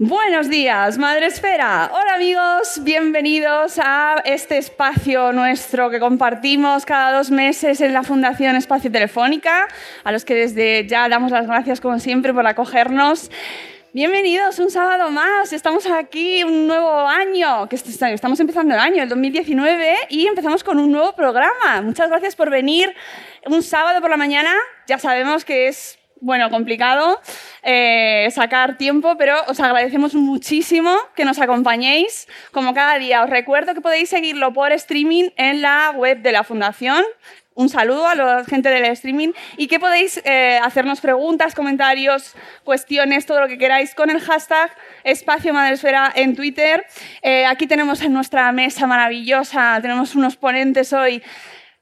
[0.00, 1.88] Buenos días, Madre Esfera.
[1.92, 8.56] Hola amigos, bienvenidos a este espacio nuestro que compartimos cada dos meses en la Fundación
[8.56, 9.68] Espacio Telefónica,
[10.02, 13.30] a los que desde ya damos las gracias como siempre por acogernos.
[13.92, 19.08] Bienvenidos un sábado más, estamos aquí un nuevo año, que estamos empezando el año, el
[19.08, 21.82] 2019, y empezamos con un nuevo programa.
[21.82, 22.92] Muchas gracias por venir
[23.46, 24.52] un sábado por la mañana,
[24.88, 27.20] ya sabemos que es bueno, complicado
[27.62, 33.22] eh, sacar tiempo, pero os agradecemos muchísimo que nos acompañéis como cada día.
[33.22, 37.04] Os recuerdo que podéis seguirlo por streaming en la web de la Fundación.
[37.52, 42.34] Un saludo a la gente del streaming y que podéis eh, hacernos preguntas, comentarios,
[42.64, 44.70] cuestiones, todo lo que queráis con el hashtag
[45.04, 46.86] Espacio Madresfera en Twitter.
[47.20, 51.22] Eh, aquí tenemos en nuestra mesa maravillosa, tenemos unos ponentes hoy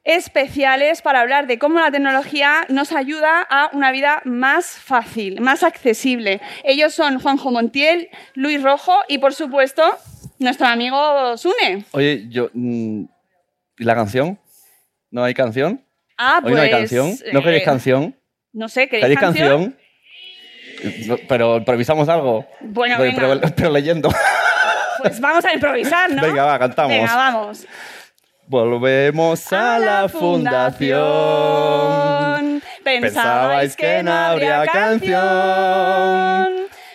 [0.04, 5.62] especiales para hablar de cómo la tecnología nos ayuda a una vida más fácil, más
[5.62, 6.40] accesible.
[6.64, 9.82] Ellos son Juanjo Montiel, Luis Rojo y, por supuesto,
[10.38, 11.84] nuestro amigo Sune.
[11.92, 12.50] Oye, yo...
[12.52, 13.04] mm,
[13.78, 14.38] ¿Y la canción?
[15.10, 15.84] ¿No hay canción?
[16.18, 17.14] Ah, Hoy no hay pues, canción.
[17.32, 18.16] ¿No eh, queréis canción?
[18.52, 19.76] No sé, ¿queréis ¿Queréis canción?
[20.82, 21.20] canción?
[21.28, 22.46] Pero improvisamos algo.
[22.60, 23.40] Bueno, pero, venga.
[23.40, 24.10] pero- pero leyendo.
[24.98, 26.22] Pues vamos a improvisar, ¿no?
[26.22, 26.92] Venga, va, cantamos.
[26.92, 27.66] Venga, vamos.
[28.52, 31.00] Volvemos a, la fundación.
[32.84, 35.22] Pensabais que no habría canción.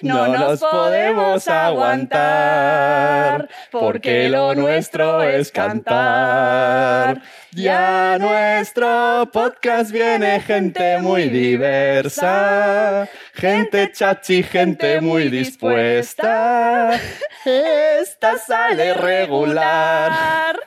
[0.04, 7.24] No nos podemos aguantar, porque lo nuestro es cantar.
[7.54, 16.92] Ya a nuestro podcast viene gente muy diversa, gente chachi, gente muy dispuesta.
[17.44, 20.60] Esta sale regular.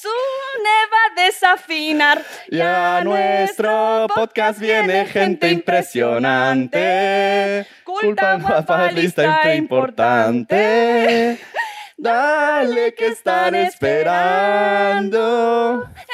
[0.00, 2.18] Sune va a desafinar.
[2.50, 7.66] Y a nuestro podcast viene gente impresionante.
[7.82, 11.38] Culpa guapa, lista e importante.
[11.98, 15.22] Dale que están esperando.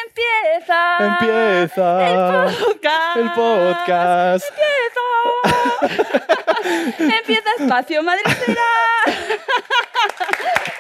[0.06, 0.97] Empieza.
[1.00, 2.16] Empieza El
[2.54, 3.16] podcast.
[3.16, 4.44] el podcast.
[4.49, 5.00] Empieza.
[7.19, 8.62] Empieza espacio, espera.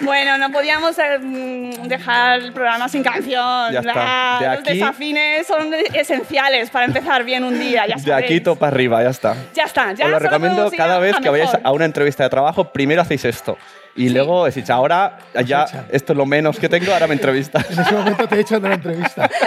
[0.00, 3.72] Bueno, no podíamos eh, mm, dejar el programa sin canción.
[3.72, 3.94] Ya está.
[3.94, 8.40] La- De Los aquí- desafines son esenciales para empezar bien un día, ya De aquí
[8.40, 9.34] topa arriba, ya está.
[9.54, 12.72] Ya está, ya Os lo recomiendo cada vez que vayáis a una entrevista de trabajo,
[12.72, 13.56] primero hacéis esto.
[13.96, 17.70] Y luego decís, ahora ya esto es lo menos que tengo, ahora me entrevistas.
[17.70, 19.30] En ese momento te he hecho la entrevista.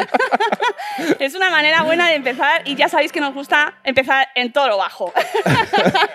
[1.19, 4.67] Es una manera buena de empezar y ya sabéis que nos gusta empezar en todo
[4.67, 5.13] lo bajo.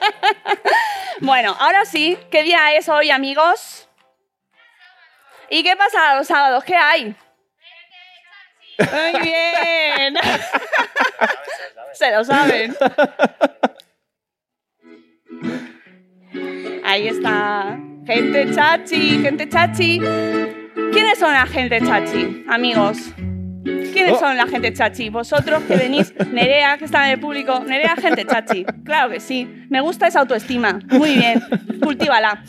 [1.20, 3.88] bueno, ahora sí, ¿qué día es hoy, amigos?
[5.48, 6.64] ¿Y qué pasa los sábados?
[6.64, 7.14] ¿Qué hay?
[8.78, 10.16] Muy bien.
[11.92, 12.76] Se lo saben.
[16.84, 17.78] Ahí está.
[18.06, 19.98] Gente chachi, gente chachi.
[20.92, 22.98] ¿Quiénes son la gente chachi, amigos?
[23.92, 24.18] ¿Quiénes Oh.
[24.20, 25.08] son la gente chachi?
[25.10, 27.60] Vosotros que venís, Nerea, que está en el público.
[27.60, 28.64] Nerea, gente chachi.
[28.84, 29.46] Claro que sí.
[29.68, 30.80] Me gusta esa autoestima.
[30.90, 31.40] Muy bien.
[31.82, 32.42] Cultívala.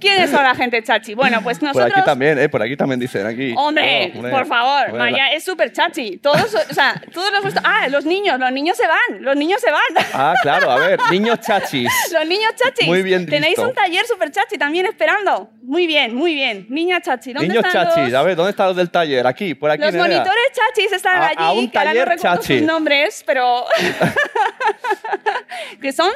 [0.00, 1.14] ¿Quiénes son la gente chachi?
[1.14, 1.92] Bueno, pues Por nosotros...
[1.96, 2.48] aquí también, ¿eh?
[2.48, 3.26] Por aquí también dicen.
[3.26, 3.52] Aquí.
[3.56, 6.18] Hombre, Oh, por favor, Maya es súper chachi.
[6.18, 7.60] Todos, o sea, todos gusta.
[7.64, 10.06] Ah, los niños, los niños se van, los niños se van.
[10.12, 11.88] Ah, claro, a ver, niños chachis.
[12.12, 12.86] Los niños chachis.
[12.86, 13.68] Muy bien Tenéis visto.
[13.68, 15.50] un taller súper chachi también esperando.
[15.62, 16.66] Muy bien, muy bien.
[16.70, 19.26] Niña chachi, ¿dónde Niños están chachis, los, a ver, ¿dónde están los del taller?
[19.26, 19.82] Aquí, por aquí.
[19.82, 22.58] los monitores chachis están A- allí, a un que ahora no taller recuerdo chachi.
[22.58, 23.64] sus nombres, pero...
[25.82, 26.10] ¿Qué son?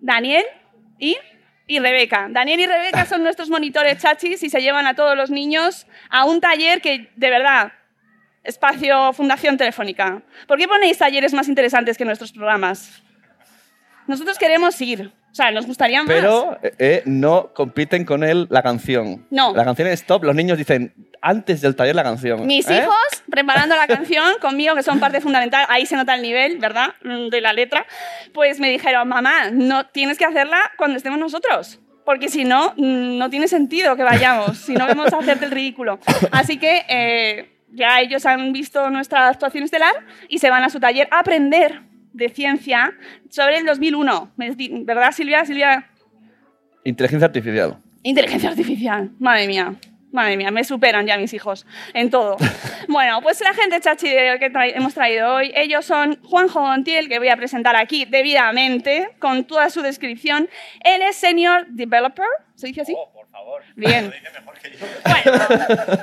[0.00, 0.44] Daniel
[0.98, 1.16] y,
[1.68, 2.26] y Rebeca.
[2.30, 6.24] Daniel y Rebeca son nuestros monitores chachis y se llevan a todos los niños a
[6.24, 7.72] un taller que, de verdad,
[8.42, 10.22] espacio Fundación Telefónica.
[10.48, 13.02] ¿Por qué ponéis talleres más interesantes que nuestros programas?
[14.06, 15.12] Nosotros queremos ir.
[15.30, 16.08] O sea, nos gustaría más.
[16.08, 19.26] Pero eh, eh, no compiten con él la canción.
[19.30, 19.54] No.
[19.54, 20.24] La canción es stop.
[20.24, 22.46] Los niños dicen antes del taller la canción.
[22.46, 22.78] Mis ¿eh?
[22.82, 22.94] hijos
[23.30, 26.88] preparando la canción conmigo, que son parte fundamental, ahí se nota el nivel, ¿verdad?
[27.02, 27.86] Mm, De la letra.
[28.32, 31.80] Pues me dijeron, mamá, no tienes que hacerla cuando estemos nosotros.
[32.04, 35.50] Porque si no, mm, no tiene sentido que vayamos, si no vamos a hacerte el
[35.50, 35.98] ridículo.
[36.32, 39.94] Así que eh, ya ellos han visto nuestra actuación estelar
[40.28, 41.82] y se van a su taller a aprender
[42.14, 42.92] de ciencia
[43.28, 44.32] sobre el 2001.
[44.36, 45.44] Me di- ¿Verdad, Silvia?
[45.44, 45.86] Silvia,
[46.84, 47.76] Inteligencia artificial.
[48.02, 49.10] Inteligencia artificial.
[49.18, 49.74] Madre mía.
[50.10, 52.36] Madre mía, me superan ya mis hijos en todo.
[52.90, 57.06] Bueno, pues la gente chachi de- que tra- hemos traído hoy, ellos son Juanjo Montiel,
[57.10, 60.48] que voy a presentar aquí debidamente, con toda su descripción.
[60.80, 62.24] Él es Senior Developer,
[62.54, 62.94] ¿se dice así?
[63.12, 63.62] por favor.
[63.76, 64.10] Bien.
[65.04, 65.38] Bueno,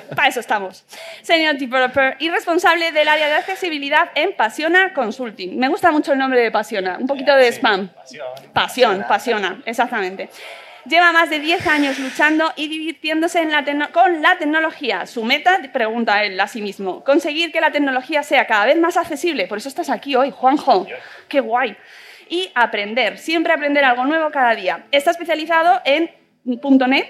[0.16, 0.86] para eso estamos.
[1.24, 5.58] Senior Developer y responsable del área de accesibilidad en Pasiona Consulting.
[5.58, 7.90] Me gusta mucho el nombre de Pasiona, un poquito de spam.
[8.54, 10.30] Pasión, Pasiona, exactamente.
[10.88, 15.06] Lleva más de 10 años luchando y divirtiéndose en la tecno- con la tecnología.
[15.08, 18.96] Su meta, pregunta él a sí mismo, conseguir que la tecnología sea cada vez más
[18.98, 19.48] accesible.
[19.48, 20.86] Por eso estás aquí hoy, Juanjo.
[21.28, 21.76] Qué guay.
[22.30, 24.86] Y aprender, siempre aprender algo nuevo cada día.
[24.92, 26.12] Está especializado en
[26.44, 27.10] .NET.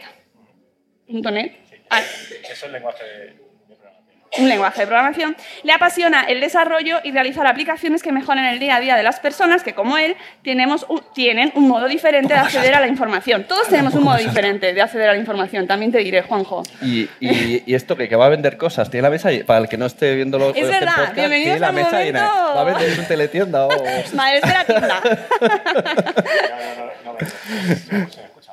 [1.07, 1.53] .NET.
[1.89, 3.03] Ah, Eso es el lenguaje.
[4.37, 8.75] Un lenguaje de programación, le apasiona el desarrollo y realizar aplicaciones que mejoren el día
[8.75, 12.39] a día de las personas que, como él, tenemos un- tienen un modo diferente de
[12.39, 13.45] acceder a la información.
[13.45, 16.63] Todos tenemos un modo diferente de acceder a la información, también te diré, Juanjo.
[16.81, 19.59] Y, y, y esto que, que va a vender cosas, tiene la mesa, y- para
[19.59, 22.25] el que no esté viendo los Es verdad, bienvenidos tiene la mesa llena.
[22.25, 22.55] momento.
[22.55, 23.69] Va a vender es un teletienda o...
[24.13, 25.01] Madre, tienda.
[27.87, 28.51] Se me escucha.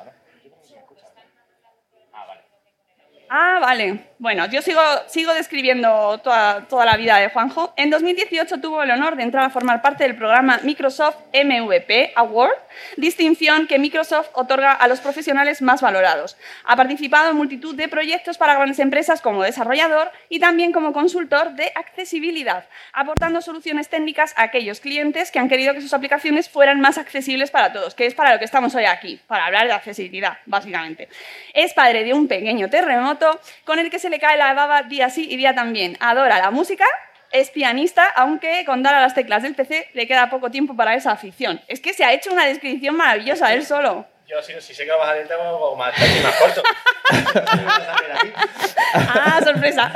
[3.29, 3.99] Ah, vale.
[4.23, 7.73] Bueno, yo sigo, sigo describiendo toda, toda la vida de Juanjo.
[7.75, 12.53] En 2018 tuvo el honor de entrar a formar parte del programa Microsoft MVP Award,
[12.95, 16.37] distinción que Microsoft otorga a los profesionales más valorados.
[16.63, 21.51] Ha participado en multitud de proyectos para grandes empresas como desarrollador y también como consultor
[21.55, 26.79] de accesibilidad, aportando soluciones técnicas a aquellos clientes que han querido que sus aplicaciones fueran
[26.79, 29.73] más accesibles para todos, que es para lo que estamos hoy aquí, para hablar de
[29.73, 31.09] accesibilidad, básicamente.
[31.53, 35.09] Es padre de un pequeño terremoto con el que se le cae la baba día
[35.09, 35.97] sí y día también.
[35.99, 36.85] Adora la música,
[37.31, 40.93] es pianista, aunque con dar a las teclas del PC le queda poco tiempo para
[40.93, 41.59] esa afición.
[41.67, 44.05] Es que se ha hecho una descripción maravillosa él solo.
[44.27, 46.61] Yo, si, si sé que lo vas a leer, tengo más, más corto.
[48.95, 49.91] Ah, sorpresa.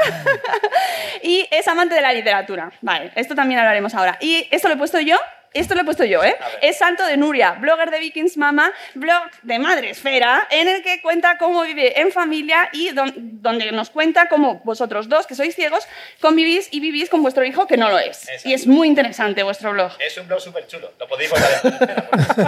[1.22, 2.72] y es amante de la literatura.
[2.82, 4.18] Vale, esto también hablaremos ahora.
[4.20, 5.18] Y esto lo he puesto yo.
[5.60, 6.36] Esto lo he puesto yo, ¿eh?
[6.62, 11.02] Es Santo de Nuria, blogger de Vikings Mama, blog de Madre Esfera, en el que
[11.02, 15.56] cuenta cómo vive en familia y don- donde nos cuenta cómo vosotros dos, que sois
[15.56, 15.88] ciegos,
[16.22, 18.24] convivís y vivís con vuestro hijo que no lo es.
[18.28, 18.50] Exacto.
[18.50, 19.92] Y es muy interesante vuestro blog.
[20.00, 20.92] Es un blog súper chulo.
[21.00, 22.48] Lo podéis votar.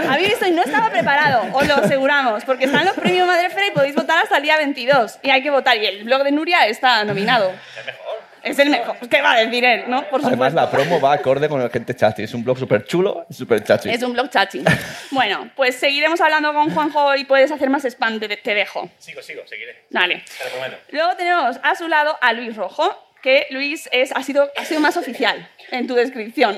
[0.08, 3.66] Habéis visto y no estaba preparado, os lo aseguramos, porque están los premios Madre Esfera
[3.66, 5.18] y podéis votar hasta el día 22.
[5.22, 5.76] Y hay que votar.
[5.76, 7.52] Y el blog de Nuria está nominado.
[7.78, 8.05] Es mejor.
[8.46, 8.96] Es el mejor.
[9.08, 10.08] ¿Qué va a decir él, no?
[10.08, 10.56] Por Además, supuesto.
[10.60, 12.22] la promo va acorde con el gente chachi.
[12.22, 13.90] Es un blog súper chulo súper chachi.
[13.90, 14.62] Es un blog chachi.
[15.10, 18.88] Bueno, pues seguiremos hablando con Juanjo y puedes hacer más spam, te, te dejo.
[18.98, 19.84] Sigo, sigo, seguiré.
[19.90, 20.22] Dale.
[20.38, 20.76] Te lo prometo.
[20.90, 24.80] Luego tenemos a su lado a Luis Rojo, que Luis es, ha, sido, ha sido
[24.80, 26.56] más oficial en tu descripción.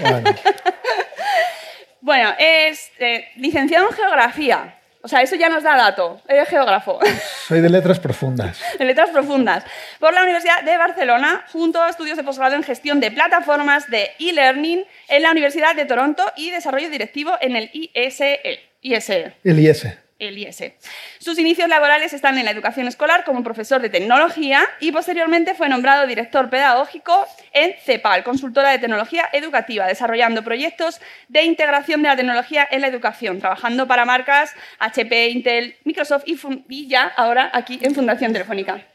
[0.00, 0.30] Bueno,
[2.00, 4.78] bueno, es eh, licenciado en Geografía.
[5.02, 6.20] O sea, eso ya nos da dato.
[6.28, 7.00] Eres geógrafo.
[7.48, 8.60] soy de letras profundas.
[8.78, 9.64] de letras profundas,
[9.98, 14.10] por la Universidad de Barcelona, junto a estudios de posgrado en gestión de plataformas de
[14.18, 18.40] e-learning en la Universidad de Toronto y desarrollo directivo en el ISE.
[18.80, 19.86] ISE El IS.
[20.28, 20.72] El IS.
[21.18, 25.68] Sus inicios laborales están en la educación escolar como profesor de tecnología y posteriormente fue
[25.68, 32.16] nombrado director pedagógico en CEPAL, consultora de tecnología educativa, desarrollando proyectos de integración de la
[32.16, 36.38] tecnología en la educación, trabajando para marcas HP, Intel, Microsoft y,
[36.68, 38.86] y ya ahora aquí en Fundación Telefónica.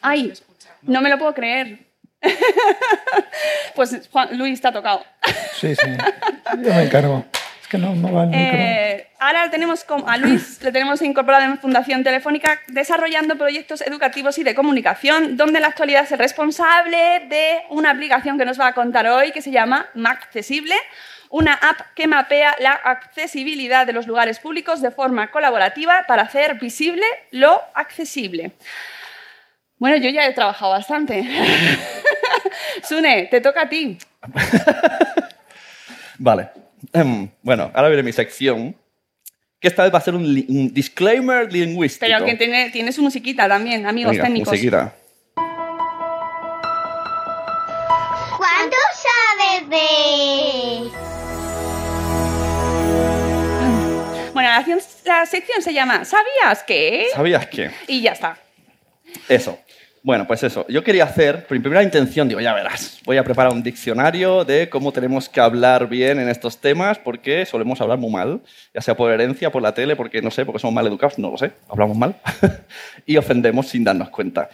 [0.00, 0.32] Ay,
[0.82, 1.78] no me lo puedo creer.
[3.74, 5.04] pues Juan, Luis ha tocado.
[5.54, 5.90] Sí, sí.
[6.62, 7.24] Yo me encargo.
[7.64, 8.42] Es que no, no va el micro.
[8.58, 14.36] Eh, ahora tenemos com- a Luis, le tenemos incorporado en Fundación Telefónica desarrollando proyectos educativos
[14.36, 18.60] y de comunicación, donde en la actualidad es el responsable de una aplicación que nos
[18.60, 20.74] va a contar hoy que se llama Accesible,
[21.30, 26.56] una app que mapea la accesibilidad de los lugares públicos de forma colaborativa para hacer
[26.60, 28.52] visible lo accesible.
[29.78, 31.26] Bueno, yo ya he trabajado bastante.
[32.86, 33.96] Sune, te toca a ti.
[36.18, 36.50] Vale.
[36.92, 38.76] Em, bueno, ahora viene mi sección,
[39.60, 42.04] que esta vez va a ser un, li- un disclaimer lingüístico.
[42.06, 44.52] Pero que tiene, tiene su musiquita también, amigos Venga, técnicos.
[44.52, 44.94] musiquita.
[48.36, 50.90] ¿Cuánto sabes de...?
[54.32, 57.06] Bueno, la, acción- la sección se llama ¿Sabías qué?
[57.14, 57.70] ¿Sabías qué?
[57.86, 58.36] Y ya está.
[59.28, 59.58] Eso.
[60.04, 60.66] Bueno, pues eso.
[60.68, 64.44] Yo quería hacer, por mi primera intención, digo, ya verás, voy a preparar un diccionario
[64.44, 68.42] de cómo tenemos que hablar bien en estos temas, porque solemos hablar muy mal,
[68.74, 71.30] ya sea por herencia, por la tele, porque no sé, porque somos mal educados, no
[71.30, 72.16] lo sé, hablamos mal,
[73.06, 74.50] y ofendemos sin darnos cuenta.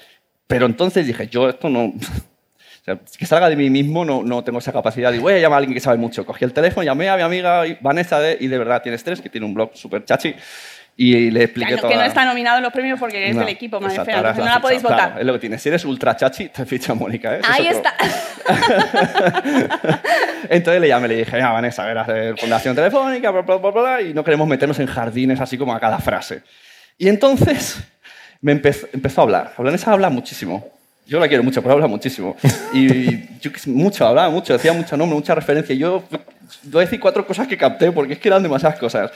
[0.46, 1.86] Pero entonces dije, yo esto no...
[1.96, 5.12] o sea, que salga de mí mismo no, no tengo esa capacidad.
[5.12, 6.24] Y voy a llamar a alguien que sabe mucho.
[6.24, 9.28] Cogí el teléfono, llamé a mi amiga Vanessa de, y de verdad tiene estrés, que
[9.28, 10.32] tiene un blog súper chachi,
[11.02, 11.92] y le expliqué Claro, toda...
[11.94, 14.30] que no está nominado en los premios porque es No, del equipo, madre exacto, fea,
[14.32, 14.98] es no la podéis votar.
[14.98, 15.58] claro, es lo que tiene.
[15.58, 17.36] Si eres ultra chachi, te ficha Mónica.
[17.36, 17.40] ¿eh?
[17.42, 17.78] Es Ahí otro.
[17.78, 17.94] está.
[20.50, 24.02] Entonces le llamé, le dije, mira, Vanessa, verás, de Fundación Telefónica, bla, bla, bla, bla,
[24.02, 26.42] y no queremos meternos en jardines así como a cada frase.
[26.98, 27.78] Y entonces
[28.42, 29.52] me empezó, empezó a hablar.
[29.56, 30.68] Vanessa habla muchísimo.
[31.06, 32.36] Yo la quiero mucho, pero habla muchísimo.
[32.74, 35.74] Y yo mucho, hablaba mucho, decía mucho nombre, mucha referencia.
[35.74, 36.04] Yo
[36.64, 39.10] voy a decir cuatro cosas que capté, porque es que eran demasiadas cosas.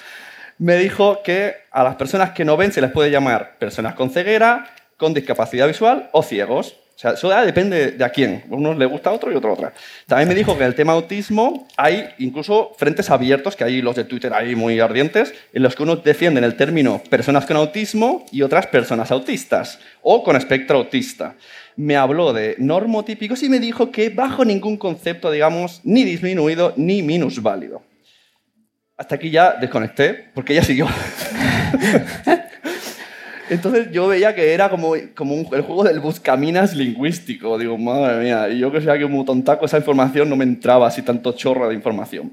[0.58, 4.10] Me dijo que a las personas que no ven se les puede llamar personas con
[4.10, 6.76] ceguera, con discapacidad visual o ciegos.
[6.94, 8.44] O sea, eso depende de a quién.
[8.48, 9.72] A unos le gusta a otro y otro a otra.
[10.06, 13.96] También me dijo que en el tema autismo hay incluso frentes abiertos, que hay los
[13.96, 18.24] de Twitter ahí muy ardientes, en los que unos defienden el término personas con autismo
[18.30, 21.34] y otras personas autistas o con espectro autista.
[21.74, 27.02] Me habló de normotípicos y me dijo que bajo ningún concepto, digamos, ni disminuido ni
[27.02, 27.82] minusválido.
[28.96, 30.86] Hasta aquí ya desconecté, porque ella siguió.
[33.50, 37.58] Entonces yo veía que era como, como un- el juego del buscaminas lingüístico.
[37.58, 40.86] Digo, madre mía, y yo que sea que un tontaco esa información no me entraba
[40.86, 42.32] así tanto chorro de información.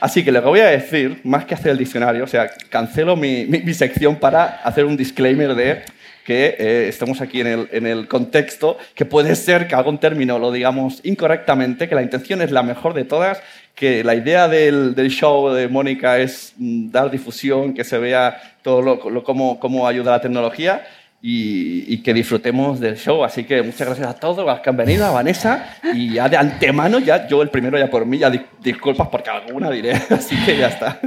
[0.00, 3.14] Así que lo que voy a decir, más que hacer el diccionario, o sea, cancelo
[3.14, 5.82] mi, mi- mi sección para hacer un disclaimer de
[6.24, 10.38] que eh, estamos aquí en el, en el contexto, que puede ser que algún término
[10.38, 13.40] lo digamos incorrectamente, que la intención es la mejor de todas,
[13.78, 18.40] que la idea del, del show de Mónica es mm, dar difusión, que se vea
[18.62, 20.84] todo lo, lo- cómo, cómo ayuda la tecnología
[21.22, 23.22] y, y que disfrutemos del show.
[23.24, 26.36] Así que muchas gracias a todos los que han venido, a Vanessa, y ya de
[26.36, 30.36] antemano, ya yo el primero ya por mí, ya di- disculpas porque alguna diré, así
[30.44, 30.98] que ya está.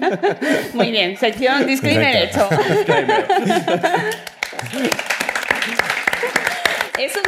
[0.73, 2.47] Muy bien, sección disclaimer hecho.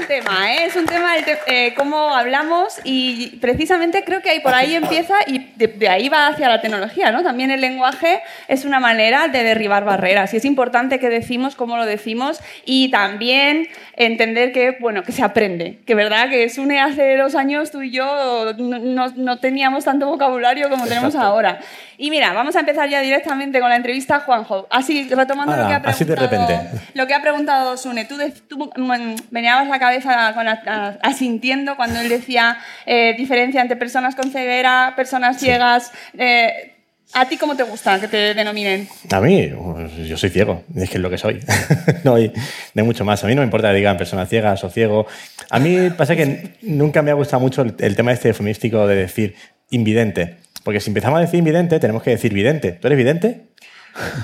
[0.03, 0.65] Es un tema, ¿eh?
[0.65, 4.75] es un tema el te- eh, cómo hablamos y precisamente creo que ahí por ahí
[4.75, 7.23] empieza y de, de ahí va hacia la tecnología, ¿no?
[7.23, 11.77] También el lenguaje es una manera de derribar barreras y es importante que decimos cómo
[11.77, 17.15] lo decimos y también entender que, bueno, que se aprende, que verdad que Sune hace
[17.17, 21.27] dos años tú y yo no, no- no teníamos tanto vocabulario como tenemos Exacto.
[21.27, 21.59] ahora.
[21.97, 24.67] Y mira, vamos a empezar ya directamente con la entrevista a Juanjo.
[24.71, 26.59] Así, retomando lo que ha preguntado, así de repente.
[26.95, 30.97] lo que ha preguntado Sune, tú, de- tú mm, meneabas la cabeza con a- a-
[31.01, 35.91] asintiendo cuando él decía eh, diferencia entre personas con ceguera, personas ciegas.
[36.17, 36.69] eh,
[37.15, 38.87] ¿A ti cómo te gusta que te denominen?
[39.11, 41.39] A mí, pues, yo soy ciego, es que es lo que soy.
[42.03, 42.33] no, hay,
[42.75, 43.23] hay mucho más.
[43.23, 45.05] A mí no me importa que digan personas ciegas o ciego.
[45.51, 48.95] A mí pasa que nunca me ha gustado mucho el, el tema este eufemístico de
[48.95, 49.35] decir
[49.69, 50.37] invidente.
[50.63, 52.71] Porque si empezamos a decir invidente, tenemos que decir vidente.
[52.71, 53.41] ¿Tú eres vidente?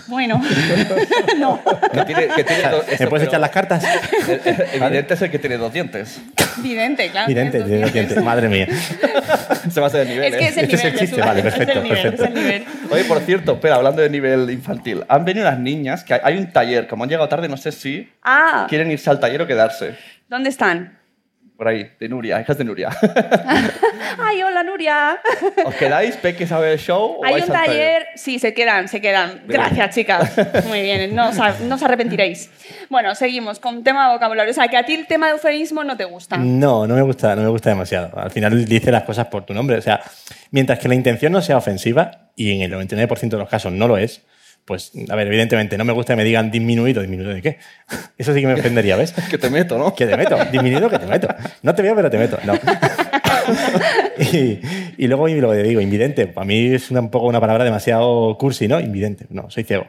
[0.07, 0.41] Bueno,
[1.37, 1.61] no,
[1.93, 3.83] Que tiene, que tiene dos- ¿Me puedes echar las cartas?
[4.73, 6.19] Evidente es el que tiene dos dientes.
[6.57, 7.27] vidente, claro.
[7.27, 7.93] Vidente, tienes dos tiene dientes.
[8.15, 8.23] dientes.
[8.23, 8.67] madre mía.
[9.71, 10.33] Se va a hacer el nivel.
[10.33, 10.47] Es que ¿eh?
[10.49, 10.93] es el Este es nivel.
[10.93, 11.25] el chiste, Jesús.
[11.27, 12.23] vale, perfecto, es el nivel, perfecto.
[12.23, 12.65] Es el nivel.
[12.89, 15.03] Oye, por cierto, espera, hablando de nivel infantil.
[15.07, 17.71] Han venido unas niñas, que hay- hay un taller, como han llegado tarde, no sé
[17.71, 19.95] si Ah, quieren irse al taller o quedarse.
[20.27, 20.98] ¿dónde están?
[21.59, 22.87] Por ahí, de Nuria, hijas de Nuria.
[24.17, 25.19] Ay, hola Nuria.
[25.65, 26.15] ¿Os quedáis?
[26.15, 27.17] ¿Peque sabe el show?
[27.19, 29.41] o Hay vais un al taller, sí, se quedan, se quedan.
[29.45, 30.31] Gracias, chicas.
[30.67, 32.49] Muy bien, no no os arrepentiréis.
[32.87, 34.51] Bueno, seguimos con tema de vocabulario.
[34.51, 36.37] O sea, que a ti el tema de eufemismo no te gusta.
[36.37, 38.17] No, no me gusta, no me gusta demasiado.
[38.17, 39.75] Al final dice las cosas por tu nombre.
[39.75, 39.99] O sea,
[40.51, 43.85] mientras que la intención no sea ofensiva, y en el 99% de los casos no
[43.85, 44.21] lo es,
[44.69, 47.01] pues, a ver, evidentemente no me gusta que me digan disminuido.
[47.01, 47.57] ¿Disminuido de qué?
[48.17, 49.11] Eso sí que me ofendería, ¿ves?
[49.29, 49.93] Que te meto, ¿no?
[49.93, 51.27] Que te meto, disminuido que te meto.
[51.63, 52.37] No te veo, pero te meto.
[52.45, 52.53] No.
[54.17, 54.59] y,
[54.97, 56.27] Y luego y lo que digo, invidente.
[56.27, 58.79] Para mí es una- un poco una palabra demasiado cursi, ¿no?
[58.79, 59.25] Invidente.
[59.29, 59.87] No, soy ciego.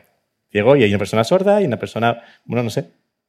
[0.51, 2.87] Ciego y hay una persona sorda y una persona, bueno, no sé.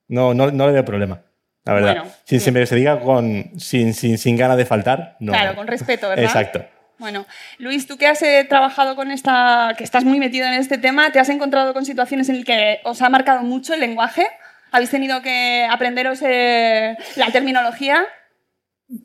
[0.08, 1.22] No, no, no le veo problema.
[1.65, 1.96] La verdad.
[1.98, 2.43] Bueno, sin, sí.
[2.43, 5.31] siempre se diga con, sin, sin, sin ganas de faltar, no.
[5.31, 6.25] Claro, con respeto, ¿verdad?
[6.25, 6.65] Exacto.
[7.01, 7.25] Bueno,
[7.58, 11.12] Luis, tú que has eh, trabajado con esta, que estás muy metido en este tema,
[11.12, 14.27] ¿te has encontrado con situaciones en las que os ha marcado mucho el lenguaje?
[14.72, 18.03] ¿Habéis tenido que aprenderos eh, la terminología?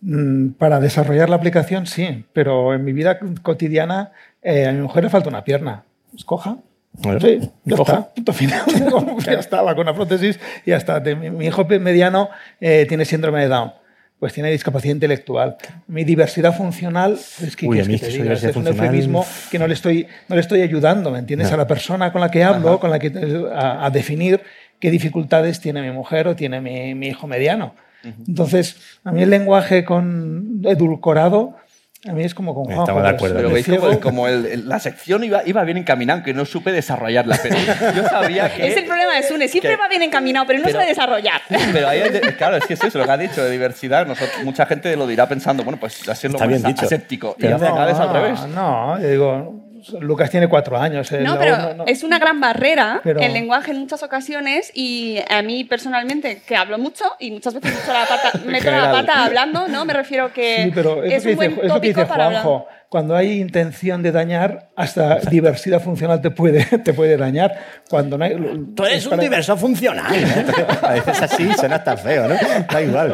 [0.02, 4.12] Mm, Para desarrollar la aplicación, sí, pero en mi vida cotidiana
[4.42, 5.84] eh, a mi mujer le falta una pierna.
[6.14, 6.58] Escoja.
[6.92, 7.92] Bueno, Sí, ya coja.
[7.94, 8.62] está, punto final.
[9.24, 11.00] ya está, va con una prótesis y ya está.
[11.00, 12.28] Mi, mi hijo mediano
[12.60, 13.72] eh, tiene síndrome de Down,
[14.18, 15.56] pues tiene discapacidad intelectual.
[15.86, 18.32] Mi diversidad funcional, es que, Uy, ¿qué a mí es que te diga?
[18.32, 21.48] es un eufemismo que no le estoy, no le estoy ayudando, ¿me entiendes?
[21.48, 21.54] No.
[21.54, 23.12] A la persona con la que hablo, con la que
[23.54, 24.40] a, a definir
[24.80, 27.74] qué dificultades tiene mi mujer o tiene mi, mi hijo mediano.
[28.28, 31.56] Entonces, a mí el lenguaje con edulcorado,
[32.08, 32.82] a mí es como con Juanjo.
[32.84, 33.36] Estamos de acuerdo.
[33.36, 36.72] Pero veis como, como el- el- la sección iba, iba bien encaminada, que no supe
[36.72, 37.38] desarrollarla.
[37.42, 37.56] Pero
[37.94, 38.68] yo sabía que.
[38.68, 41.40] Es el problema de Sune, siempre que- va bien encaminado, pero no pero- sabe desarrollar.
[41.72, 44.06] Pero ahí, es- claro, es que es eso, lo que ha dicho de diversidad.
[44.06, 47.34] nosotros- mucha gente lo dirá pensando, bueno, pues así es lo más aséptico.
[47.38, 48.40] Y Pero al final es al revés.
[48.54, 49.65] No, yo digo,
[50.00, 51.10] Lucas tiene cuatro años.
[51.12, 51.84] el- No, pero no.
[51.86, 56.56] es una gran barrera Pero- el lenguaje en muchas ocasiones y a mí personalmente, que
[56.56, 59.84] hablo mucho y muchas veces meto la pata, meto la pata hablando, ¿no?
[59.84, 62.06] Me refiero que Sí, pero es, es lo un dice, buen es lo que tópico
[62.08, 62.42] para hablar.
[62.42, 62.68] Juanjo.
[62.88, 67.52] Cuando hay intención de dañar, hasta diversidad funcional te puede, te puede dañar.
[67.90, 68.36] Cuando no hay,
[68.76, 70.14] Tú eres es un para- diverso funcional.
[70.14, 70.44] ¿eh?
[70.82, 72.36] A veces así suena hasta feo, ¿no?
[72.70, 73.12] Da igual.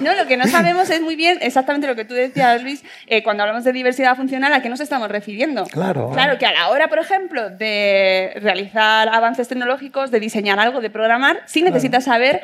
[0.00, 3.22] No, lo que no sabemos es muy bien exactamente lo que tú decías, Luis, eh,
[3.22, 5.64] cuando hablamos de diversidad funcional, ¿a qué nos estamos refiriendo?
[5.66, 6.10] Claro.
[6.12, 10.90] Claro, que a la hora, por ejemplo, de realizar avances tecnológicos, de diseñar algo, de
[10.90, 12.42] programar, sí necesitas saber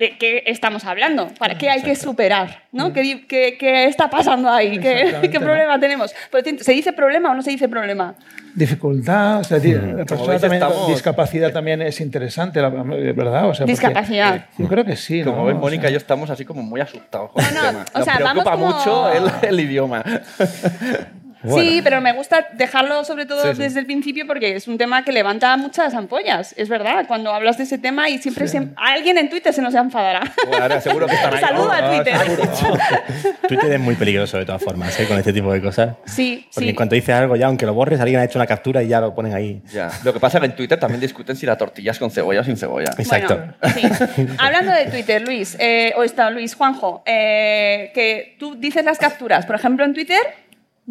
[0.00, 2.92] de qué estamos hablando, para qué hay que superar, ¿no?
[2.92, 4.78] ¿Qué, di- qué- qué está pasando ahí?
[4.80, 6.12] ¿Qué, qué problema tenemos?
[6.30, 8.14] Por cierto, ¿Se dice problema o no se dice problema?
[8.54, 13.48] Dificultad, o sea, di- la persona veis, también, estamos- discapacidad también es interesante, ¿verdad?
[13.48, 14.46] O sea, porque- Discapacidad.
[14.58, 15.22] Yo creo que sí.
[15.22, 15.44] Como ¿no?
[15.44, 17.60] ves, O Mónica sea, y yo estamos así como muy asustados con No, el no,
[17.62, 17.84] tema.
[17.94, 20.02] o Nos preocupa como- mucho el, el idioma.
[21.42, 23.62] Sí, pero me gusta dejarlo sobre todo Sí, sí.
[23.62, 26.54] desde el principio porque es un tema que levanta muchas ampollas.
[26.56, 29.74] Es verdad, cuando hablas de ese tema y siempre se- alguien en Twitter se nos
[29.74, 30.20] enfadará.
[30.46, 31.40] Bueno, ahora seguro que están ahí.
[31.40, 32.14] Saluda a Ah, Twitter.
[33.48, 35.06] Twitter es muy peligroso de todas formas, ¿eh?
[35.06, 35.96] con este tipo de cosas.
[36.04, 36.70] Sí, Porque sí.
[36.70, 39.00] en cuanto dices algo ya, aunque lo borres, alguien ha hecho una captura y ya
[39.00, 39.62] lo ponen ahí.
[39.72, 39.90] Ya.
[40.04, 42.40] Lo que pasa es que en Twitter también discuten si la tortilla es con cebolla
[42.40, 42.90] o sin cebolla.
[42.98, 43.36] Exacto.
[43.36, 44.26] Bueno, sí.
[44.38, 49.46] Hablando de Twitter, Luis, eh, o está Luis, Juanjo, eh, que tú dices las capturas.
[49.46, 50.20] Por ejemplo, en Twitter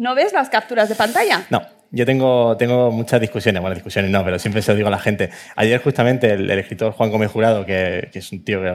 [0.00, 1.42] no ves las capturas de pantalla.
[1.50, 1.60] No,
[1.90, 4.98] yo tengo, tengo muchas discusiones, bueno, discusiones no, pero siempre se lo digo a la
[4.98, 5.28] gente.
[5.56, 8.72] Ayer justamente el, el escritor Juan Gómez Jurado, que, es un tío que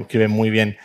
[0.00, 0.76] escribe muy bien,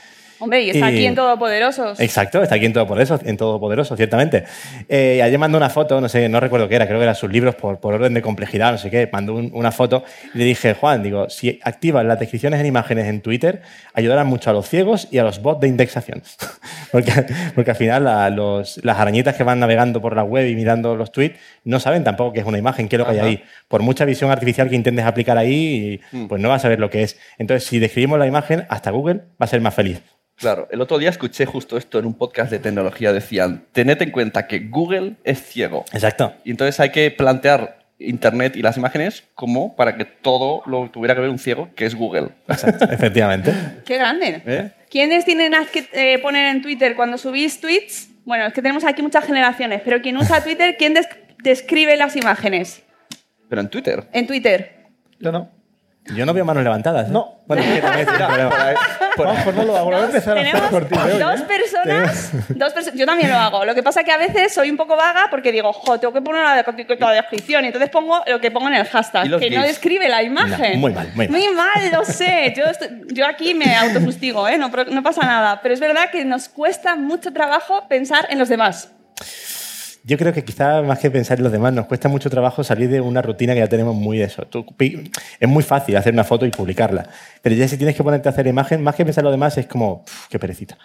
[0.42, 2.00] Hombre, y está Y- aquí en Todopoderosos.
[2.00, 4.44] Exacto, está aquí en Todopoderoso, en Todopoderoso ciertamente.
[4.90, 7.32] Eh, ayer mandó una foto, no sé, no recuerdo qué era, creo que eran sus
[7.32, 10.46] libros por, por orden de complejidad, no sé qué, mandó un- una foto y le
[10.46, 13.62] dije, Juan, digo, si activas las descripciones en imágenes en Twitter,
[13.94, 16.24] ayudarán mucho a los ciegos y a los bots de indexación.
[16.92, 17.12] porque,
[17.56, 20.96] porque al final la- los- las arañitas que van navegando por la web y mirando
[20.96, 23.44] los tweets no saben tampoco qué es una imagen, qué es lo que hay ahí.
[23.68, 27.04] Por mucha visión artificial que intentes aplicar ahí, pues no vas a ver lo que
[27.04, 27.18] es.
[27.38, 30.02] Entonces, si describimos la imagen, hasta Google va a ser más feliz.
[30.42, 33.14] Claro, el otro día escuché justo esto en un podcast de tecnología.
[33.14, 35.86] Decían, tened en cuenta que Google es ciego.
[35.94, 36.34] Exacto.
[36.44, 41.14] Y entonces hay que plantear Internet y las imágenes como para que todo lo tuviera
[41.14, 42.30] que ver un ciego, que es Google.
[42.50, 43.54] Exacto, efectivamente.
[43.86, 44.42] Qué grande.
[44.46, 44.72] ¿Eh?
[44.90, 48.10] ¿Quiénes tienen que eh, poner en Twitter cuando subís tweets?
[48.26, 51.08] Bueno, es que tenemos aquí muchas generaciones, pero quien usa Twitter, ¿quién des-
[51.44, 52.82] describe las imágenes
[53.50, 54.04] Pero en Twitter.
[54.14, 54.88] en Twitter?
[55.20, 55.50] Yo no.
[56.16, 57.08] Yo no veo manos levantadas.
[57.08, 57.12] ¿eh?
[57.12, 57.42] No.
[57.46, 58.56] Bueno, es que también es un problema.
[59.16, 59.92] Juanjo, no lo hago.
[59.92, 61.20] Lo voy a empezar a hacer de hoy.
[61.20, 61.44] dos ¿eh?
[61.48, 63.66] personas, dos perso- yo también lo hago.
[63.66, 66.22] Lo que pasa que a veces soy un poco vaga porque digo, jo, tengo que
[66.22, 69.30] poner la, de- la descripción y entonces pongo lo que pongo en el hashtag, ¿Y
[69.30, 70.74] los que no describe la imagen.
[70.74, 71.38] No, muy mal, muy mal.
[71.40, 72.54] Muy mal, lo sé.
[72.58, 74.58] Yo, estoy- yo aquí me autofustigo, ¿eh?
[74.58, 75.60] no pasa nada.
[75.62, 78.90] Pero es verdad que nos cuesta mucho trabajo pensar en los demás.
[80.04, 82.90] Yo creo que quizá más que pensar en los demás, nos cuesta mucho trabajo salir
[82.90, 84.46] de una rutina que ya tenemos muy de eso.
[84.48, 87.08] Tú es muy fácil hacer una foto y publicarla,
[87.42, 89.58] pero ya si tienes que ponerte a hacer imagen, más que pensar en los demás,
[89.58, 90.78] es como, "Uf, qué perecita.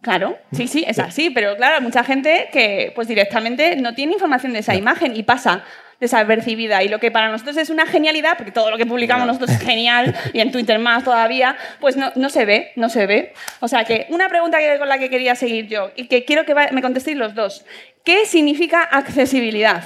[0.00, 4.12] Claro, sí, sí, es así, pero claro, hay mucha gente que pues directamente no tiene
[4.12, 5.64] información de esa imagen y pasa
[6.00, 6.82] desapercibida.
[6.82, 9.60] Y lo que para nosotros es una genialidad, porque todo lo que publicamos nosotros es
[9.60, 13.32] genial, y en Twitter más todavía, pues no, no se ve, no se ve.
[13.60, 16.54] O sea que una pregunta con la que quería seguir yo, y que quiero que
[16.54, 17.64] me contestéis los dos.
[18.06, 19.82] ¿Qué significa accesibilidad?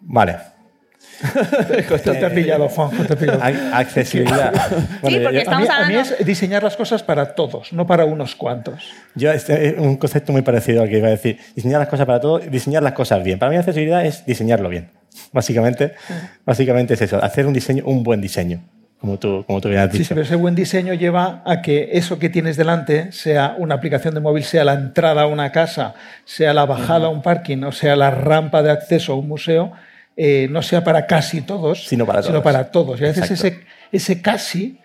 [0.00, 0.36] Vale.
[1.76, 3.40] Esto te ha pillado, Juanjo, te ha pillado.
[3.40, 4.52] Ac- Accesibilidad.
[5.02, 7.72] Bueno, porque yo- Estamos a, mí, a mí hablando- es diseñar las cosas para todos,
[7.72, 8.92] no para unos cuantos.
[9.16, 11.40] Yo, este es un concepto muy parecido al que iba a decir.
[11.56, 13.40] Diseñar las cosas para todo, diseñar las cosas bien.
[13.40, 14.92] Para mí, accesibilidad es diseñarlo bien.
[15.32, 15.94] Básicamente,
[16.46, 18.62] básicamente es eso, hacer un diseño, un buen diseño,
[19.00, 20.08] como tú, como tú bien has Sí, dicho.
[20.08, 24.14] sí, pero ese buen diseño lleva a que eso que tienes delante, sea una aplicación
[24.14, 27.72] de móvil, sea la entrada a una casa, sea la bajada a un parking, o
[27.72, 29.72] sea la rampa de acceso a un museo,
[30.16, 32.42] eh, no sea para casi todos, Sino para todos.
[32.42, 33.00] para todos.
[33.00, 33.60] Y a veces ese,
[33.92, 34.80] ese casi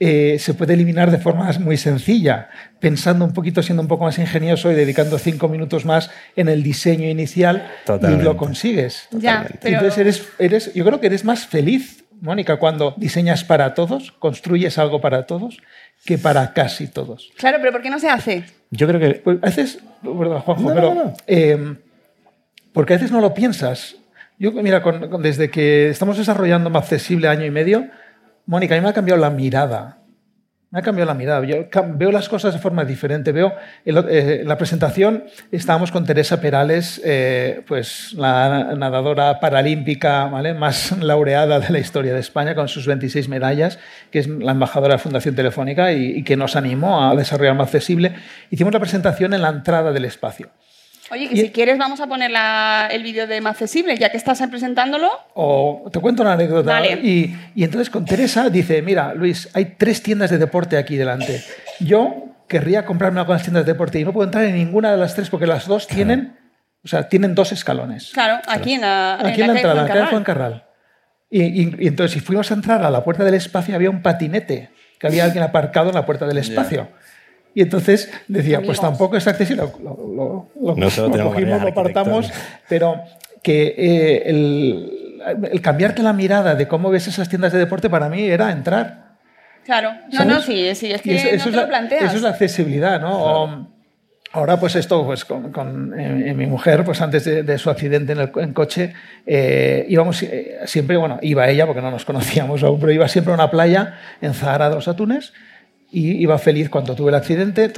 [0.00, 2.48] eh, se puede eliminar de forma muy sencilla,
[2.80, 6.62] pensando un poquito, siendo un poco más ingenioso y dedicando cinco minutos más en el
[6.62, 9.08] diseño inicial y lo consigues.
[9.10, 9.74] Ya, pero...
[9.76, 14.78] Entonces eres, eres, yo creo que eres más feliz, Mónica, cuando diseñas para todos, construyes
[14.78, 15.58] algo para todos,
[16.04, 17.30] que para casi todos.
[17.36, 18.44] Claro, pero ¿por qué no se hace?
[18.70, 21.14] Yo creo que Pues a veces, perdón, Juanjo, No, no, pero no, no.
[21.26, 21.76] eh,
[22.72, 23.96] porque a veces no lo piensas.
[24.38, 27.86] Yo, mira, con- con- desde que estamos desarrollando más accesible año y medio,
[28.46, 29.98] Mónica, a mí me ha cambiado la mirada.
[30.70, 31.46] Me ha cambiado la mirada.
[31.46, 33.32] Yo veo las cosas de forma diferente.
[33.32, 33.54] Veo
[33.86, 41.58] el eh, la presentación estábamos con Teresa Perales, eh, pues la nadadora paralímpica más laureada
[41.58, 43.78] de la historia de España, con sus 26 medallas,
[44.10, 47.54] que es la embajadora de la Fundación Telefónica y, y que nos animó a desarrollar
[47.54, 48.14] más accesible.
[48.50, 50.50] Hicimos la presentación en la entrada del espacio.
[51.10, 54.10] Oye, que Y- si quieres vamos a poner la- el vídeo de más accesible, ya
[54.10, 55.10] que estás ahí presentándolo.
[55.34, 56.72] O te cuento una anécdota.
[56.72, 56.92] Vale.
[57.02, 61.42] Y, y entonces con Teresa dice, mira, Luis, hay tres tiendas de deporte aquí delante.
[61.80, 65.14] Yo querría comprarme las tiendas de deporte y no puedo entrar en ninguna de las
[65.14, 66.36] tres porque las dos tienen,
[66.84, 68.10] o sea, tienen dos escalones.
[68.12, 70.06] Claro, aquí en la, Aquí en la calle entrada, en la calle.
[70.10, 70.64] Juan Carral.
[71.30, 74.00] Y, y- y entonces, si fuimos a entrar a la puerta del espacio, había un
[74.02, 76.88] patinete, que había alguien aparcado en la puerta del espacio.
[77.54, 78.80] Y entonces decía, pues Amigos.
[78.80, 79.62] tampoco es accesible.
[79.82, 82.62] Lo, lo- lo- lo cogimos, lo apartamos, arquitectónicas.
[82.68, 83.00] pero
[83.42, 85.18] que eh, el,
[85.50, 89.08] el cambiarte la mirada de cómo ves esas tiendas de deporte para mí era entrar.
[89.64, 90.32] Claro, no, ¿sabes?
[90.34, 92.04] no, sí, sí, es que eso, no eso te es lo la, planteas.
[92.04, 93.10] eso es la accesibilidad, ¿no?
[93.42, 93.66] O,
[94.32, 98.12] ahora, pues esto, pues con, con, eh, mi mujer, pues antes de, de su accidente
[98.12, 98.94] en el en coche,
[99.26, 103.32] eh, íbamos eh, siempre, bueno, iba ella porque no nos conocíamos aún, pero iba siempre
[103.32, 105.32] a una playa en Zahara de los Atunes
[105.90, 107.72] y iba feliz cuando tuve el accidente,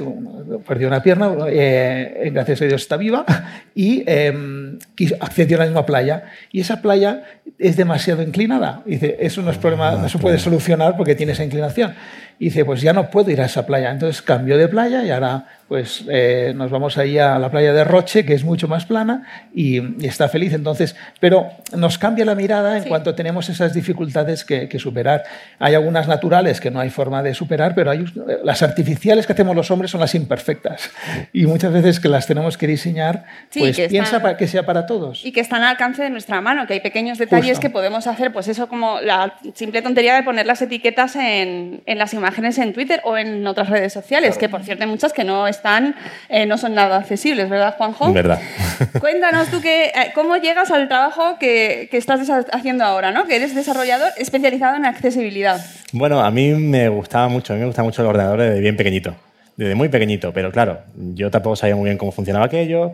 [0.67, 3.25] perdió una pierna, eh, gracias a Dios está viva,
[3.73, 4.77] y eh,
[5.19, 6.25] accedió a la misma playa.
[6.51, 7.23] Y esa playa
[7.57, 8.83] es demasiado inclinada.
[8.85, 11.93] Y dice, eso no es problema, no se puede solucionar porque tiene esa inclinación.
[12.41, 13.91] Y dice, pues ya no puedo ir a esa playa.
[13.91, 17.85] Entonces cambió de playa y ahora pues eh, nos vamos ahí a la playa de
[17.85, 20.51] Roche, que es mucho más plana, y, y está feliz.
[20.51, 22.89] Entonces, pero nos cambia la mirada en Sí.
[22.89, 25.23] cuanto tenemos esas dificultades que, que superar.
[25.59, 28.03] Hay algunas naturales que no hay forma de superar, pero hay,
[28.43, 30.89] las artificiales que hacemos los hombres son las imperfectas.
[31.31, 34.47] Y muchas veces que las tenemos que diseñar, Sí, pues que piensa están- para que
[34.47, 35.23] sea para todos.
[35.25, 37.61] Y que están al alcance de nuestra mano, que hay pequeños detalles Justo.
[37.61, 41.97] que podemos hacer, pues eso como la simple tontería de poner las etiquetas en, en
[41.97, 45.23] las imágenes en Twitter o en otras redes sociales, que por cierto hay muchas que
[45.23, 45.95] no están,
[46.29, 48.11] eh, no son nada accesibles, ¿verdad, Juanjo?
[48.11, 48.39] Verdad.
[48.99, 53.25] Cuéntanos tú que, eh, cómo llegas al trabajo que, que estás haciendo ahora, ¿no?
[53.25, 55.63] Que eres desarrollador especializado en accesibilidad.
[55.93, 58.77] Bueno, a mí me gustaba mucho, a mí me gustaba mucho el ordenador desde bien
[58.77, 59.15] pequeñito,
[59.57, 62.91] desde muy pequeñito, pero claro, yo tampoco sabía muy bien cómo funcionaba aquello.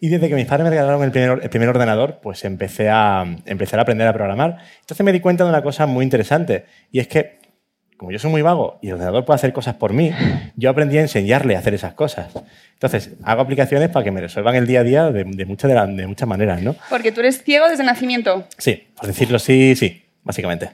[0.00, 3.24] Y desde que mis padres me regalaron el primer, el primer ordenador, pues empecé a,
[3.46, 4.58] empecé a aprender a programar.
[4.80, 7.37] Entonces me di cuenta de una cosa muy interesante, y es que,
[7.98, 10.12] como yo soy muy vago y el ordenador puede hacer cosas por mí,
[10.56, 12.32] yo aprendí a enseñarle a hacer esas cosas.
[12.74, 15.74] Entonces, hago aplicaciones para que me resuelvan el día a día de, de muchas, de,
[15.74, 16.74] la- de muchas maneras, ¿no?
[16.88, 18.46] Porque tú eres ciego desde nacimiento.
[18.56, 20.70] Sí, por decirlo así, sí, básicamente.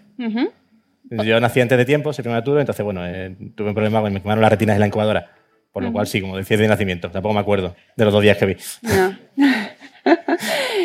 [1.10, 4.42] Yo nací antes de tiempo, soy prematuro, entonces, bueno, eh, tuve un problema, me quemaron
[4.42, 5.30] las retinas en la incubadora.
[5.72, 7.10] Por lo cual, sí, como decía, de nacimiento.
[7.10, 8.56] Tampoco me acuerdo de los dos días que vi.
[8.82, 9.18] No.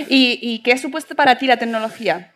[0.10, 2.32] ¿Y, ¿Y qué ha supuesto para ti la tecnología?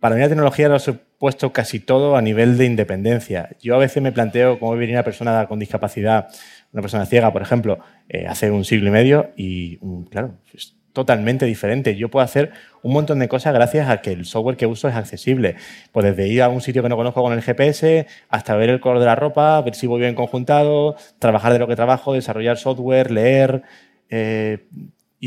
[0.00, 3.50] Para mí la tecnología lo ha supuesto casi todo a nivel de independencia.
[3.60, 6.28] Yo a veces me planteo cómo viviría una persona con discapacidad,
[6.72, 7.78] una persona ciega, por ejemplo,
[8.08, 11.94] eh, hace un siglo y medio y, mm, claro, es totalmente diferente.
[11.96, 14.94] Yo puedo hacer un montón de cosas gracias a que el software que uso es
[14.94, 15.56] accesible.
[15.92, 18.80] Pues desde ir a un sitio que no conozco con el GPS hasta ver el
[18.80, 22.56] color de la ropa, ver si voy bien conjuntado, trabajar de lo que trabajo, desarrollar
[22.56, 23.62] software, leer,
[24.08, 24.68] eh,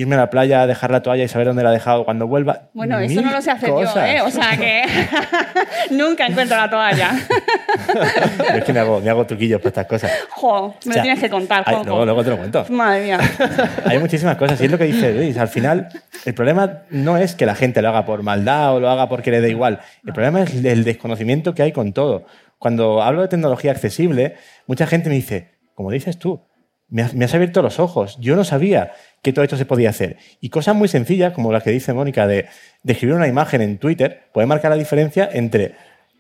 [0.02, 2.70] irme a la playa, dejar la toalla y saber dónde la he dejado cuando vuelva.
[2.74, 4.08] Bueno, eso no lo sé hacer yo, cosas.
[4.10, 4.22] ¿eh?
[4.22, 4.84] O sea que
[5.92, 7.12] nunca encuentro la toalla.
[8.50, 10.12] Yo es que me hago, me hago truquillos para estas cosas.
[10.32, 12.66] Jo, me O lo sea, tienes que contar, hay- luego, luego te lo cuento.
[12.70, 13.20] Madre mía.
[13.86, 15.38] Hay muchísimas cosas y es lo que dice Luis.
[15.38, 15.90] Al final,
[16.26, 19.32] el problema no es que la gente lo haga por maldad o lo haga porque
[19.32, 19.80] le da igual.
[20.06, 22.26] El problema es el desconocimiento que hay con todo.
[22.58, 24.36] Cuando hablo de tecnología accesible,
[24.68, 26.42] mucha gente me dice, como dices tú,
[26.90, 28.18] me has, me has abierto los ojos.
[28.20, 30.18] Yo no sabía que todo esto se podía hacer.
[30.40, 32.48] Y cosas muy sencillas, como las que dice Mónica, de,
[32.84, 35.76] de escribir una imagen en Twitter, puede marcar la diferencia entre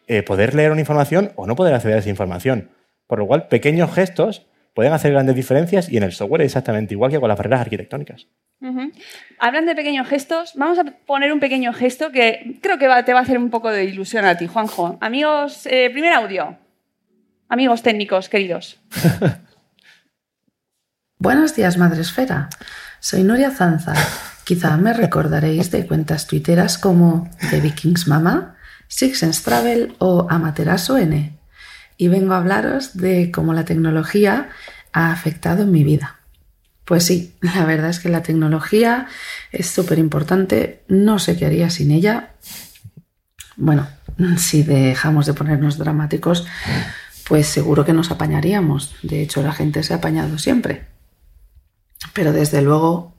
[0.07, 2.69] eh, poder leer una información o no poder acceder a esa información.
[3.07, 6.93] Por lo cual, pequeños gestos pueden hacer grandes diferencias y en el software es exactamente
[6.93, 8.27] igual que con las barreras arquitectónicas.
[9.39, 10.53] Hablan de pequeños gestos.
[10.55, 13.49] Vamos a poner un pequeño gesto que creo que va- te va a hacer un
[13.49, 14.97] poco de ilusión a ti, Juanjo.
[15.01, 16.57] Amigos, eh, primer audio.
[17.47, 18.79] Amigos técnicos, queridos.
[21.17, 22.49] Buenos días, Madre Esfera.
[23.01, 23.93] Soy Nuria Zanza.
[24.43, 28.57] Quizá me recordaréis de cuentas tuiteras como The Vikings Mama,
[28.89, 31.39] Six Sense Travel o Amaterasu N.
[31.97, 34.49] Y vengo a hablaros de cómo la tecnología
[34.91, 36.19] ha afectado mi vida.
[36.83, 39.07] Pues sí, la verdad es que la tecnología
[39.51, 40.83] es súper importante.
[40.89, 42.31] No sé qué haría sin ella.
[43.55, 43.87] Bueno,
[44.37, 46.45] si dejamos de ponernos dramáticos,
[47.27, 48.93] pues seguro que nos apañaríamos.
[49.03, 50.98] De hecho, la gente se ha apañado siempre.
[52.13, 53.13] Pero desde luego,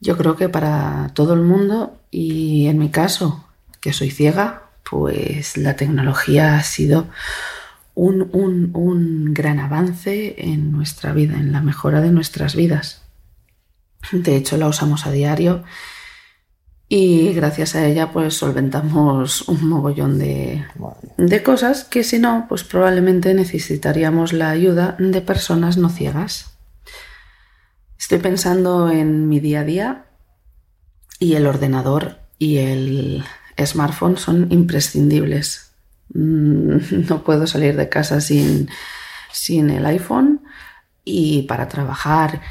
[0.00, 3.44] yo creo que para todo el mundo, y en mi caso,
[3.80, 7.08] que soy ciega, pues la tecnología ha sido
[7.94, 13.02] un, un- un gran avance en nuestra vida, en la mejora de nuestras vidas.
[14.12, 15.62] De hecho, la usamos a diario
[16.88, 20.64] y gracias a ella pues solventamos un mogollón de,
[21.16, 26.51] de cosas que si no, pues probablemente necesitaríamos la ayuda de personas no ciegas.
[28.02, 30.06] Estoy pensando en mi día a día
[31.20, 33.24] y el ordenador y el
[33.64, 35.72] smartphone son imprescindibles.
[36.12, 38.68] Mm, No puedo salir de casa sin,
[39.30, 40.42] sin el iPhone
[41.04, 42.42] y para trabajar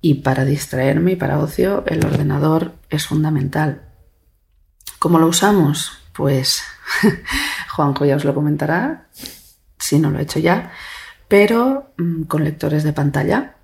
[0.00, 3.82] y para distraerme y para ocio el ordenador es fundamental.
[4.98, 5.98] ¿Cómo lo usamos?
[6.14, 6.62] Pues
[7.76, 9.08] Juanjo ya os lo comentará,
[9.78, 10.72] si no lo he hecho ya,
[11.28, 13.57] pero mm, con lectores de pantalla.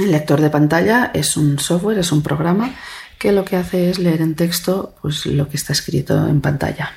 [0.00, 2.74] El lector de pantalla es un software, es un programa
[3.18, 6.94] que lo que hace es leer en texto pues, lo que está escrito en pantalla.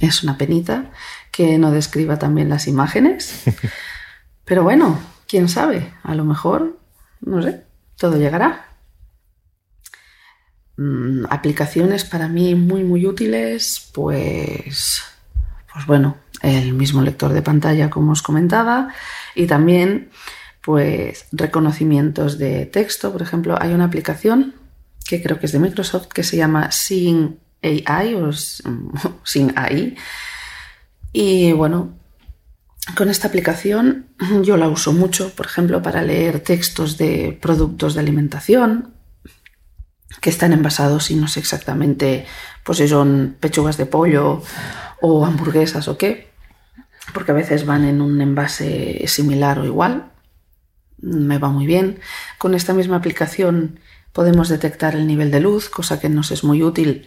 [0.00, 0.90] Es una penita
[1.30, 3.44] que no describa también las imágenes,
[4.44, 6.76] pero bueno, quién sabe, a lo mejor,
[7.20, 7.62] no sé,
[7.96, 8.66] todo llegará.
[10.76, 15.04] Mm, aplicaciones para mí muy muy útiles, pues,
[15.72, 18.88] pues bueno, el mismo lector de pantalla como os comentaba
[19.36, 20.10] y también
[20.64, 24.54] pues reconocimientos de texto, por ejemplo, hay una aplicación
[25.06, 29.96] que creo que es de Microsoft que se llama Seeing AI o Seeing AI
[31.12, 31.98] y bueno,
[32.96, 34.06] con esta aplicación
[34.42, 38.94] yo la uso mucho, por ejemplo, para leer textos de productos de alimentación
[40.20, 42.24] que están envasados y no sé exactamente
[42.64, 44.42] pues si son pechugas de pollo
[45.02, 46.30] o hamburguesas o qué,
[47.12, 50.13] porque a veces van en un envase similar o igual.
[51.04, 52.00] Me va muy bien.
[52.38, 53.78] Con esta misma aplicación
[54.12, 57.06] podemos detectar el nivel de luz, cosa que nos es muy útil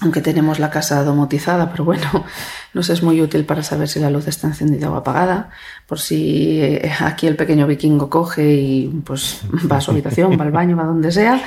[0.00, 2.24] aunque tenemos la casa domotizada, pero bueno,
[2.74, 5.50] nos es muy útil para saber si la luz está encendida o apagada,
[5.86, 9.40] por si eh, aquí el pequeño vikingo coge y pues
[9.70, 11.42] va a su habitación, va al baño, va donde sea,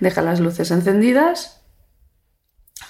[0.00, 1.62] deja las luces encendidas,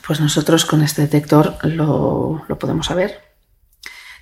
[0.07, 3.21] pues nosotros con este detector lo, lo podemos saber.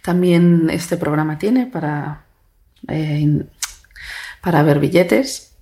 [0.03, 2.25] También este programa tiene para,
[2.88, 3.47] eh,
[4.42, 5.55] para ver billetes,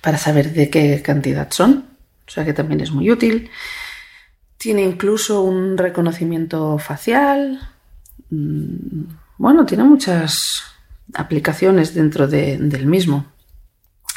[0.00, 1.84] para saber de qué cantidad son,
[2.26, 3.50] o sea que también es muy útil.
[4.56, 7.60] Tiene incluso un reconocimiento facial.
[8.30, 9.04] Mm,
[9.38, 10.62] Bueno, tiene muchas
[11.12, 13.26] aplicaciones dentro de- del mismo.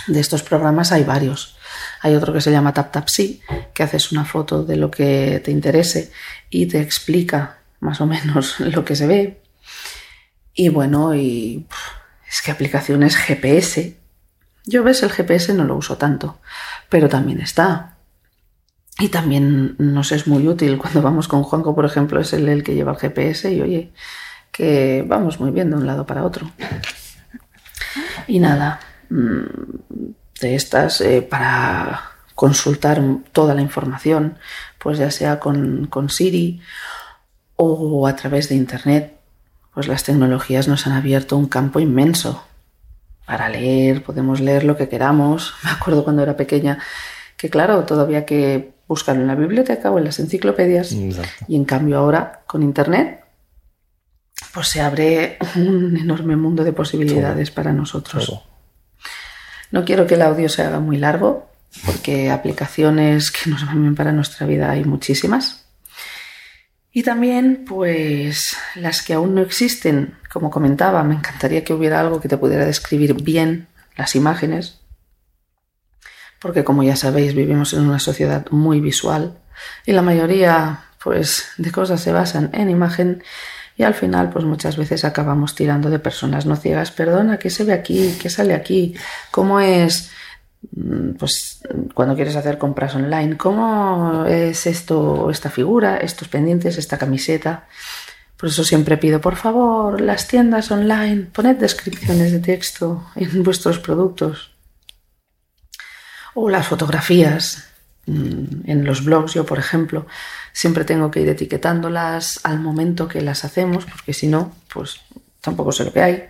[0.08, 1.58] De estos programas hay varios.
[2.02, 3.42] Hay otro que se llama TapTapSee,
[3.74, 6.12] que haces una foto de lo que te interese
[6.50, 9.42] y te explica más o menos lo que se ve.
[10.54, 11.66] Y bueno, y
[12.30, 13.98] es que aplicaciones GPS.
[14.66, 16.38] Yo ves, el GPS no lo uso tanto,
[16.90, 17.96] pero también está.
[19.00, 22.64] Y también nos es muy útil cuando vamos con Juanco, por ejemplo, es él el
[22.64, 23.94] que lleva el GPS y oye,
[24.52, 26.52] que vamos muy bien de un lado para otro.
[28.28, 29.42] Y nada, mm,
[30.42, 32.02] de estas eh, para
[32.36, 34.38] consultar toda la información,
[34.78, 36.62] pues ya sea con, con Siri
[37.56, 39.19] o a través de Internet,
[39.80, 42.44] pues las tecnologías nos han abierto un campo inmenso.
[43.26, 45.54] Para leer, podemos leer lo que queramos.
[45.64, 46.80] Me acuerdo cuando era pequeña
[47.38, 50.92] que, claro, todavía que buscarlo en la biblioteca o en las enciclopedias.
[50.92, 51.46] Exacto.
[51.48, 53.24] Y en cambio ahora, con Internet,
[54.54, 58.26] pues se abre un enorme mundo de posibilidades para nosotros.
[58.26, 58.44] Todo.
[59.72, 61.48] No quiero que el audio se haga muy largo,
[61.86, 65.69] porque aplicaciones que nos van bien para nuestra vida hay muchísimas.
[66.92, 72.20] Y también, pues, las que aún no existen, como comentaba, me encantaría que hubiera algo
[72.20, 74.80] que te pudiera describir bien las imágenes,
[76.40, 79.38] porque como ya sabéis, vivimos en una sociedad muy visual
[79.86, 83.24] y la mayoría, pues, de cosas se basan en imagen
[83.80, 86.92] y al final, pues muchas veces acabamos tirando de personas no ciegas.
[86.92, 88.18] Perdona, ¿qué se ve aquí?
[88.22, 88.94] ¿Qué sale aquí?
[89.32, 90.12] ¿Cómo es?
[90.62, 91.62] Mm, pues
[91.94, 97.68] cuando quieres hacer compras online, ¿cómo es esto, esta figura, estos pendientes, esta camiseta?
[98.38, 103.80] Por eso siempre pido, por favor, las tiendas online, poned descripciones de texto en vuestros
[103.80, 104.52] productos.
[106.36, 107.70] O las fotografías
[108.06, 110.08] mm, en los blogs, yo por ejemplo,
[110.54, 115.02] siempre tengo que ir etiquetándolas al momento que las hacemos, porque si no, pues
[115.42, 116.30] tampoco sé lo que hay.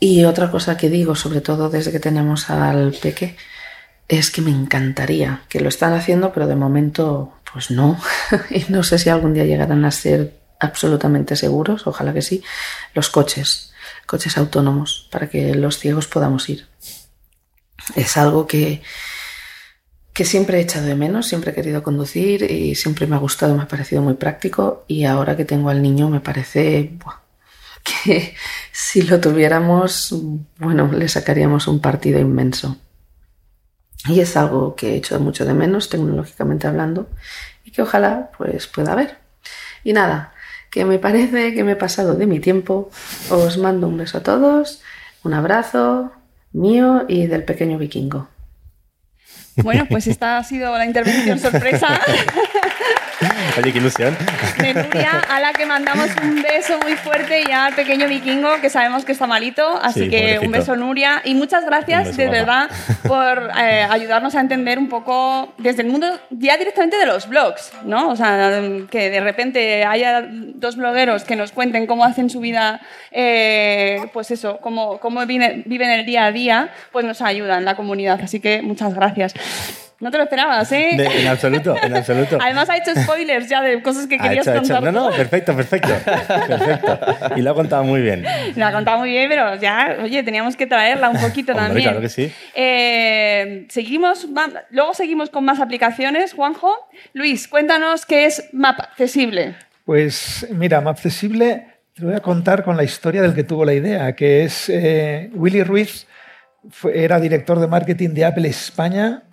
[0.00, 3.36] Y otra cosa que digo, sobre todo desde que tenemos al peque,
[4.08, 8.00] es que me encantaría que lo están haciendo, pero de momento, pues no.
[8.50, 12.42] y no sé si algún día llegarán a ser absolutamente seguros, ojalá que sí,
[12.94, 13.72] los coches,
[14.06, 16.66] coches autónomos, para que los ciegos podamos ir.
[17.94, 18.82] Es algo que,
[20.14, 23.54] que siempre he echado de menos, siempre he querido conducir y siempre me ha gustado,
[23.54, 26.90] me ha parecido muy práctico y ahora que tengo al niño me parece
[27.82, 28.34] que
[28.72, 30.14] si lo tuviéramos,
[30.58, 32.76] bueno, le sacaríamos un partido inmenso.
[34.06, 37.08] Y es algo que he hecho mucho de menos, tecnológicamente hablando,
[37.64, 39.18] y que ojalá pues pueda haber.
[39.84, 40.32] Y nada,
[40.70, 42.90] que me parece que me he pasado de mi tiempo.
[43.28, 44.82] Os mando un beso a todos,
[45.22, 46.12] un abrazo
[46.52, 48.28] mío y del pequeño vikingo.
[49.56, 52.00] Bueno, pues esta ha sido la intervención sorpresa.
[53.58, 54.16] Oye, qué ilusión.
[54.58, 59.04] Nuria, a la que mandamos un beso muy fuerte y al pequeño vikingo que sabemos
[59.04, 59.78] que está malito.
[59.82, 60.46] Así Sí, que pobrecito.
[60.46, 61.20] un beso, Nuria.
[61.24, 62.70] Y muchas gracias, de verdad,
[63.06, 67.72] por eh, ayudarnos a entender un poco desde el mundo ya directamente de los blogs,
[67.84, 68.08] ¿no?
[68.08, 72.80] O sea, que de repente haya dos blogueros que nos cuenten cómo hacen su vida,
[73.10, 77.64] eh, pues eso, cómo, cómo viven, viven el día a día, pues nos ayuda en
[77.64, 78.20] la comunidad.
[78.22, 79.34] Así que muchas gracias.
[80.00, 80.92] No te lo esperabas, ¿eh?
[80.96, 82.38] De- en absoluto, en absoluto.
[82.42, 84.74] Además ha hecho spoilers ya de cosas que Ha querías hecho, ha hecho.
[84.74, 84.92] contar.
[84.94, 85.90] No, no, perfecto, perfecto.
[86.48, 86.98] Perfecto.
[87.36, 88.24] Y lo ha contado muy bien.
[88.56, 91.84] La ha contado muy bien, pero ya, oye, teníamos que traerla un poquito Hombre, también.
[91.88, 92.32] claro que sí.
[92.54, 94.26] Eh, seguimos,
[94.70, 96.72] luego seguimos con más aplicaciones, Juanjo.
[97.12, 99.54] Luis, cuéntanos qué es Map Accesible.
[99.84, 104.14] Pues mira, Mapcesible, te voy a contar con la historia del que tuvo la idea,
[104.14, 106.06] que es eh, Willy Ruiz,
[106.70, 109.24] fue- era director de marketing de Apple España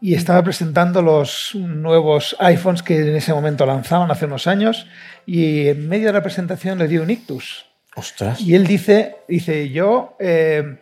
[0.00, 4.86] y estaba presentando los nuevos iPhones que en ese momento lanzaban hace unos años
[5.26, 7.66] y en medio de la presentación le dio un ictus.
[7.96, 8.40] Ostras.
[8.40, 10.78] Y él dice, dice yo eh,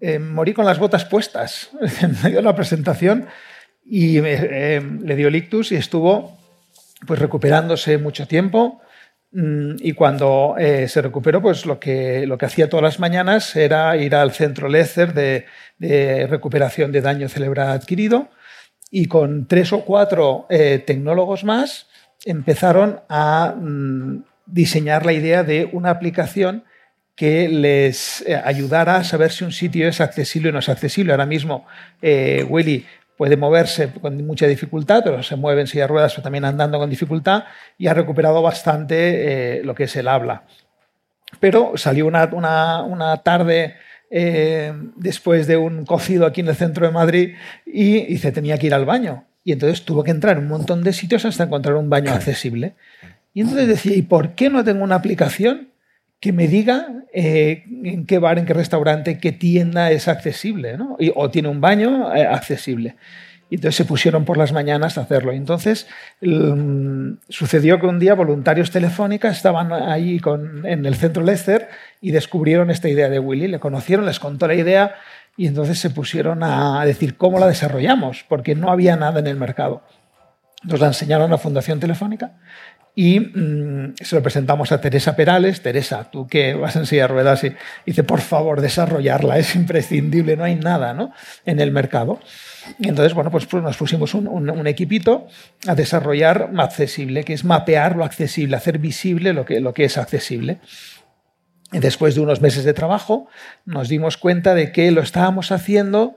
[0.00, 3.26] eh, morí con las botas puestas en medio de la presentación
[3.84, 6.38] y me- eh, le dio el ictus y estuvo
[7.06, 8.80] pues recuperándose mucho tiempo
[9.32, 13.54] mm, y cuando eh, se recuperó pues lo que, lo que hacía todas las mañanas
[13.56, 15.44] era ir al centro Lecer de,
[15.78, 18.30] de recuperación de daño cerebral adquirido
[18.90, 21.86] y con tres o cuatro eh, tecnólogos más
[22.24, 26.64] empezaron a mm, diseñar la idea de una aplicación
[27.14, 31.12] que les eh, ayudara a saber si un sitio es accesible o no es accesible.
[31.12, 31.66] Ahora mismo
[32.00, 36.22] eh, Willy puede moverse con mucha dificultad, pero se mueve en silla de ruedas, pero
[36.22, 37.44] también andando con dificultad
[37.76, 40.44] y ha recuperado bastante eh, lo que es el habla.
[41.40, 43.74] Pero salió una, una- una tarde
[44.10, 47.34] eh, después de un cocido aquí en el centro de Madrid
[47.66, 49.24] y dice tenía que ir al baño.
[49.44, 52.74] Y entonces tuvo que entrar en un montón de sitios hasta encontrar un baño accesible.
[53.34, 55.68] Y entonces decía, ¿y por qué no tengo una aplicación
[56.20, 60.76] que me diga eh, en qué bar, en qué restaurante, qué tienda es accesible?
[60.76, 60.96] ¿no?
[60.98, 62.96] Y- o tiene un baño eh, accesible.
[63.50, 65.32] Y entonces se pusieron por las mañanas a hacerlo.
[65.32, 65.86] Entonces
[66.20, 71.68] mm, sucedió que un día voluntarios telefónicas estaban ahí con, en el centro Leicester
[72.00, 73.48] y descubrieron esta idea de Willy.
[73.48, 74.96] Le conocieron, les contó la idea
[75.36, 79.36] y entonces se pusieron a decir cómo la desarrollamos, porque no había nada en el
[79.36, 79.82] mercado.
[80.64, 82.32] Nos la enseñaron a la Fundación Telefónica
[83.00, 85.62] y mm, se lo presentamos a Teresa Perales.
[85.62, 87.54] Teresa, tú que vas en silla de ruedas, y
[87.86, 91.12] dice, por favor, desarrollarla, es imprescindible, no hay nada ¿no?
[91.46, 92.18] en el mercado.
[92.78, 95.26] Y entonces, bueno, pues, pues nos pusimos un, un- un equipito
[95.66, 99.98] a desarrollar accesible, que es mapear lo accesible, hacer visible lo que, lo que es
[99.98, 100.58] accesible.
[101.72, 103.28] Y después de unos meses de trabajo,
[103.66, 106.16] nos dimos cuenta de que lo estábamos haciendo,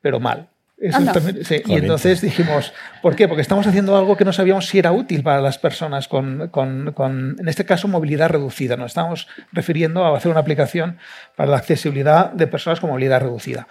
[0.00, 0.48] pero mal.
[0.78, 1.62] Eso también- sí.
[1.66, 3.28] Y entonces dijimos, ¿por qué?
[3.28, 6.92] Porque estamos haciendo algo que no sabíamos si era útil para las personas con, con-
[6.92, 8.76] con, en este caso, movilidad reducida.
[8.76, 10.98] Nos estamos refiriendo a hacer una aplicación
[11.36, 13.68] para la accesibilidad de personas con movilidad reducida.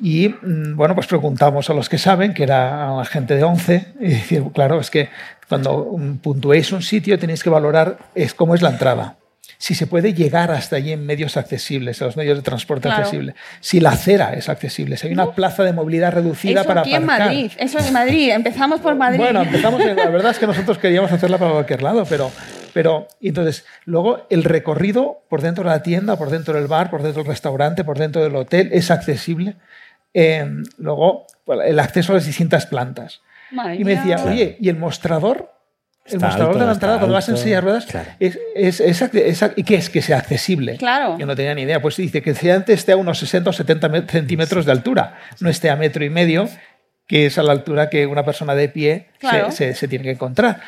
[0.00, 4.08] Y mm, bueno, pues preguntamos a los que saben, que era gente de 11, y
[4.08, 5.08] decir, claro, es que
[5.48, 9.16] cuando mm, puntuéis un sitio tenéis que valorar es cómo es la entrada.
[9.62, 13.02] Si se puede llegar hasta allí en medios accesibles, en los medios de transporte Claro.
[13.04, 13.36] accesibles.
[13.60, 16.94] Si la acera es accesible, si hay una plaza de movilidad reducida Eso para aquí
[16.96, 17.28] en aparcar.
[17.28, 17.52] Madrid.
[17.58, 18.30] Eso en Madrid.
[18.32, 19.20] Empezamos por Madrid.
[19.20, 22.32] Bueno, empezamos, en- la verdad es que nosotros queríamos hacerla para cualquier lado, pero,
[22.74, 26.90] pero y entonces luego el recorrido por dentro de la tienda, por dentro del bar,
[26.90, 29.54] por dentro del restaurante, por dentro del hotel es accesible.
[30.12, 30.44] Eh,
[30.78, 31.24] luego
[31.64, 33.20] el acceso a las distintas plantas.
[33.52, 35.52] Madre Y me decía, oye, ¿y el mostrador?
[36.04, 38.10] El Está mostrador alto, de la entrada, cuando vas en silla de ruedas, Claro.
[38.18, 39.88] es, es, es ¿y qué es?
[39.88, 40.76] Que sea accesible.
[40.76, 41.16] Claro.
[41.18, 41.80] Yo no tenía ni idea.
[41.80, 45.48] Pues dice que antes esté a unos 60 o 70 me- centímetros de altura, no
[45.48, 46.48] esté a metro y medio,
[47.06, 49.50] que es a la altura que una persona de pie se- Claro.
[49.52, 50.60] se, se tiene que encontrar.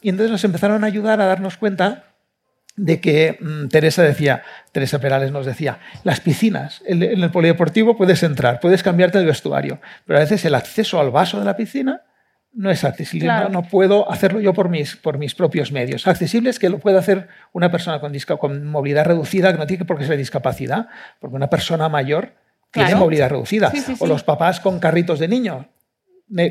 [0.00, 2.04] Y entonces nos empezaron a ayudar a darnos cuenta
[2.76, 7.96] de que mm, Teresa decía, Teresa Perales nos decía, las piscinas, en, en el polideportivo
[7.96, 11.56] puedes entrar, puedes cambiarte el vestuario, pero a veces el acceso al vaso de la
[11.56, 12.02] piscina
[12.56, 13.48] no es accesible, Claro.
[13.50, 16.06] no, no puedo hacerlo yo por mis, por mis propios medios.
[16.06, 19.84] Accesible es que lo puede hacer una persona con, con movilidad reducida, que no tiene
[19.84, 20.88] por qué ser discapacidad,
[21.20, 22.32] porque una persona mayor
[22.70, 23.00] tiene Claro.
[23.04, 25.66] movilidad reducida, Sí, sí, o los papás con carritos de niños,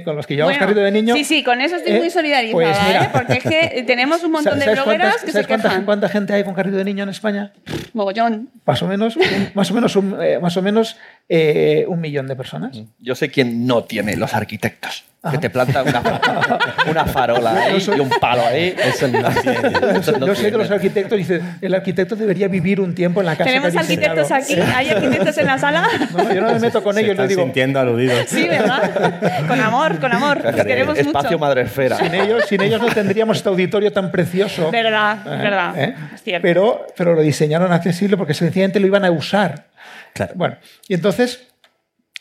[0.06, 1.16] con los que llevamos Bueno, carrito de niño.
[1.16, 3.03] Sí, sí, con eso estoy eh, muy solidarizada, pues mira.
[3.03, 3.10] ¿eh?
[3.12, 5.86] Porque es que tenemos un montón de ¿Sabes blogueras cuántas- que se ¿sabes cuánta, quejan.
[5.86, 7.51] cuánta gente hay con carrito de niño en España?
[7.93, 8.49] Mogollón.
[8.66, 10.97] Más o menos, un- más o menos, un, eh, más o menos
[11.28, 12.80] eh, un millón de personas.
[12.99, 15.03] Yo sé quién no tiene, los arquitectos.
[15.32, 16.01] Que te plantan una,
[16.91, 18.76] una farola ahí y un palo ahí.
[18.84, 19.57] Eso no tiene.
[19.99, 23.26] Eso no Yo sé que los arquitectos dicen, el arquitecto debería vivir un tiempo en
[23.28, 23.45] la casa.
[23.49, 24.19] Tenemos que ha diseñado".
[24.21, 24.71] arquitectos aquí.
[24.76, 25.88] ¿Hay arquitectos en la sala?
[26.15, 28.26] No, yo no me meto con Se ellos, están les digo, sintiendo aludidos.
[28.28, 29.47] Sí, ¿verdad?
[29.47, 30.41] Con amor, con amor.
[30.45, 31.39] Os queremos Espacio mucho.
[31.39, 31.97] Madre Esfera.
[31.97, 34.69] sin ellos, sin ellos no tendríamos este auditorio tan precioso.
[34.71, 35.80] Verdad, Eh, verdad.
[35.80, 35.95] ¿eh?
[36.13, 36.43] Es cierto.
[36.43, 39.65] Pero, pero lo diseñaron accesible porque sencillamente lo iban a usar.
[40.13, 40.34] Claro.
[40.36, 40.55] Bueno,
[40.88, 41.47] y entonces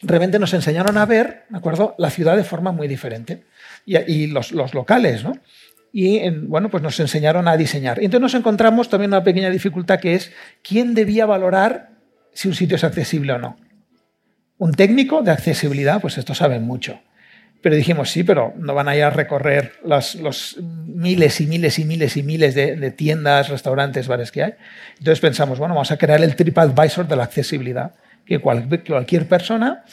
[0.04, 1.94] realmente nos enseñaron a ver, ¿de acuerdo?
[1.98, 3.44] La ciudad de forma muy diferente.
[3.86, 5.32] Y, y los, los locales, ¿no?
[5.92, 8.00] Y en- bueno, pues nos enseñaron a diseñar.
[8.00, 10.32] Y entonces nos encontramos también una pequeña dificultad que es
[10.62, 11.90] quién debía valorar
[12.32, 13.56] si un sitio es accesible o no.
[14.58, 17.00] Un técnico de accesibilidad, pues esto saben mucho.
[17.60, 21.78] Pero dijimos, sí, pero no van a ir a recorrer los, los miles y miles
[21.78, 24.54] y miles y miles de, de tiendas, restaurantes, bares que hay.
[24.98, 27.94] Entonces pensamos, bueno, vamos a crear el TripAdvisor de la accesibilidad,
[28.26, 29.84] que cual- cualquier persona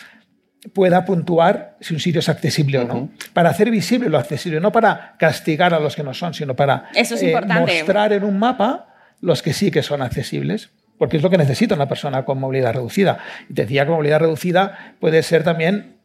[0.73, 3.09] pueda puntuar si un sitio es accesible o no.
[3.33, 6.85] Para hacer visible lo accesible, no para castigar a los que no son, sino para
[6.93, 7.59] eh, Eso es importante.
[7.79, 8.87] mostrar en un mapa
[9.21, 10.69] los que sí que son accesibles.
[10.99, 13.17] Porque es lo que necesita una persona con movilidad reducida.
[13.49, 15.97] Y te decía que movilidad reducida puede ser también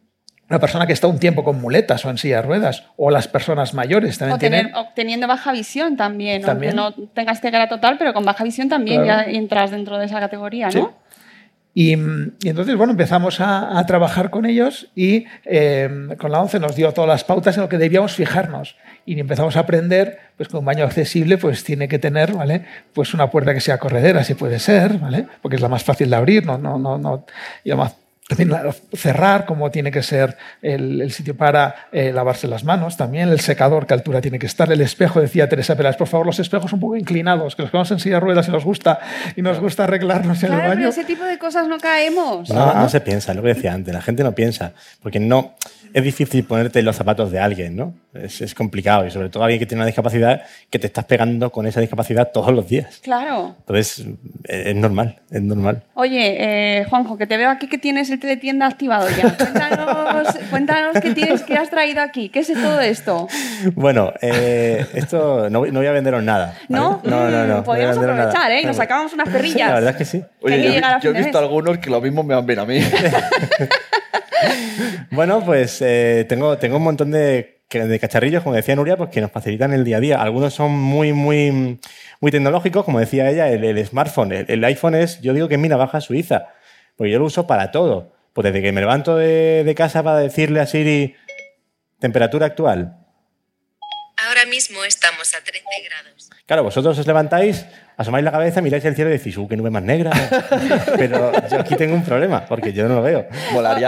[0.49, 3.27] una persona que está un tiempo con muletas o en silla de ruedas, o las
[3.27, 4.75] personas mayores también O, tener, tienen.
[4.75, 6.79] o teniendo baja visión también, También.
[6.79, 9.29] aunque no tengas ceguera total, pero con baja visión también Claro.
[9.29, 10.79] ya entras dentro de esa categoría, Sí.
[11.79, 16.75] Y entonces, bueno, empezamos a, a trabajar con ellos y eh, con la ONCE nos
[16.75, 18.77] dio todas las pautas en lo que debíamos fijarnos.
[19.05, 22.65] Y empezamos a aprender pues, que un baño accesible pues, tiene que tener ¿vale?
[22.93, 25.27] pues una puerta que sea corredera, si puede ser, ¿vale?
[25.43, 27.27] porque es la más fácil de abrir, no, no, no, no,
[27.63, 27.95] y además
[28.27, 32.97] también la- cerrar, como tiene que ser el, el sitio para eh, lavarse las manos,
[32.97, 36.25] también el secador, qué altura tiene que estar, el espejo, decía Teresa Pelas, por favor,
[36.25, 38.65] los espejos un poco inclinados, que los que vamos en silla de ruedas y nos
[38.65, 38.99] gusta,
[39.35, 40.73] y nos gusta arreglarnos en el baño.
[40.75, 42.49] pero ese tipo de cosas no caemos.
[42.49, 45.55] No, no se piensa, es lo que decía antes, la gente no piensa, porque no
[45.97, 47.93] es difícil ponerte en los zapatos de alguien, ¿no?
[48.13, 51.51] Es, es complicado y sobre todo alguien que tiene una discapacidad que te estás pegando
[51.51, 52.99] con esa discapacidad todos los días.
[53.03, 53.55] Claro.
[53.59, 54.05] Entonces,
[54.43, 55.83] es, es normal, es normal.
[55.95, 56.35] Oye,
[56.79, 59.35] eh, Juanjo, que te veo aquí que tienes el teletienda activado ya.
[59.37, 62.29] Cuéntanos, cuéntanos qué tienes, qué has traído aquí.
[62.29, 63.27] ¿Qué es todo esto?
[63.73, 66.55] Bueno, eh, esto no, voy- no voy a venderos nada.
[66.69, 66.83] ¿vale?
[66.83, 67.01] ¿No?
[67.03, 67.47] No, no, no.
[67.47, 68.13] no a Podríamos nada.
[68.13, 68.61] aprovechar, ¿eh?
[68.61, 69.69] Y nos No, sacábamos unas perrillas.
[69.69, 70.23] la verdad es que sí.
[70.41, 72.65] Oye, que yo, a yo he visto algunos que lo mismo me van bien a
[72.65, 72.79] mí.
[75.11, 79.31] Bueno, pues eh, tengo, tengo un montón de, cacharrillos, como decía Nuria, pues que nos
[79.31, 80.21] facilitan el día a día.
[80.21, 81.79] Algunos son muy, muy,
[82.19, 84.31] muy tecnológicos, como decía ella, el, el smartphone.
[84.31, 86.53] El, el iPhone es, yo digo que es mi navaja suiza,
[86.95, 88.13] porque yo lo uso para todo.
[88.33, 91.15] Pues desde que me levanto de, de casa para decirle a Siri
[91.99, 92.97] temperatura actual.
[94.17, 96.29] Ahora mismo estamos a 13 grados.
[96.45, 97.65] Claro, vosotros os levantáis,
[97.97, 100.11] asomáis la cabeza, miráis el cielo y decís, ¡uh, qué nube más negra!
[100.97, 103.25] Pero yo aquí tengo un problema, porque yo no lo veo.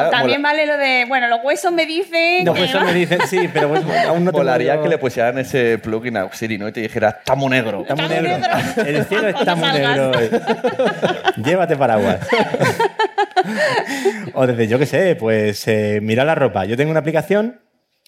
[0.09, 2.47] También mola- vale lo de, bueno, los huesos me dicen.
[2.47, 2.85] Eso no.
[2.85, 6.31] me dicen, sí, pero pues, aún no tengo yo- que le pusieran ese plugin a
[6.33, 6.67] Siri ¿no?
[6.67, 7.81] y te dijera, está muy negro.
[7.81, 8.29] Está muy negro.
[8.85, 10.29] El cielo está muy negro hoy.
[11.43, 12.19] Llévate paraguas.
[14.33, 16.65] o desde, yo qué sé, pues eh, mira la ropa.
[16.65, 17.59] Yo tengo una aplicación.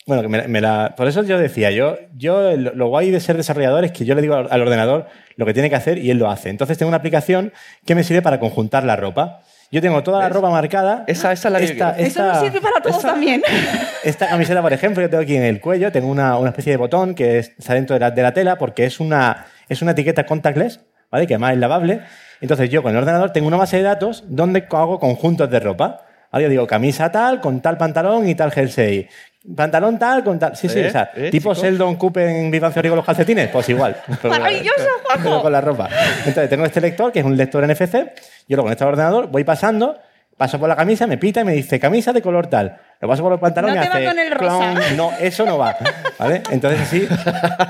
[0.07, 3.37] Bueno, me, me la, por eso yo decía, yo, yo lo, lo guay de ser
[3.37, 6.09] desarrollador es que yo le digo al, al ordenador lo que tiene que hacer y
[6.09, 6.49] él lo hace.
[6.49, 7.53] Entonces tengo una aplicación
[7.85, 9.41] que me sirve para conjuntar la ropa.
[9.71, 11.03] Yo tengo toda la ropa marcada.
[11.07, 11.91] Esa, esa es la que esta.
[11.97, 13.41] Eso nos sirve para todos esta- también.
[14.03, 16.77] Esta camiseta, por ejemplo, yo tengo aquí en el cuello, tengo una, una especie de
[16.77, 19.91] botón que es- está dentro de la, de la tela porque es una, es una
[19.91, 20.81] etiqueta contactless,
[21.11, 21.27] ¿vale?
[21.27, 22.01] Que además es lavable.
[22.41, 26.01] Entonces yo con el ordenador tengo una base de datos donde hago conjuntos de ropa.
[26.31, 26.43] ¿Vale?
[26.45, 29.07] Yo digo camisa tal, con tal pantalón y tal jersey.
[29.55, 30.55] Pantalón tal, con tal...
[30.55, 30.87] Sí, sí, ¿Eh?
[30.87, 31.63] o sea, ¿Eh, tipo chicos?
[31.63, 33.95] Sheldon Cooper en Theory con los calcetines, pues igual.
[34.23, 35.23] Maravilloso, Juanjo.
[35.23, 35.89] pero con la ropa.
[36.19, 38.11] Entonces tengo este lector, que es un lector NFC,
[38.47, 39.99] yo lo conecto al ordenador, voy pasando,
[40.37, 42.77] paso por la camisa, me pita y me dice camisa de color tal.
[43.01, 44.73] Lo paso por el pantalón No y te va hace con el rosa.
[44.75, 44.97] clon.
[44.97, 45.75] No, eso no va.
[46.19, 46.43] ¿Vale?
[46.51, 47.07] Entonces así,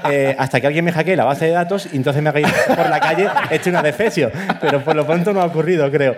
[0.10, 2.48] eh, hasta que alguien me hackee la base de datos y entonces me haga ir
[2.76, 4.30] por la calle hecho una defesio.
[4.60, 6.16] Pero por lo pronto no ha ocurrido, creo.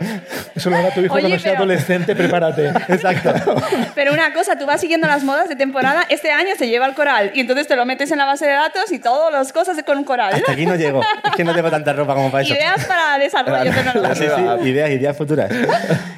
[0.56, 2.70] Eso lo hará tu hijo Oye, cuando sea pero- adolescente, prepárate.
[2.90, 3.34] Exacto.
[3.94, 6.04] Pero una cosa, tú vas siguiendo las modas de temporada.
[6.10, 8.54] Este año se lleva el coral y entonces te lo metes en la base de
[8.54, 10.34] datos y todas las cosas con coral.
[10.34, 11.02] Hasta aquí no llego.
[11.24, 12.54] Es que no tengo tanta ropa como para eso.
[12.56, 14.16] Ideas para desarrollo tecnológico.
[14.16, 14.26] Sí,
[14.64, 15.52] sí, ideas, ideas futuras.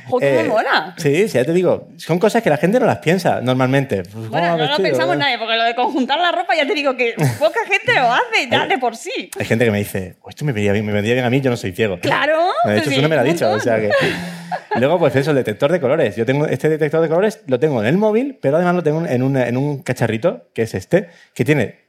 [0.07, 0.93] Jo, cómo mola.
[0.97, 1.89] Sí, sí, ya te digo.
[1.97, 4.03] Son cosas que la gente no las piensa normalmente.
[4.03, 6.73] Pues, ¿cómo Bueno, no lo pensamos nadie, porque lo de conjuntar la ropa ya te
[6.73, 9.29] digo que poca gente lo hace ya de por sí.
[9.39, 11.41] Hay gente que me dice, "Oh, esto me vendría bien, me vendría bien a mí,
[11.41, 11.99] yo no soy ciego.
[11.99, 12.49] Claro.
[12.65, 13.89] De hecho, sí, tú no me lo has dicho, o sea que...
[14.79, 16.15] Luego, pues eso, el detector de colores.
[16.15, 19.05] Yo tengo este detector de colores, lo tengo en el móvil, pero además lo tengo
[19.05, 21.85] en un, en un cacharrito, que es este, que tiene,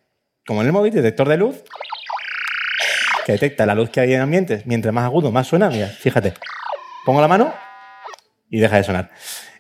[0.47, 1.63] como en el móvil, detector de luz,
[3.25, 4.67] que detecta la luz que hay en ambientes.
[4.67, 5.69] Mientras más agudo, más suena.
[5.69, 6.35] Mira, fíjate.
[7.05, 7.53] Pongo la mano
[8.49, 9.11] y deja de sonar.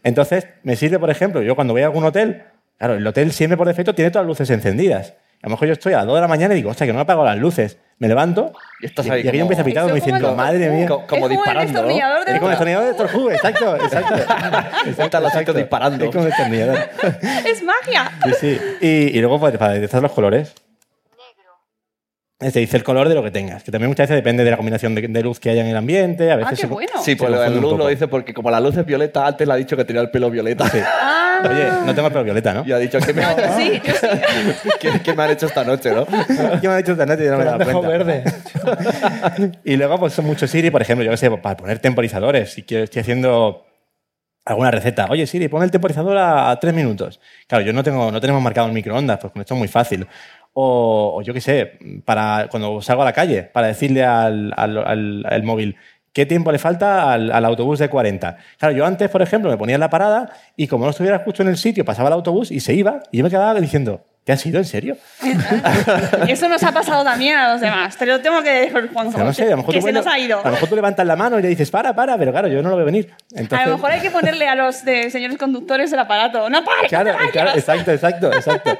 [0.06, 2.44] Entonces, me sirve, por ejemplo, yo cuando voy a algún hotel,
[2.78, 5.14] claro, el hotel siempre por defecto tiene todas las luces encendidas.
[5.42, 6.92] A lo mejor yo estoy a las 2 de la mañana y digo, hostia, que
[6.92, 7.78] no he apagado las luces.
[7.98, 10.86] Me levanto Y estás ahí y aquí como- empieza a pitar diciendo, madre mía.
[10.86, 11.88] Co- como es como el disparando, ¿no?
[11.88, 11.94] de
[12.32, 14.14] Es como el destornillador de Doctor Who, exacto, exacto.
[15.02, 16.04] Están los actos disparando.
[16.04, 16.78] Es como el destornillador.
[17.46, 18.10] Es magia.
[18.24, 18.60] Sí, sí.
[18.80, 18.86] Y,
[19.18, 20.54] y luego, pues, para detectar los colores.
[22.38, 24.58] Te dice el color de lo que tengas, que también muchas veces depende de la
[24.58, 26.30] combinación de, de luz que haya en el ambiente.
[26.30, 26.92] A veces Ah, qué se- bueno.
[26.98, 29.46] Sí, Se pues lo de luz lo dice porque como la luz es violeta, antes
[29.46, 30.66] le ha dicho que tenía el pelo violeta.
[30.84, 32.64] Ah, Oye, no tengo el pelo violeta, ¿no?
[32.66, 34.68] Y ha dicho, ¿qué me, yo sí, yo sí.
[34.80, 36.04] ¿qué, qué me han hecho esta noche, no?
[36.60, 37.24] ¿Qué me ha dicho esta noche?
[37.24, 37.88] Yo no me he dado han cuenta.
[37.88, 38.24] verde.
[39.64, 42.52] Y luego, pues son muchos Siri, por ejemplo, yo qué sé, para poner temporizadores.
[42.52, 43.64] Si quiero, estoy haciendo
[44.44, 45.06] alguna receta.
[45.08, 47.18] Oye, Siri, pon el temporizador a, a tres minutos.
[47.46, 50.06] Claro, yo no, tengo, no tenemos marcado el microondas, pues con esto es muy fácil.
[50.58, 55.26] O, yo qué sé, para cuando salgo a la calle, para decirle al, al- al-
[55.28, 55.76] al móvil
[56.14, 58.38] qué tiempo le falta al, al autobús de 40.
[58.58, 61.42] Claro, yo antes, por ejemplo, me ponía en la parada y como no estuviera justo
[61.42, 63.02] en el sitio, pasaba el autobús y se iba.
[63.12, 64.96] Y yo me quedaba diciendo, ¿te has ido en serio?
[66.28, 67.96] Eso nos ha pasado también a los demás.
[67.96, 70.04] Te lo tengo que decir, sea, no sé, a lo mejor que tú se nos
[70.04, 70.40] ha ido.
[70.40, 72.60] A lo mejor tú levantas la mano y le dices, para, para, pero claro, yo
[72.60, 73.14] no lo veo venir.
[73.36, 76.50] Entonces, A lo mejor hay que ponerle a los de señores conductores el aparato.
[76.50, 76.88] ¡No pares!
[76.88, 78.76] Claro, no claro, exacto, exacto, exacto.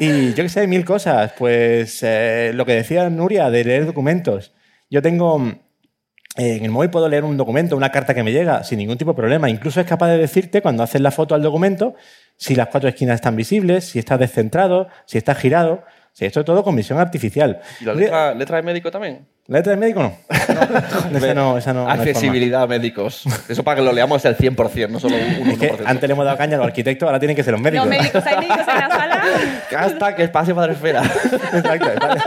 [0.00, 1.32] Y yo que sé, mil cosas.
[1.38, 4.52] Pues eh, lo que decía Nuria de leer documentos.
[4.90, 5.40] Yo tengo.
[6.36, 8.98] eh, en el móvil puedo leer un documento, una carta que me llega sin ningún
[8.98, 9.48] tipo de problema.
[9.48, 11.94] Incluso es capaz de decirte, cuando haces la foto al documento,
[12.42, 15.84] si las cuatro esquinas están visibles, si está descentrado, si está girado.
[16.12, 17.60] Sí, esto es todo con visión artificial.
[17.80, 19.26] ¿Y la letra, letra de médico también?
[19.46, 20.18] ¿La letra de médico no?
[21.10, 21.90] No, esa no, esa no- no.
[21.90, 23.22] Accesibilidad a médicos.
[23.48, 25.52] Eso para que lo leamos es el 100%, no solo un 1%.
[25.52, 27.60] Es que antes le hemos dado caña a los arquitectos, ahora tienen que ser los
[27.62, 27.86] médicos.
[27.86, 29.24] Los médicos, hay médicos en la sala.
[29.78, 31.02] Hasta que espacio padre esfera.
[31.02, 32.24] Exacto, exacto.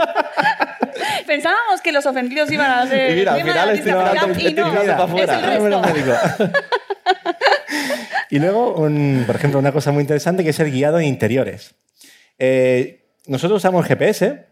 [1.26, 3.10] Pensábamos que los ofendidos iban a ser.
[3.12, 5.54] Y mira, al final la estoy tirando- y no, para afuera.
[5.54, 5.70] es el
[6.04, 6.48] resto.
[8.30, 11.74] y luego, un- por ejemplo, una cosa muy interesante que es el guiado en interiores.
[12.38, 14.46] Eh, nosotros usamos GPS.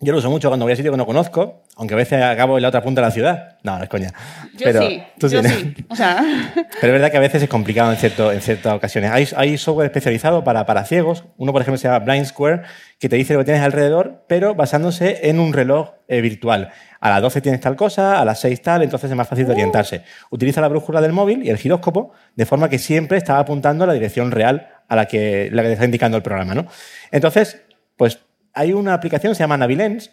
[0.00, 2.56] Yo lo uso mucho cuando voy a sitio que no conozco, aunque a veces acabo
[2.56, 3.58] en la otra punta de la ciudad.
[3.64, 4.12] No, no es coña.
[4.52, 5.74] Yo Pero sí, tú yo sí.
[5.88, 6.24] O sea,
[6.54, 9.10] Pero es verdad que a veces es complicado en, cierto, en ciertas ocasiones.
[9.10, 11.24] Hay, hay software especializado para, para ciegos.
[11.36, 12.62] Uno, por ejemplo, se llama Blind Square,
[13.00, 16.70] que te dice lo que tienes alrededor, pero basándose en un reloj eh, virtual.
[17.00, 19.52] A las 12 tienes tal cosa, a las 6 tal, entonces es más fácil de
[19.52, 20.02] orientarse.
[20.30, 23.88] Utiliza la brújula del móvil y el giróscopo, de forma que siempre está apuntando a
[23.88, 26.54] la dirección real a la que, la que te está indicando el programa.
[26.54, 26.66] ¿no?
[27.10, 27.62] Entonces,
[27.96, 28.20] pues
[28.58, 30.10] hay una aplicación que se llama Navilens,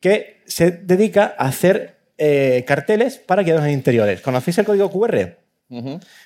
[0.00, 4.20] que se dedica a hacer eh, carteles para guiados en interiores.
[4.22, 5.36] ¿Conocéis el código QR?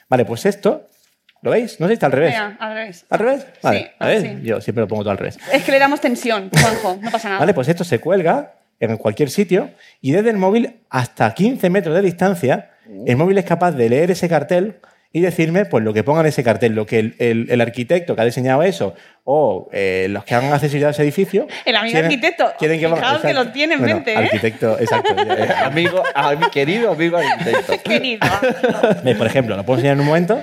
[0.08, 0.88] Vale, pues esto,
[1.42, 1.78] ¿lo veis?
[1.80, 2.34] No sé si está al revés.
[2.34, 3.04] Al revés.
[3.10, 3.46] ¿Al revés?
[3.62, 4.38] Vale, Sí, a ver, sí.
[4.42, 5.36] yo siempre lo pongo todo al revés.
[5.52, 7.40] Es que le damos tensión, Juanjo, no pasa nada.
[7.40, 9.70] Vale, pues esto se cuelga en cualquier sitio
[10.00, 12.70] y desde el móvil hasta 15 metros de distancia,
[13.06, 14.80] el móvil es capaz de leer ese cartel
[15.14, 18.16] y decirme pues lo que ponga en ese cartel, lo que el, el- el arquitecto
[18.16, 21.46] que ha diseñado eso o eh, los que hagan accesibilidad a ese edificio.
[21.64, 24.16] El amigo quieren- arquitecto, quieren que ponga- fijaos que lo tiene en Bueno, mente, ¿eh?
[24.16, 25.14] Arquitecto, exacto.
[25.64, 27.80] amigo, a mi querido amigo arquitecto.
[27.88, 28.26] Querido.
[29.16, 30.42] Por ejemplo, lo puedo enseñar en un momento.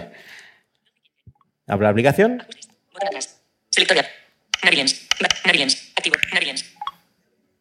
[1.68, 2.42] Abro la aplicación.
[3.70, 4.06] Selectora.
[4.64, 5.08] Naviens.
[5.46, 5.92] Naviens.
[5.98, 6.16] Activo.
[6.34, 6.66] Naviens.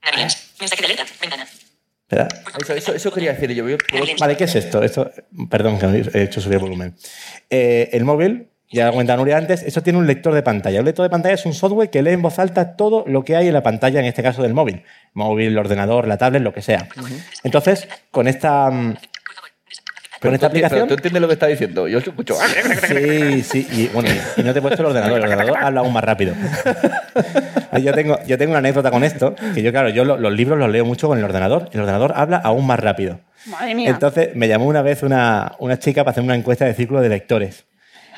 [0.04, 0.52] Naviens.
[0.60, 1.04] Mensaje de alerta.
[1.20, 1.46] Ventana.
[2.10, 2.26] Espera.
[2.60, 3.64] Eso, eso, eso quería decir yo.
[4.18, 4.82] Vale, ¿qué es esto?
[4.82, 5.12] esto
[5.48, 6.96] perdón, que he hecho subir el volumen.
[7.48, 10.80] Eh, el móvil, ya lo comentaba Nuria antes, eso tiene un lector de pantalla.
[10.80, 13.36] Un lector de pantalla es un software que lee en voz alta todo lo que
[13.36, 14.82] hay en la pantalla, en este caso del móvil.
[15.14, 16.88] Móvil, el ordenador, la tablet, lo que sea.
[17.44, 18.96] Entonces, con esta, mm,
[20.20, 20.88] con esta Pero tú- aplicación...
[20.88, 21.88] ¿Tú entiendes lo que está diciendo?
[21.88, 22.34] Yo escucho.
[22.86, 25.92] Sí, sí, y bueno, y no te he puesto el ordenador, el ordenador habla aún
[25.92, 26.34] más rápido.
[27.82, 30.58] Yo tengo, yo tengo una anécdota con esto, que yo, claro, yo lo- los libros
[30.58, 33.20] los leo mucho con el ordenador, el ordenador habla aún más rápido.
[33.46, 33.90] Madre mía.
[33.90, 37.08] Entonces me llamó una vez una, una chica para hacer una encuesta de círculo de
[37.08, 37.64] lectores.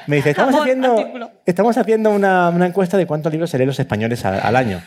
[0.07, 1.31] Me dice, estamos Amor, haciendo, artículo.
[1.47, 4.83] estamos haciendo una, una encuesta de cuántos libros se leen los españoles al, al año.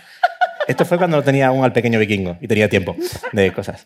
[0.68, 2.96] Esto fue cuando no tenía aún al pequeño vikingo y tenía tiempo
[3.32, 3.86] de cosas.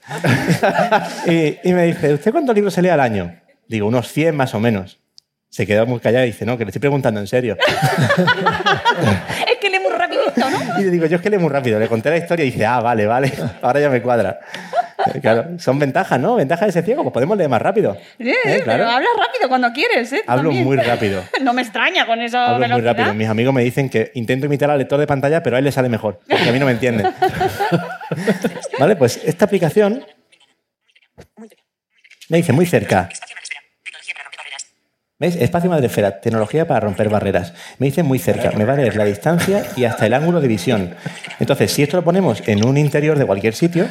[1.27, 3.36] y, y me dice, ¿usted cuántos libros se lee al año?
[3.67, 4.99] Digo, unos 100 más o menos.
[5.49, 7.57] Se quedó muy callada y dice, no, que le estoy preguntando en serio.
[9.51, 10.80] Es que lee muy rapidito, ¿no?
[10.80, 11.80] Y le digo, yo es que leo muy rápido.
[11.80, 14.39] Le conté la historia y dice, ah, vale, vale, ahora ya me cuadra.
[15.22, 16.36] Claro, son ventajas, ¿no?
[16.36, 17.97] Ventajas de ser ciego, pues podemos leer más rápido.
[18.20, 18.84] Eh, Eh, claro.
[18.84, 20.22] Pero hablas rápido cuando quieres, ¿eh?
[20.28, 20.66] Hablo también.
[20.66, 21.24] muy rápido.
[21.41, 23.14] No me extraña con esa Hablo muy rápido.
[23.14, 25.72] Mis amigos me dicen que intento imitar al lector de pantalla, pero a él le
[25.72, 27.04] sale mejor, porque a mí no me entiende.
[28.80, 30.04] vale, pues esta aplicación
[32.30, 33.10] me dice muy cerca.
[35.22, 35.36] ¿Veis?
[35.36, 37.54] Espacio Madrefera, tecnología para romper barreras.
[37.78, 40.47] Me dice muy cerca, me va a leer la distancia y hasta el ángulo de
[40.47, 40.95] visión.
[41.41, 43.89] Entonces, si esto lo ponemos en un interior de cualquier sitio,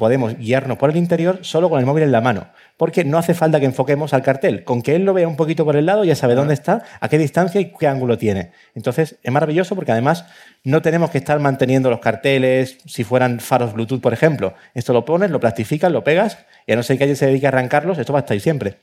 [0.00, 2.46] podemos guiarnos por el interior solo con el móvil en la mano,
[2.78, 4.64] porque no hace falta que enfoquemos al cartel.
[4.64, 7.10] Con que él lo vea un poquito por el lado, ya sabe dónde está, a
[7.10, 8.52] qué distancia y qué ángulo tiene.
[8.74, 10.24] Entonces, es maravilloso porque además
[10.64, 14.54] no tenemos que estar manteniendo los carteles si fueran faros Bluetooth, por ejemplo.
[14.72, 17.44] Esto lo pones, lo plastificas, lo pegas y a no ser que alguien se dedique
[17.44, 18.78] a arrancarlos, esto va a estar ahí siempre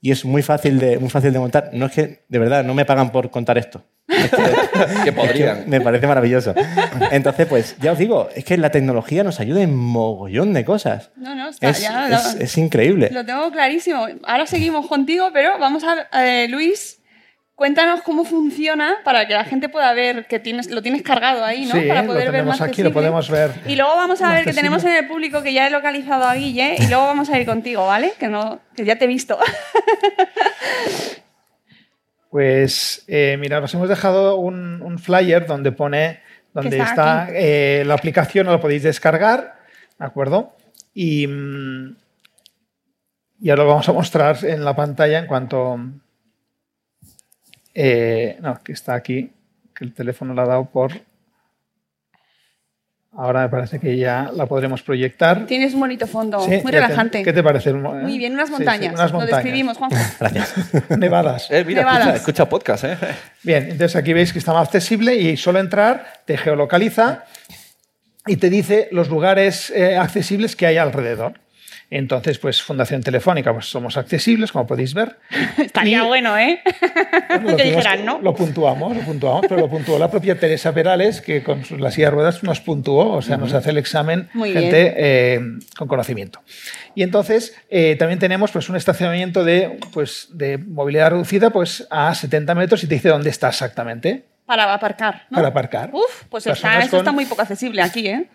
[0.00, 1.70] y es muy fácil de, muy fácil de montar.
[1.72, 3.82] No es que, de verdad, no me pagan por contar esto.
[4.08, 4.30] Es
[5.04, 5.58] que- podrían.
[5.58, 6.54] es que me parece maravilloso.
[7.10, 11.10] Entonces, pues, ya os digo, es que la tecnología nos ayuda en mogollón de cosas.
[11.16, 13.08] No, no, está, Es, ya es- lo, es increíble.
[13.10, 14.06] lo tengo clarísimo.
[14.24, 16.06] Ahora seguimos contigo, pero vamos a...
[16.24, 17.00] eh, Luis,
[17.56, 21.64] cuéntanos cómo funciona para que la gente pueda ver que tienes, lo tienes cargado ahí,
[21.66, 21.74] ¿no?
[21.74, 23.50] Sí, para lo poder ver tenemos más aquí, lo podemos ver.
[23.66, 24.98] Y luego vamos a ver que tenemos en accesible.
[25.00, 28.12] el público que ya he localizado a Guille y luego vamos a ir contigo, ¿vale?
[28.18, 29.38] Que, no, que ya te he visto.
[32.36, 36.20] Pues eh, mira, os hemos dejado un, un flyer donde pone
[36.52, 39.58] donde está eh, la aplicación, lo podéis descargar,
[39.98, 40.54] ¿de acuerdo?
[40.92, 41.96] Y, mm,
[43.40, 45.80] y ahora lo vamos a mostrar en la pantalla en cuanto...
[47.72, 49.32] eh, no, que está aquí,
[49.74, 50.92] que el teléfono lo ha dado por...
[53.18, 55.46] Ahora me parece que ya la podremos proyectar.
[55.46, 57.22] Tienes un bonito fondo, Sí, muy ya te- relajante.
[57.22, 57.72] ¿Qué te parece?
[57.72, 58.94] Muy bien, unas Sí, sí, montañas.
[58.94, 59.42] unas Lo montañas.
[59.44, 59.96] describimos, Juanjo.
[60.20, 60.54] Gracias.
[60.98, 61.50] Nevadas.
[61.50, 62.00] Eh, mira, Nevadas.
[62.08, 62.96] escucha, escucha podcast, ¿eh?
[63.42, 67.24] Bien, entonces aquí veis que está más accesible y solo entrar te geolocaliza
[68.26, 71.34] y te dice los lugares eh, accesibles que hay alrededor.
[71.88, 75.18] Entonces, pues Fundación Telefónica, pues somos accesibles, como podéis ver.
[75.58, 76.60] Estaría Y- bueno, ¿eh?
[77.28, 78.20] Bueno, que dijeran, ¿no?
[78.20, 82.08] Lo puntuamos, lo puntuamos, pero lo puntuó la propia Teresa Perales, que con la silla
[82.08, 85.40] de ruedas nos puntuó, o sea, nos hace el examen Muy gente eh,
[85.78, 86.42] con conocimiento.
[86.96, 92.12] Y entonces eh, también tenemos pues, un estacionamiento de, pues, de movilidad reducida pues, a
[92.14, 95.36] 70 metros y te dice dónde está exactamente Para aparcar, ¿no?
[95.36, 95.90] para aparcar.
[95.92, 98.28] Uf, pues está, eso está muy poco accesible aquí, ¿eh?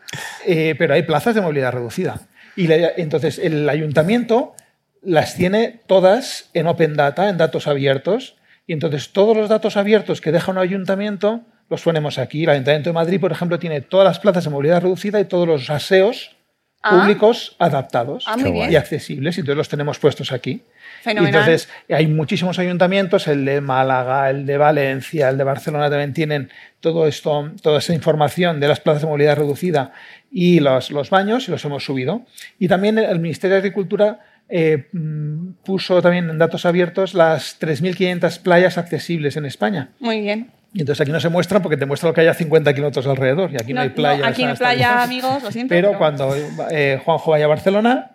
[0.46, 2.22] Eh, pero hay plazas de movilidad reducida.
[2.56, 4.54] Y la- entonces el ayuntamiento
[5.02, 8.36] las tiene todas en Open Data, en datos abiertos.
[8.68, 12.44] Y entonces todos los datos abiertos que deja un ayuntamiento los ponemos aquí.
[12.44, 15.48] El Ayuntamiento de Madrid, por ejemplo, tiene todas las plazas de movilidad reducida y todos
[15.48, 16.36] los aseos
[16.84, 17.00] Ah.
[17.02, 18.36] públicos adaptados Ah,
[18.70, 19.38] y accesibles.
[19.38, 20.64] Y entonces los tenemos puestos aquí.
[21.02, 21.42] Y Fenomenal.
[21.42, 26.50] entonces hay muchísimos ayuntamientos, el de Málaga, el de Valencia, el de Barcelona también tienen
[26.80, 29.92] todo esto, toda esa información de las plazas de movilidad reducida
[30.32, 32.26] y los, los baños y los hemos subido.
[32.60, 34.20] Y también el Ministerio de Agricultura
[34.54, 39.90] eh, mm, puso también en datos abiertos las 3.500 playas accesibles en España.
[40.00, 40.52] Muy bien.
[40.74, 43.06] Y entonces aquí no se muestran porque te muestra lo que hay a 50 kilómetros
[43.08, 44.28] alrededor y aquí no, hay playa.
[44.28, 45.70] aquí no hay playa, amigos, lo siento.
[45.70, 46.34] Pero cuando
[46.70, 48.12] eh, Juanjo vaya a Barcelona,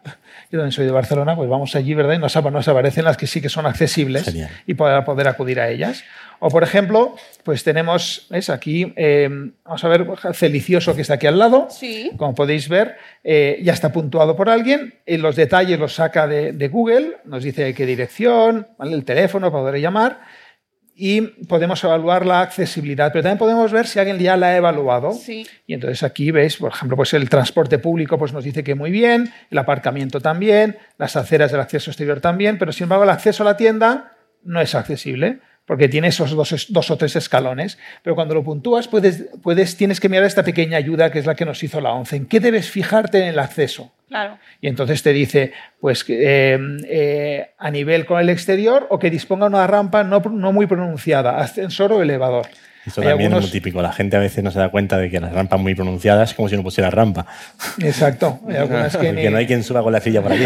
[0.51, 2.15] yo también soy de Barcelona, pues vamos allí, ¿verdad?
[2.15, 4.51] Y nos, apa- nos aparecen las que sí que son accesibles Genial.
[4.67, 6.05] y poder, poder acudir a ellas.
[6.39, 8.51] O, por ejemplo, pues tenemos, ¿ves?
[8.51, 9.29] Aquí, eh,
[9.65, 11.69] vamos a ver, Celicioso, que está aquí al lado.
[11.71, 12.11] Sí.
[12.19, 14.95] Como podéis ver, eh, ya está puntuado por alguien.
[15.07, 18.95] Y los detalles los saca de, de Google, nos dice qué dirección, ¿vale?
[18.95, 20.21] el teléfono para poder llamar.
[20.99, 25.13] Y podemos evaluar la accesibilidad, pero también podemos ver si alguien ya la ha evaluado.
[25.13, 25.47] Sí.
[25.67, 28.91] Y entonces aquí veis, por ejemplo, pues el transporte público pues nos dice que muy
[28.91, 33.43] bien, el aparcamiento también, las aceras del acceso exterior también, pero sin embargo el acceso
[33.43, 37.79] a la tienda no es accesible porque tiene esos dos, o tres escalones.
[38.03, 41.35] Pero cuando lo puntúas, puedes, puedes, tienes que mirar esta pequeña ayuda que es la
[41.35, 42.17] que nos hizo la ONCE.
[42.17, 43.93] ¿En qué debes fijarte en el acceso?
[44.09, 44.39] Claro.
[44.61, 46.59] Y entonces te dice, pues, eh,
[46.89, 51.39] eh, a nivel con el exterior o que disponga una rampa no, no muy pronunciada,
[51.41, 52.47] ascensor o elevador.
[52.87, 53.83] Eso Hay también es muy típico.
[53.83, 56.37] La gente a veces no se da cuenta de que las rampas muy pronunciadas es
[56.37, 57.27] como si no pusiera rampa.
[57.83, 58.41] Exacto.
[58.49, 60.45] Hay algunas que Porque ni- no hay quien suba con la silla por aquí.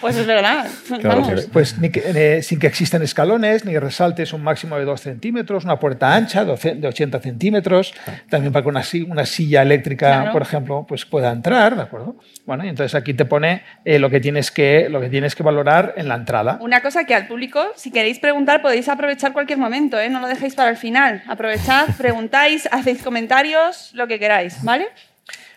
[0.00, 0.66] Pues es verdad.
[1.00, 1.42] Claro, Vamos.
[1.42, 1.48] sí.
[1.52, 2.02] Pues ni que-
[2.38, 6.44] eh, sin que existan escalones, ni resaltes un máximo de 2 centímetros, una puerta ancha
[6.44, 7.92] de 80 centímetros,
[8.30, 10.32] también para que una, si- una silla eléctrica, Claro.
[10.32, 12.16] por ejemplo, pues pueda entrar, ¿de acuerdo?
[12.46, 15.42] Bueno, y entonces aquí te pone eh, lo, que tienes que, lo que tienes que
[15.42, 16.58] valorar en la entrada.
[16.60, 20.08] Una cosa que al público, si queréis preguntar, podéis aprovechar cualquier momento, ¿eh?
[20.08, 21.22] no lo dejéis para el final.
[21.28, 24.88] Aprovechad, preguntáis, hacéis comentarios, lo que queráis, ¿vale?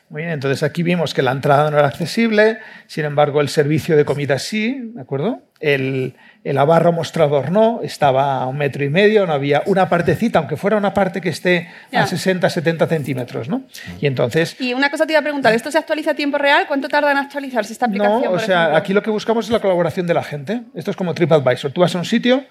[0.09, 3.95] Muy bien, entonces aquí vimos que la entrada no era accesible, sin embargo el servicio
[3.95, 5.41] de comida sí, ¿de acuerdo?
[5.61, 10.39] El, el abarro mostrador no, estaba a un metro y medio, no había una partecita,
[10.39, 12.03] aunque fuera una parte que esté Ya.
[12.03, 13.63] a 60, 70 centímetros, ¿no?
[14.01, 16.65] Y entonces, Y una cosa te iba a preguntar, ¿esto se actualiza a tiempo real?
[16.67, 18.22] ¿Cuánto tarda en actualizarse esta aplicación?
[18.24, 18.78] no, o por sea, ejemplo?
[18.80, 20.63] aquí lo que buscamos es la colaboración de la gente.
[20.76, 21.72] Esto es como TripAdvisor.
[21.72, 22.43] Tú vas a un sitio,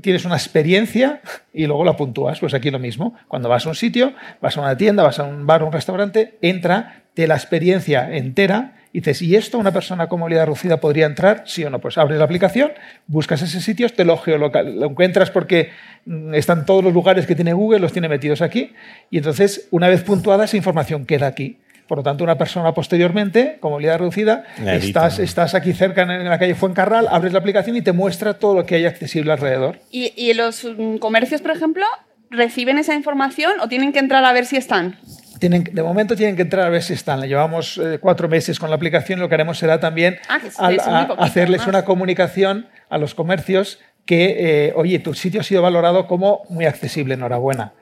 [0.00, 1.20] tienes una experiencia
[1.52, 2.40] y luego la puntúas.
[2.40, 3.14] Pues aquí lo mismo.
[3.28, 5.72] Cuando vas a un sitio, vas a una tienda, vas a un bar o un
[5.72, 10.78] restaurante, entra, te la experiencia entera y dices, ¿y esto una persona con movilidad reducida
[10.78, 11.42] podría entrar?
[11.46, 11.80] Sí o no.
[11.80, 12.70] Pues abres la aplicación,
[13.08, 15.70] buscas ese sitio, te lo geolocal, lo encuentras porque
[16.06, 18.72] mm, están todos los lugares que tiene Google, los tiene metidos aquí
[19.10, 21.58] y entonces una vez puntuada esa información queda aquí.
[21.88, 26.38] Por lo tanto, una persona posteriormente, con movilidad reducida, estás, estás aquí cerca en la
[26.38, 29.78] calle Fuencarral, abres la aplicación y te muestra todo lo que hay accesible alrededor.
[29.90, 31.84] ¿Y, y los mm, comercios, por ejemplo,
[32.30, 34.98] reciben esa información o tienen que entrar a ver si están?
[35.40, 37.20] Tienen, de momento tienen que entrar a ver si están.
[37.20, 39.20] Llevamos eh, cuatro meses con la aplicación.
[39.20, 41.80] Lo que haremos será también Ah, que es- al- es muy a- poquito, hacerles además.
[41.80, 46.64] una comunicación a los comercios que, eh, oye, tu sitio ha sido valorado como muy
[46.64, 47.72] accesible, enhorabuena.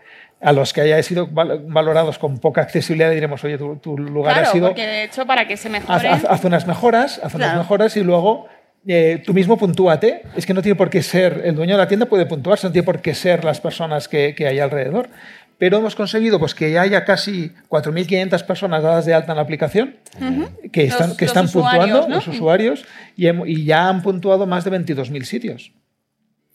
[0.43, 4.34] A los que haya sido val- valorados con poca accesibilidad diremos, oye, tu, tu lugar
[4.34, 4.66] claro, ha sido...
[4.68, 6.09] porque de hecho para que se mejore...
[6.09, 7.59] haz- haz unas mejoras, haz unas Claro.
[7.61, 8.49] mejoras y luego
[8.86, 10.22] eh, tú mismo puntúate.
[10.36, 12.72] Es que no tiene por qué ser, el dueño de la tienda puede puntuarse, no
[12.72, 15.09] tiene por qué ser las personas que, que hay alrededor.
[15.59, 19.43] Pero hemos conseguido pues, que ya haya casi 4.500 personas dadas de alta en la
[19.43, 19.95] aplicación
[20.72, 22.14] que están, Los- que los están usuarios, puntuando, ¿no?
[22.16, 22.84] los usuarios,
[23.16, 25.72] y, hem- y ya han puntuado más de 22.000 sitios.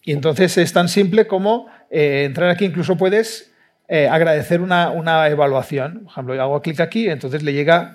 [0.03, 3.53] Y entonces es tan simple como eh, entrar aquí, incluso puedes
[3.89, 6.01] eh, agradecer una, una evaluación.
[6.03, 7.93] Por ejemplo, yo hago clic aquí, entonces le llega.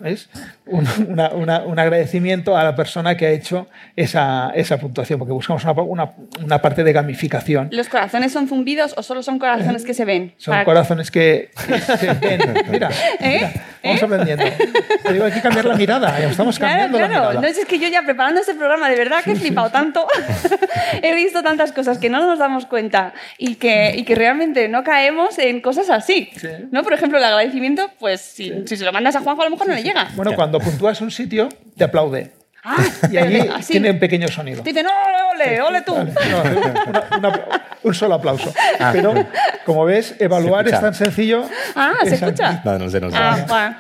[0.65, 3.67] Un, una- una- un agradecimiento a la persona que ha hecho
[3.97, 6.13] esa, esa puntuación, porque buscamos una, una-
[6.43, 7.69] una parte de gamificación.
[7.73, 10.33] ¿Los corazones son zumbidos o solo son corazones que se ven?
[10.39, 11.51] Son Para- corazones que,
[11.99, 12.41] se ven.
[12.71, 12.89] Mira,
[13.21, 13.53] mira,
[13.85, 14.45] vamos aprendiendo.
[15.03, 16.19] Te digo, hay que cambiar la mirada.
[16.21, 17.21] Estamos Claro, cambiando la claro.
[17.29, 17.41] mirada.
[17.43, 20.07] No, es que yo ya preparando este programa, de verdad que he flipado tanto.
[21.03, 24.85] he visto tantas cosas que no nos damos cuenta y que, y que realmente no
[24.85, 26.31] caemos en cosas así.
[26.71, 26.83] ¿no?
[26.83, 29.69] Por ejemplo, el agradecimiento, pues si, si se lo mandas a Juanjo, a lo mejor
[29.69, 30.09] no le llega.
[30.15, 32.33] Bueno, cuando puntúas un sitio, te aplaude.
[32.65, 32.77] Ah,
[33.11, 33.73] Y allí pero así.
[33.73, 34.63] tiene un pequeño sonido.
[34.63, 35.95] Te dicen, ole, ole, ole tú.
[35.97, 36.03] No,
[36.87, 38.55] una- una- un solo aplauso.
[38.93, 39.13] Pero,
[39.67, 41.45] como ves, evaluar Se es tan sencillo.
[41.75, 42.63] Ah, ¿se escucha?
[42.65, 43.17] No, no sé, no sé.
[43.19, 43.77] Ah.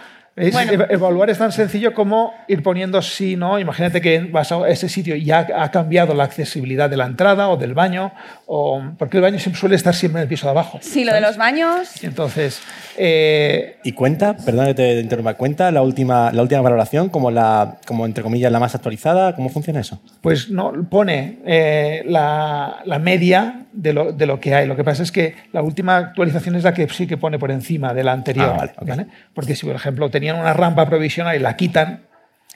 [0.46, 0.72] Es- Bueno.
[0.72, 3.58] eva- Evaluar es tan sencillo como ir poniendo sí, no.
[3.58, 7.48] Imagínate que vas a ese sitio y ya ha cambiado la accesibilidad de la entrada
[7.48, 8.12] o del baño,
[8.46, 10.78] o, porque el baño siempre suele estar siempre en el piso de abajo.
[10.82, 12.02] Sí, lo de los baños.
[12.02, 12.60] Entonces,
[12.96, 17.78] eh, ¿Y cuenta, perdón que te interrumpa, cuenta la última, la última valoración como, la,
[17.86, 19.34] como entre comillas, la más actualizada?
[19.34, 20.00] ¿Cómo funciona eso?
[20.20, 24.66] pues no pone eh, la, la media de lo, de lo que hay.
[24.66, 27.50] Lo que pasa es que la última actualización es la que sí que pone por
[27.50, 28.50] encima de la anterior.
[28.54, 28.88] Ah, vale, ok.
[28.88, 29.06] ¿vale?
[29.34, 32.02] Porque si, por ejemplo, tenían una rampa provisional y la quitan,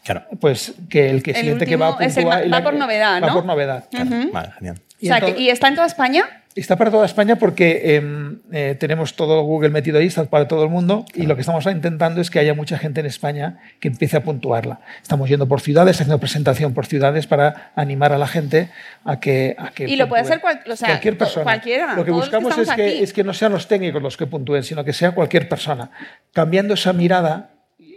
[0.04, 0.24] Claro.
[0.40, 3.20] pues que el que El siguiente que va a es el y va por novedad,
[3.22, 3.32] va ¿no?
[3.34, 3.84] por novedad.
[3.90, 4.10] claro.
[4.32, 4.76] Vale, genial.
[4.78, 6.24] O sea, que- entonces- ¿Y está en toda España?
[6.54, 10.64] Está para toda España porque em, eh, tenemos todo Google metido ahí, está para todo
[10.64, 13.88] el mundo y lo que estamos intentando es que haya mucha gente en España que
[13.88, 14.80] empiece a puntuarla.
[15.02, 18.70] Estamos yendo por ciudades, haciendo presentación por ciudades para animar a la gente
[19.04, 19.54] a que...
[19.58, 20.32] a que Y lo puede puntúe.
[20.32, 21.44] hacer cual- o sea, cualquier to- persona.
[21.44, 24.16] cualquiera, Lo que los que buscamos es, que, es que no sean los técnicos los
[24.16, 25.90] que puntúen, sino que sea cualquier persona.
[26.32, 27.50] Cambiando esa mirada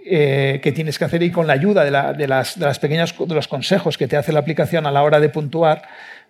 [0.09, 2.79] eh, que tienes que hacer y con la ayuda de, la- de las, de las
[2.79, 5.83] pequeñas de los consejos que te hace la aplicación a la hora de puntuar,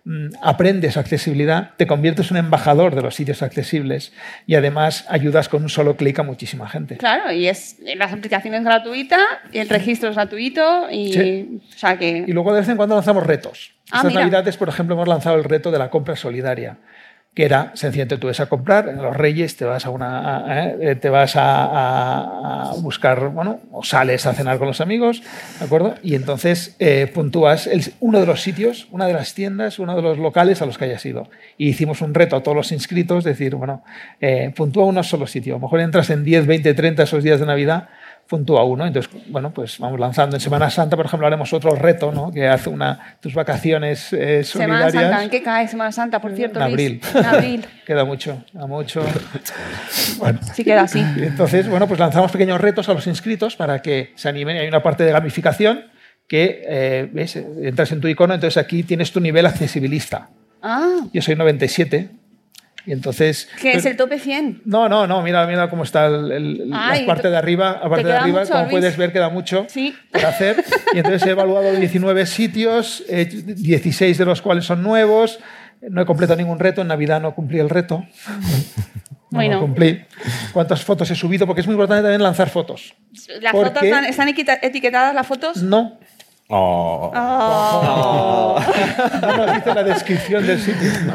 [0.04, 4.12] mm, aprendes accesibilidad, te conviertes en un embajador de los sitios accesibles
[4.46, 6.96] y además ayudas con un solo clic a muchísima gente.
[6.96, 9.18] Claro, y es la aplicación es gratuita,
[9.52, 11.60] y el registro es gratuito y Sí.
[11.74, 13.72] o sea que Y luego de vez en cuando lanzamos retos.
[13.92, 14.20] Ah, Estas mira.
[14.20, 16.76] navidades, por ejemplo, hemos lanzado el reto de la compra solidaria,
[17.34, 20.96] que era sencillamente tú vas a comprar en los Reyes, te vas a una, eh,
[20.96, 25.22] te vas a- a buscar, bueno, o sales a cenar con los amigos,
[25.60, 25.94] ¿de acuerdo?
[26.02, 30.02] Y entonces eh, puntúas el- uno de los sitios, una de las tiendas, uno de
[30.02, 31.28] los locales a los que hayas ido.
[31.56, 33.84] Y hicimos un reto a todos los inscritos, decir, bueno,
[34.20, 35.54] eh, puntúa uno solo sitio.
[35.54, 37.88] A lo mejor entras en 10, 20, 30 esos días de Navidad
[38.30, 38.86] puntúa uno.
[38.86, 40.36] Entonces, bueno, pues vamos lanzando.
[40.36, 42.30] En Semana Santa, por ejemplo, haremos otro reto, ¿no?
[42.30, 44.92] Que hace una tus vacaciones eh, Semana solidarias.
[44.92, 46.60] Santa, ¿en qué cae Semana Santa, por cierto?
[46.60, 47.00] En abril.
[47.12, 47.66] En abril.
[47.86, 49.02] Queda mucho, queda mucho.
[50.18, 51.00] Bueno, Sí queda así.
[51.00, 54.56] entonces, bueno, pues lanzamos pequeños retos a los inscritos para que se animen.
[54.56, 55.86] Y hay una parte de gamificación
[56.28, 57.34] que, eh, ¿ves?
[57.34, 60.28] Entras en tu icono, entonces aquí tienes tu nivel accesibilista.
[60.62, 62.10] Ah, Yo soy 97
[62.86, 63.48] y entonces...
[63.60, 64.62] que es el tope 100.
[64.64, 67.80] No, no, no, mira, mira cómo está el, el- Ay, la parte de arriba.
[67.82, 68.70] La parte de arriba, mucho, como Luis.
[68.72, 69.94] puedes ver, queda mucho Sí.
[70.12, 70.64] por hacer.
[70.94, 75.38] Y entonces he evaluado 19 sitios, eh, 16 de los cuales son nuevos.
[75.82, 78.04] No he completado ningún reto, en Navidad no cumplí el reto.
[79.30, 79.54] No Bueno.
[79.54, 80.04] lo cumplí.
[80.52, 81.46] ¿Cuántas fotos he subido?
[81.46, 82.94] Porque es muy importante también lanzar fotos.
[83.40, 83.90] Las ¿Por fotos qué?
[84.08, 85.62] están, etiquetadas, las fotos.
[85.62, 85.98] No,
[86.52, 87.12] Oh.
[87.14, 88.60] Oh.
[89.22, 90.90] no nos dice la descripción del sitio.
[91.06, 91.12] No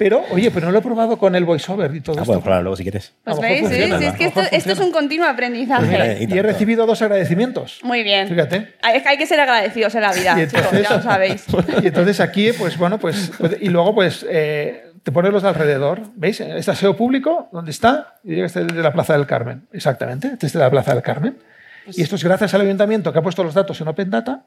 [0.00, 2.40] Pero, oye, pero no lo he probado con el voiceover y todo Ah, esto.
[2.40, 3.12] bueno, luego si quieres.
[3.22, 4.04] Pues veis, funciona, ¿sí?
[4.06, 5.80] es que esto, esto es un continuo aprendizaje.
[5.80, 7.80] Pues mira, y y he recibido dos agradecimientos.
[7.82, 8.26] Muy bien.
[8.26, 8.72] Fíjate.
[8.80, 11.02] Hay, es que hay que ser agradecidos en la vida, Y chicos, entonces- ya lo
[11.02, 11.44] sabéis.
[11.82, 13.30] Y entonces aquí, pues bueno, pues.
[13.60, 14.24] Y luego, pues.
[14.28, 16.00] eh, te pones los de alrededor.
[16.14, 16.40] ¿Veis?
[16.40, 18.14] Este aseo público, ¿dónde está?
[18.24, 19.66] Y llega este de la Plaza del Carmen.
[19.72, 20.28] Exactamente.
[20.28, 21.36] Este es de la Plaza del Carmen.
[21.84, 24.44] Pues y esto es gracias al ayuntamiento que ha puesto los datos en Open Data.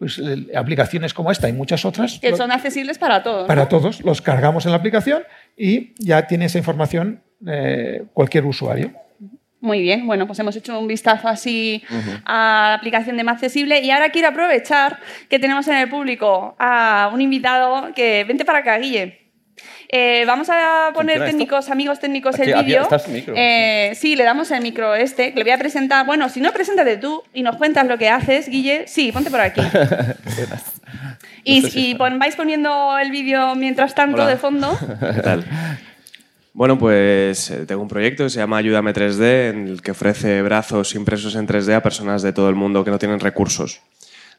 [0.00, 2.18] Pues eh, aplicaciones como esta y muchas otras.
[2.18, 3.42] Que lo- son accesibles para todos.
[3.42, 3.46] ¿no?
[3.46, 5.22] para todos, los cargamos en la aplicación
[5.56, 8.92] y ya tiene esa información eh, cualquier usuario.
[9.60, 11.82] Muy bien, bueno, pues hemos hecho un vistazo así
[12.24, 14.98] a la aplicación de Más Accesible y ahora quiero aprovechar
[15.28, 18.24] que tenemos en el público a un invitado que...
[18.26, 19.19] Vente para acá, Guille.
[19.92, 22.88] Eh, vamos a poner técnicos, amigos técnicos, Aquí- el vídeo.
[23.34, 26.06] Eh, sí, le damos el micro este, que le voy a presentar.
[26.06, 28.86] Bueno, si no, preséntate tú y nos cuentas lo que haces, Guille.
[28.86, 29.60] Sí, ponte por aquí.
[31.44, 34.26] y No sé si y pon- vais poniendo el vídeo mientras tanto Hola.
[34.28, 34.78] de fondo.
[35.14, 35.44] ¿Qué tal?
[36.52, 40.42] Bueno, pues eh, tengo un proyecto que se llama Ayúdame 3D, en el que ofrece
[40.42, 43.80] brazos impresos en 3D a personas de todo el mundo que no tienen recursos.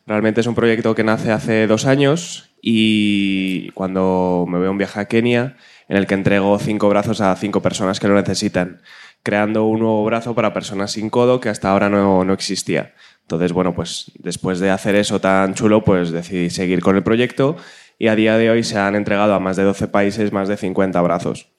[0.07, 4.99] Realmente es un proyecto que nace hace dos años y cuando me a un viaje
[4.99, 8.81] a Kenia, en el que entrego cinco brazos a cinco personas que lo necesitan,
[9.23, 12.93] creando un nuevo brazo para personas sin codo que hasta ahora no, no existía.
[13.21, 17.55] Entonces, bueno, pues después de hacer eso tan chulo, pues decidí seguir con el proyecto
[17.97, 20.57] y a día de hoy se han entregado a más de 12 países más de
[20.57, 21.49] 50 brazos.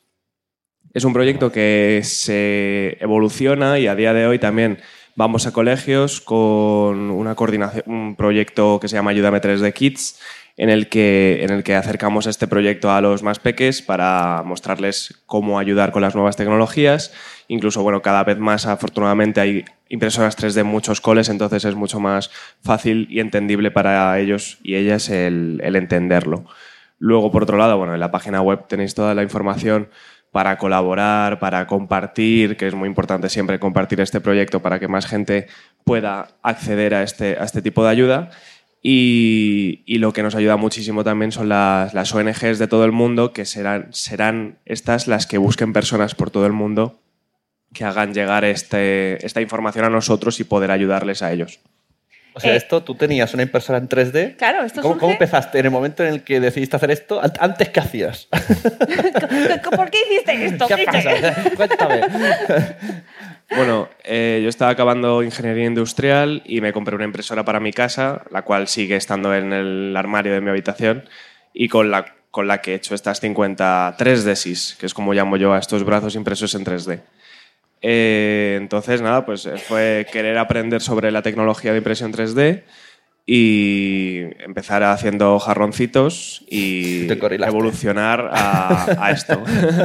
[0.94, 4.78] Es un proyecto que se evoluciona y a día de hoy también
[5.14, 10.20] vamos a colegios con una coordinación, un proyecto que se llama Ayúdame 3D Kids,
[10.56, 15.22] en el que, en el que acercamos este proyecto a los más peques para mostrarles
[15.26, 17.12] cómo ayudar con las nuevas tecnologías.
[17.48, 22.00] Incluso, bueno, cada vez más afortunadamente hay impresoras 3D en muchos coles, entonces es mucho
[22.00, 22.30] más
[22.62, 26.44] fácil y entendible para ellos y ellas el, el entenderlo.
[26.98, 29.88] Luego, por otro lado, bueno, en la página web tenéis toda la información
[30.32, 35.06] para colaborar, para compartir, que es muy importante siempre compartir este proyecto para que más
[35.06, 35.46] gente
[35.84, 38.30] pueda acceder a este, a este tipo de ayuda.
[38.82, 43.32] Y, y lo que nos ayuda muchísimo también son las, ONGs de todo el mundo,
[43.32, 46.98] que serán, serán estas las que busquen personas por todo el mundo
[47.72, 51.60] que hagan llegar este, esta información a nosotros y poder ayudarles a ellos.
[52.34, 52.56] O sea, Eh.
[52.56, 54.36] esto tú tenías una impresora en 3D.
[54.36, 55.58] Claro, esto ¿Cómo, surge- cómo empezaste?
[55.58, 58.28] En el momento en el que decidiste hacer esto, An- antes qué hacías?
[59.76, 60.66] ¿Por qué hiciste esto?
[60.66, 61.10] ¿Qué pasa?
[61.56, 62.00] Cuéntame.
[63.56, 68.22] Bueno, eh, yo estaba acabando ingeniería industrial y me compré una impresora para mi casa,
[68.30, 71.04] la cual sigue estando en el armario de mi habitación
[71.52, 75.36] y con la, con la que he hecho estas 53 desis, que es como llamo
[75.36, 77.00] yo a estos brazos impresos en 3D.
[77.82, 82.62] Eh, entonces, nada, pues eh, fue querer aprender sobre la tecnología de impresión 3D
[83.24, 87.06] y empezar haciendo jarroncitos y
[87.48, 89.42] evolucionar a, a esto.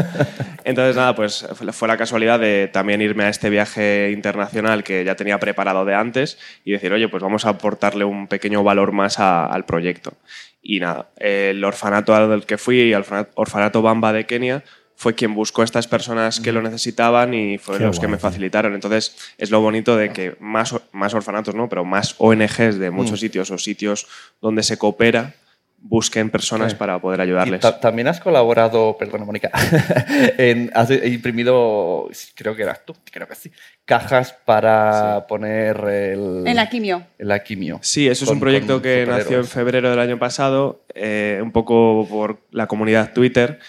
[0.63, 5.15] Entonces, nada, pues fue- la casualidad de también irme a este viaje internacional que ya
[5.15, 9.19] tenía preparado de antes y decir, oye, pues vamos a aportarle un pequeño valor más
[9.19, 10.13] a- al proyecto.
[10.61, 14.63] Y nada, el orfanato al que fui, el orfana- orfanato Bamba de Kenia,
[14.99, 18.17] fue quien buscó a estas personas que lo necesitaban y fueron Qué los que me
[18.17, 18.73] facilitaron.
[18.73, 21.69] Entonces, es lo bonito de que más, más orfanatos, ¿no?
[21.69, 24.07] Pero más ONGs de muchos sitios o sitios
[24.41, 25.35] donde se coopera
[25.79, 26.77] busquen personas Sí.
[26.79, 27.61] para poder ayudarles.
[27.61, 29.51] ta- también has colaborado, perdona Mónica,
[30.39, 33.51] en- has imprimido, creo que eras tú, creo que sí,
[33.85, 37.03] cajas para poner el, En la quimio.
[37.19, 37.79] en la quimio.
[37.83, 42.07] Sí, eso es un proyecto que nació en febrero del año pasado, eh, un poco
[42.09, 43.59] por la comunidad Twitter,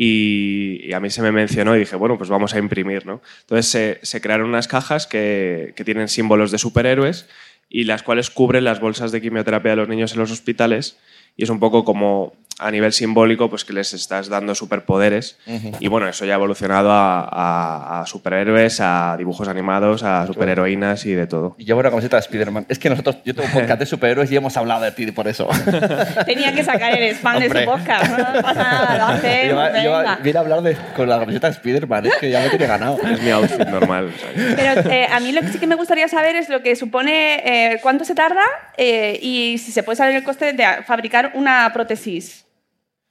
[0.00, 3.20] y, a mí se me mencionó y dije, bueno, pues vamos a imprimir, ¿no?
[3.40, 7.26] Entonces se, se crearon unas cajas que, que tienen símbolos de superhéroes
[7.68, 10.98] y las cuales cubren las bolsas de quimioterapia de los niños en los hospitales
[11.36, 15.38] y es un poco como a nivel simbólico, pues que les estás dando superpoderes.
[15.80, 21.06] Y bueno, eso ya ha evolucionado a, a- a superhéroes, a dibujos animados, a superheroínas
[21.06, 21.54] y de todo.
[21.58, 22.66] Y llevo una camiseta de Spider-Man.
[22.68, 25.28] Es que nosotros, yo tengo un podcast de superhéroes y hemos hablado de ti por
[25.28, 25.48] eso.
[26.26, 27.64] Tenía que sacar el spam de Hombre.
[27.64, 28.10] su podcast.
[28.18, 29.22] No pasa nada, lo
[29.72, 30.18] venga.
[30.22, 32.98] viene a hablar de, con la camiseta de Spider-Man, es que ya me tiene ganado.
[33.02, 34.12] Es mi outfit normal.
[34.56, 37.72] Pero eh, a mí lo que sí que me gustaría saber es lo que supone,
[37.74, 38.42] eh, cuánto se tarda
[38.76, 42.44] eh, y si se puede saber el coste de fabricar una prótesis.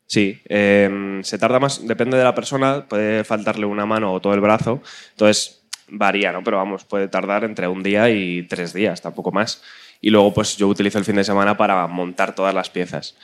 [0.07, 4.33] Sí, eh, se tarda más, depende de la persona, puede faltarle una mano o todo
[4.33, 4.81] el brazo,
[5.11, 6.43] entonces varía, ¿no?
[6.43, 9.61] Pero vamos, puede tardar entre un día y tres días, tampoco más.
[9.99, 13.17] Y luego, pues yo utilizo el fin de semana para montar todas las piezas.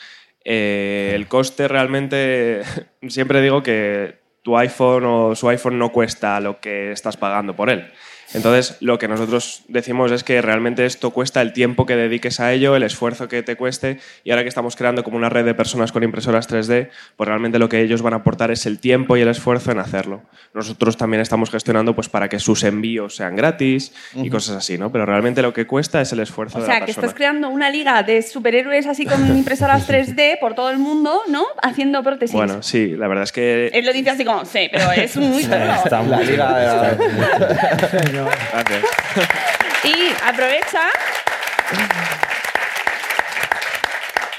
[0.44, 2.64] Eh, el coste realmente,
[3.08, 7.70] siempre digo que tu iPhone o su iPhone no cuesta lo que estás pagando por
[7.70, 7.92] él.
[8.34, 12.52] Entonces, lo que nosotros decimos es que realmente esto cuesta el tiempo que dediques a
[12.54, 15.54] ello, el esfuerzo que te cueste, y ahora que estamos creando como una red de
[15.54, 19.18] personas con impresoras 3D, pues realmente lo que ellos van a aportar es el tiempo
[19.18, 20.24] y el esfuerzo en hacerlo.
[20.54, 24.92] Nosotros también estamos gestionando pues para que sus envíos sean gratis y cosas así, ¿no?
[24.92, 27.06] Pero realmente lo que cuesta es el esfuerzo O de sea, la que persona.
[27.08, 31.44] estás creando una liga de superhéroes así con impresoras 3D por todo el mundo, ¿no?
[31.62, 32.34] Haciendo prótesis.
[32.36, 33.68] Bueno, sí, la verdad es que...
[33.74, 35.44] Él lo dice así como, sí, pero es muy.
[35.44, 38.84] Está La muy- liga de la- Gracias.
[39.84, 40.88] Y aprovecha.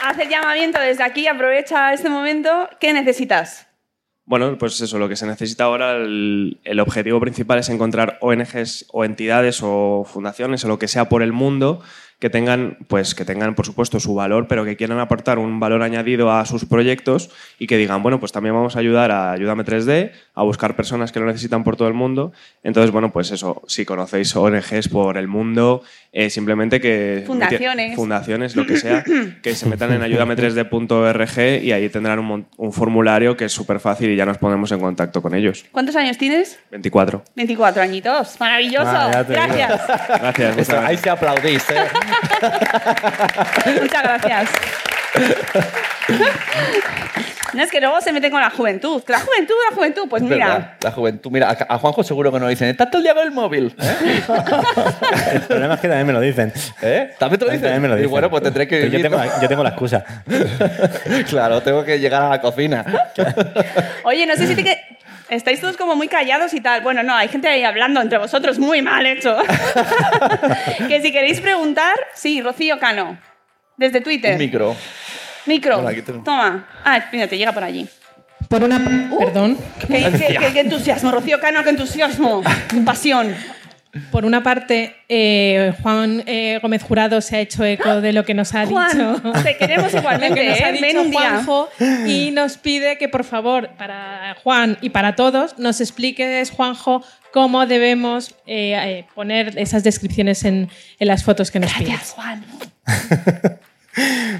[0.02, 2.70] Hace el llamamiento desde aquí, aprovecha este momento.
[2.80, 3.66] ¿Qué necesitas?
[4.24, 8.86] Bueno, pues eso, lo que se necesita ahora, el, el objetivo principal es encontrar ONGs
[8.90, 11.82] o entidades o fundaciones o lo que sea por el mundo
[12.18, 15.82] que tengan, pues, que tengan, por supuesto, su valor, pero que quieran aportar un valor
[15.82, 19.64] añadido a sus proyectos y que digan, bueno, pues también vamos a ayudar a Ayúdame
[19.64, 22.32] 3D, a buscar personas que lo necesitan por todo el mundo.
[22.62, 27.24] Entonces, bueno, pues eso, si conocéis ONGs por el mundo, eh, simplemente que...
[27.26, 27.94] Fundaciones.
[27.96, 29.04] Fundaciones, lo que sea,
[29.42, 34.10] que se metan en ayudame3d.org y ahí tendrán un, un formulario que es súper fácil
[34.10, 35.64] y ya nos ponemos en contacto con ellos.
[35.72, 36.58] ¿Cuántos años tienes?
[36.70, 37.22] 24.
[37.34, 38.36] 24 añitos.
[38.40, 38.86] Maravilloso.
[38.86, 39.80] Ah, gracias.
[40.08, 40.58] Gracias.
[40.58, 41.74] Eso, ahí se aplaudís, ¿eh?
[43.80, 44.48] Muchas gracias.
[47.52, 49.00] No, es que luego se meten con la juventud.
[49.06, 50.02] La juventud, la juventud.
[50.10, 51.30] Pues Es mira, verdad, la juventud.
[51.30, 53.76] Mira, a, Juanjo seguro que no dicen, ¿estás todo el día con el móvil?
[53.80, 54.22] ¿Eh?
[55.34, 56.52] El problema es que también me lo dicen.
[56.82, 57.14] ¿Eh?
[57.16, 57.62] ¿También te lo dicen?
[57.62, 58.10] También me lo Y dicen.
[58.10, 59.24] bueno, pues tendré que Pero yo vivir, tengo, ¿no?
[59.24, 60.04] la, yo tengo la excusa.
[61.28, 62.84] claro, tengo que llegar a la cocina.
[64.02, 64.80] Oye, no sé si te que...
[65.30, 66.82] Estáis todos como muy callados y tal.
[66.82, 69.36] Bueno, no, hay gente ahí hablando entre vosotros muy mal hecho.
[70.88, 73.18] que si queréis preguntar, sí, Rocío Cano.
[73.76, 74.32] Desde Twitter.
[74.32, 74.76] Un micro.
[75.46, 75.78] Micro.
[75.78, 76.66] Hola, aquí tengo- Toma.
[76.84, 77.88] Ah, mira, te llega por allí.
[78.48, 78.78] Por una.
[79.18, 79.58] Perdón.
[79.80, 79.86] ¿Qué,
[80.18, 82.42] qué- qué- qué entusiasmo, Rocío Cano, qué entusiasmo.
[82.68, 83.34] Qué pasión.
[84.10, 88.34] Por una parte, eh, Juan eh, Gómez Jurado se ha hecho eco de lo que
[88.34, 89.32] nos ha Juan, dicho.
[89.42, 90.72] te queremos igualmente, que nos ha ¿eh?
[90.72, 91.12] Dicho.
[91.12, 91.68] Juanjo
[92.06, 97.66] y nos pide que, por favor, para Juan y para todos, nos expliques, Juanjo, cómo
[97.66, 100.68] debemos eh, eh, poner esas descripciones en,
[100.98, 102.10] en las fotos que nos pides.
[102.10, 102.44] Juan.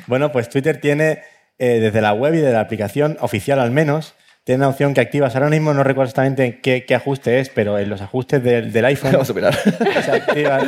[0.06, 1.22] Bueno, pues Twitter tiene,
[1.58, 4.14] eh, desde la web y de la aplicación oficial al menos,
[4.44, 5.34] tiene una opción que activas.
[5.34, 8.84] Ahora mismo no recuerdo exactamente qué, qué ajuste es, pero en los ajustes del, del
[8.84, 9.54] iPhone Vamos a mirar.
[10.04, 10.60] se activa.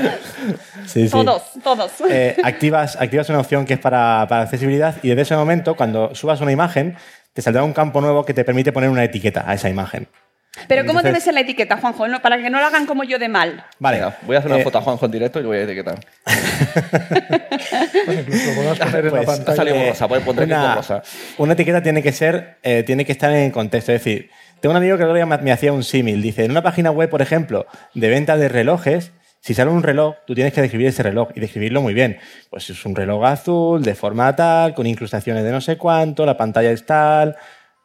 [0.86, 1.10] Sí, sí.
[1.10, 1.92] Todos, todos.
[2.08, 6.14] Eh, activas, activas una opción que es para, para accesibilidad y desde ese momento, cuando
[6.14, 6.96] subas una imagen,
[7.34, 10.08] te saldrá un campo nuevo que te permite poner una etiqueta a esa imagen.
[10.68, 12.08] Pero ¿cómo debe ser la etiqueta, Juanjo?
[12.08, 13.64] No, para que no lo hagan como yo de mal.
[13.78, 13.98] Vale.
[13.98, 15.62] Venga, voy a hacer una Eh, foto a Juanjo en directo y lo voy a
[15.62, 15.98] etiquetar.
[18.06, 19.52] Bueno, incluso lo podemos poner en la Pues, pantalla.
[19.52, 21.02] ha salido borrosa, pues pondré aquí una, borrosa.
[21.38, 23.92] una etiqueta tiene que ser, eh, tiene que estar en contexto.
[23.92, 24.30] Es decir,
[24.60, 26.22] tengo un amigo que el otro día me, me hacía un símil.
[26.22, 30.16] Dice, en una página web, por ejemplo, de venta de relojes, si sale un reloj,
[30.26, 32.18] tú tienes que describir ese reloj y describirlo muy bien.
[32.50, 36.36] Pues es un reloj azul, de forma tal, con incrustaciones de no sé cuánto, la
[36.36, 37.36] pantalla es tal,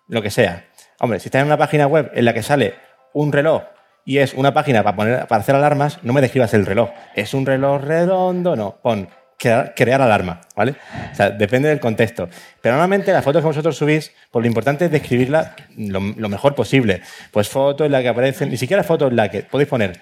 [0.08, 0.66] lo que sea.
[1.04, 2.76] Hombre, si estás en una página web en la que sale
[3.14, 3.64] un reloj
[4.06, 6.92] y es una página para, hacer alarmas, no me describas el reloj.
[7.16, 8.78] Es un reloj redondo, no.
[8.84, 10.76] Pon crear, alarma, ¿vale?
[11.12, 12.30] O sea, depende del contexto.
[12.62, 17.02] Pero normalmente las fotos que vosotros subís, pues lo importante es describirla lo, mejor posible.
[17.32, 20.00] Pues foto en la que aparecen, ni siquiera foto en la que podéis poner.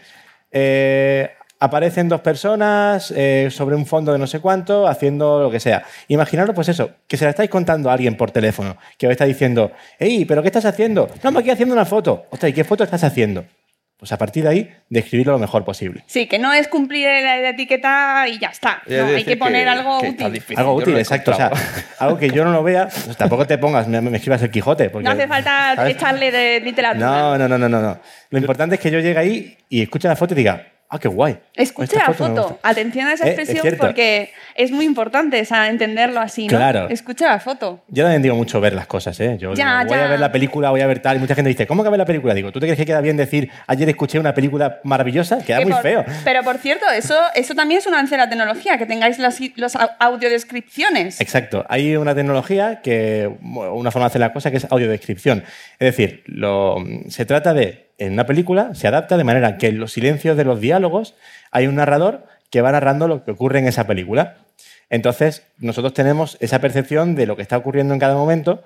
[0.51, 5.59] eh, aparecen dos personas eh, sobre un fondo de no sé cuánto, haciendo lo que
[5.59, 5.83] sea.
[6.07, 9.25] Imaginaros, pues eso, que se la estáis contando a alguien por teléfono, que os está
[9.25, 11.09] diciendo, hey, ¿pero qué estás haciendo?
[11.23, 12.25] No, me aquí haciendo una foto.
[12.29, 13.45] Ostras, ¿y qué foto estás haciendo?
[13.97, 16.05] Pues a partir de ahí, describirlo lo mejor posible.
[16.07, 18.81] Sí, que no es cumplir la, la etiqueta y ya está.
[18.87, 20.31] No, hay que poner que- algo que útil.
[20.31, 20.57] difícil.
[20.59, 21.31] Algo útil, lo he exacto.
[21.31, 21.51] O sea,
[21.99, 24.89] algo que yo no lo vea, pues tampoco te pongas, me, me escribas el Quijote.
[24.89, 25.97] Porque, No hace falta ¿sabes?
[25.97, 27.05] echarle de literatura.
[27.05, 27.99] No, no, no, no, no.
[28.29, 31.07] Lo importante es que yo llegue ahí y escuche la foto y diga, Ah, qué
[31.07, 31.37] guay.
[31.53, 32.43] Escuche Esta la foto.
[32.49, 32.67] gusta.
[32.67, 33.85] Atención a esa Eh, es expresión cierto.
[33.85, 36.57] porque es muy importante esa- entenderlo así, ¿no?
[36.57, 36.89] Claro.
[36.89, 37.83] Escucha la foto.
[37.89, 39.37] Yo también digo mucho ver las cosas, ¿eh?
[39.39, 40.05] Yo Ya, digo, voy ya.
[40.05, 41.17] a ver la película, voy a ver tal.
[41.17, 42.33] Y mucha gente dice, ¿cómo que ver la película?
[42.33, 45.37] Digo, ¿tú te crees que queda bien decir, ayer escuché una película maravillosa?
[45.45, 46.05] Queda Que muy por- feo.
[46.23, 49.39] Pero por cierto, eso, eso también es un avance de la tecnología, que tengáis las,
[49.39, 51.21] au- audiodescripciones.
[51.21, 51.65] Exacto.
[51.69, 55.43] Hay una tecnología que, una forma de hacer la cosa que es audiodescripción.
[55.77, 56.77] Es decir, lo-
[57.09, 60.45] se trata de, en una película, se adapta de manera que en los silencios de
[60.45, 61.15] los diálogos
[61.51, 64.37] hay un narrador que va narrando lo que ocurre en esa película.
[64.89, 68.63] Entonces, nosotros tenemos esa percepción de lo que está ocurriendo en cada momento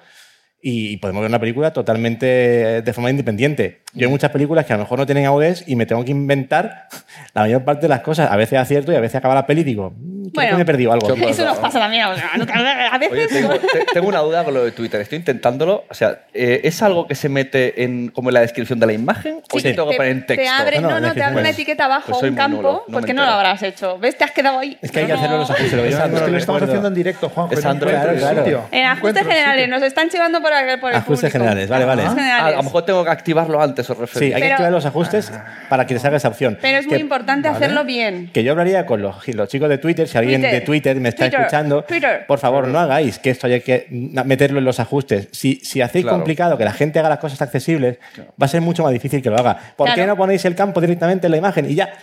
[0.61, 3.82] y podemos ver una película totalmente de forma independiente.
[3.95, 6.11] Yo hay muchas películas que a lo mejor no tienen audes y me tengo que
[6.11, 6.87] inventar
[7.33, 8.31] la mayor parte de las cosas.
[8.31, 10.55] A veces acierto y a veces acaba la peli y digo, "Mm, creo Bueno, que
[10.55, 11.13] me he perdido algo.
[11.13, 12.05] Eso nos pasa también.
[12.05, 12.43] o sea, no-
[12.91, 13.11] A veces.
[13.13, 14.99] Oye, tengo, te- tengo una duda con lo de Twitter.
[14.99, 15.83] Estoy intentándolo.
[15.89, 18.93] O sea, eh, ¿es algo que se mete en, como en la descripción de la
[18.93, 19.41] imagen?
[19.51, 20.41] ¿O Sí, yo tengo que te- poner en texto?
[20.43, 23.13] Te abre, no, no, te abre una etiqueta abajo, pues un campo, nulo, no porque
[23.13, 23.99] no lo habrás hecho.
[23.99, 24.17] ¿Ves?
[24.17, 24.75] Te has quedado ahí.
[24.81, 25.73] Es que hay que No, hacerlo los ajustes.
[25.73, 26.65] Lo Es no que lo estamos recuerdo.
[26.65, 27.53] haciendo en directo, Juanjo.
[27.53, 28.63] Es no Android, claro, sitio.
[28.71, 31.29] En No ajustes generales, nos están llevando por el, el Ajustes público.
[31.31, 32.03] generales, vale, vale.
[32.05, 32.53] Ah, generales.
[32.53, 35.31] a lo mejor tengo que activarlo antes, os Sí, hay que Pero- activar los ajustes
[35.69, 36.57] para que les haga esa opción.
[36.61, 38.29] Pero es muy Que- importante hacerlo bien.
[38.33, 40.59] Que yo hablaría con los, los chicos de Twitter, si alguien Twitter.
[40.59, 41.39] de Twitter me está Twitter.
[41.41, 42.25] escuchando, Twitter.
[42.27, 45.27] por favor, no hagáis que esto haya que meterlo en los ajustes.
[45.31, 46.17] Si, si hacéis Claro.
[46.17, 47.97] complicado que la gente haga las cosas accesibles,
[48.41, 49.57] va a ser mucho más difícil que lo haga.
[49.75, 50.11] ¿Por qué Claro.
[50.11, 51.93] no ponéis el campo directamente en la imagen y ya?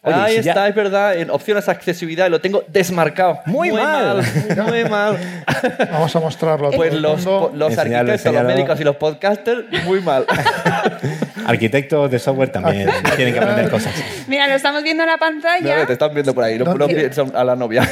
[0.00, 1.16] Oye, Ahí si ya- está, es verdad.
[1.18, 3.40] En opciones de accesibilidad y lo tengo desmarcado.
[3.46, 4.22] Muy mal.
[4.66, 5.18] Muy mal.
[5.92, 7.50] Vamos a mostrarlo a Pues todo el los, mundo.
[7.54, 8.48] los Enseñarlo, arquitectos, los enseñarlo.
[8.50, 10.24] médicos y los podcasters, muy mal.
[11.46, 13.92] Arquitectos de software también tienen que aprender cosas.
[14.28, 15.78] Mira, lo estamos viendo en la pantalla.
[15.78, 16.58] No, te están viendo por ahí.
[16.58, 17.82] No, no piensan a la novia.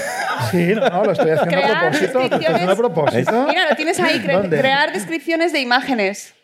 [0.50, 2.18] Sí, no, no, lo estoy haciendo a Crear propósito.
[2.18, 2.76] Lo estoy haciendo a descripciones.
[2.76, 3.46] propósito.
[3.48, 4.58] Mira, lo tienes ahí, cre- ¿Dónde?
[4.60, 6.34] crear descripciones de imágenes.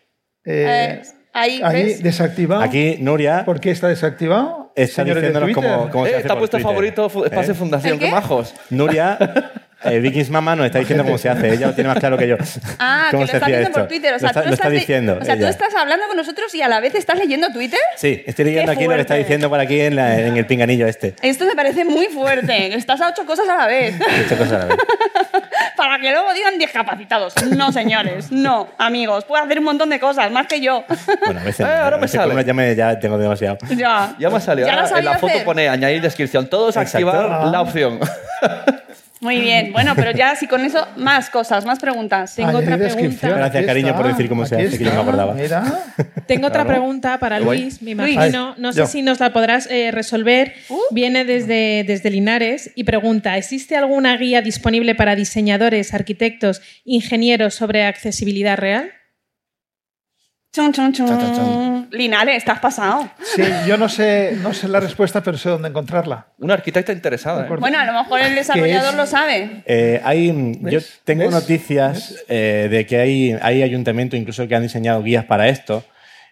[0.45, 1.03] Eh, Eh,
[1.35, 2.03] ahí, ahí ¿ves?
[2.03, 2.63] desactivado.
[2.63, 4.62] Aquí Nuria ¿Por qué está desactivado?
[4.75, 5.71] Está diciéndonos Twitter.
[5.73, 6.71] cómo, cómo se Eh, hace está por puesto Twitter.
[6.71, 7.55] favorito Espacio ¿Eh?
[7.55, 7.93] Fundación.
[7.95, 8.11] ¿El Qué qué?
[8.11, 8.55] majos.
[8.71, 9.19] Nuria,
[9.85, 11.53] eh, Vikings Mama nos está diciendo cómo se hace.
[11.53, 12.37] Ella lo tiene más claro que yo.
[12.79, 13.79] Ah, que ¿Cómo lo está viendo esto?
[13.81, 14.15] por Twitter.
[14.15, 15.19] O sea, lo está, tú, lo está estás diciendo.
[15.21, 17.81] o sea, tú estás hablando con nosotros y a la vez estás leyendo Twitter.
[17.97, 20.47] Sí, estoy leyendo Qué aquí lo que está diciendo por aquí en, la- en el
[20.47, 21.15] pinganillo este.
[21.23, 22.75] Esto me parece muy fuerte.
[22.77, 23.95] Estás a ocho cosas a la vez.
[24.23, 24.77] Muchas cosas a la vez.
[25.77, 27.35] Para que luego digan discapacitados.
[27.57, 28.31] No, señores.
[28.31, 29.25] No, amigos.
[29.25, 30.85] Puedo hacer un montón de cosas, más que yo.
[31.25, 32.45] Bueno, a veces, Eh, ahora a me sale.
[32.45, 33.59] ya, me- ya tengo demasiado.
[33.77, 34.15] ya.
[34.19, 34.69] Ya me ha salido.
[34.69, 35.45] Ya lo Ahora, en la foto hacer.
[35.45, 36.47] pone añadir descripción.
[36.49, 37.09] Todos Exacto.
[37.09, 37.47] activar Ah.
[37.51, 37.99] la opción.
[39.23, 39.73] Muy bien.
[39.83, 42.35] Bueno, pero ya sí, con eso, más cosas, más preguntas.
[42.35, 43.29] Tengo otra pregunta.
[43.29, 45.35] Gracias, cariño, está, por decir cómo se hace, que yo no me acordaba.
[45.35, 45.63] Mira.
[46.27, 47.41] Tengo otra pregunta para.
[47.41, 48.55] Luis, me imagino.
[48.59, 48.87] No sé yo.
[48.87, 50.53] si nos la podrás eh, resolver.
[50.69, 50.79] Uh.
[50.91, 57.85] Viene desde, desde Linares y pregunta: ¿existe alguna guía disponible para diseñadores, arquitectos, ingenieros sobre
[57.85, 58.93] accesibilidad real?
[60.55, 61.07] Chun, chun, chun.
[61.07, 61.89] Chun, chun, chun.
[61.93, 63.09] Linares, estás pasado.
[63.23, 66.27] Sí, yo no sé, no sé la respuesta, pero sé dónde encontrarla.
[66.39, 67.41] Una arquitecta interesada.
[67.41, 67.45] ¿eh?
[67.45, 67.63] acuerdo.
[67.63, 68.97] Bueno, a lo mejor el desarrollador es?
[68.99, 69.63] lo sabe.
[69.65, 71.33] Eh, hay, yo tengo ¿Ves?
[71.33, 75.85] noticias eh, de que hay, hay ayuntamientos incluso que han diseñado guías para esto.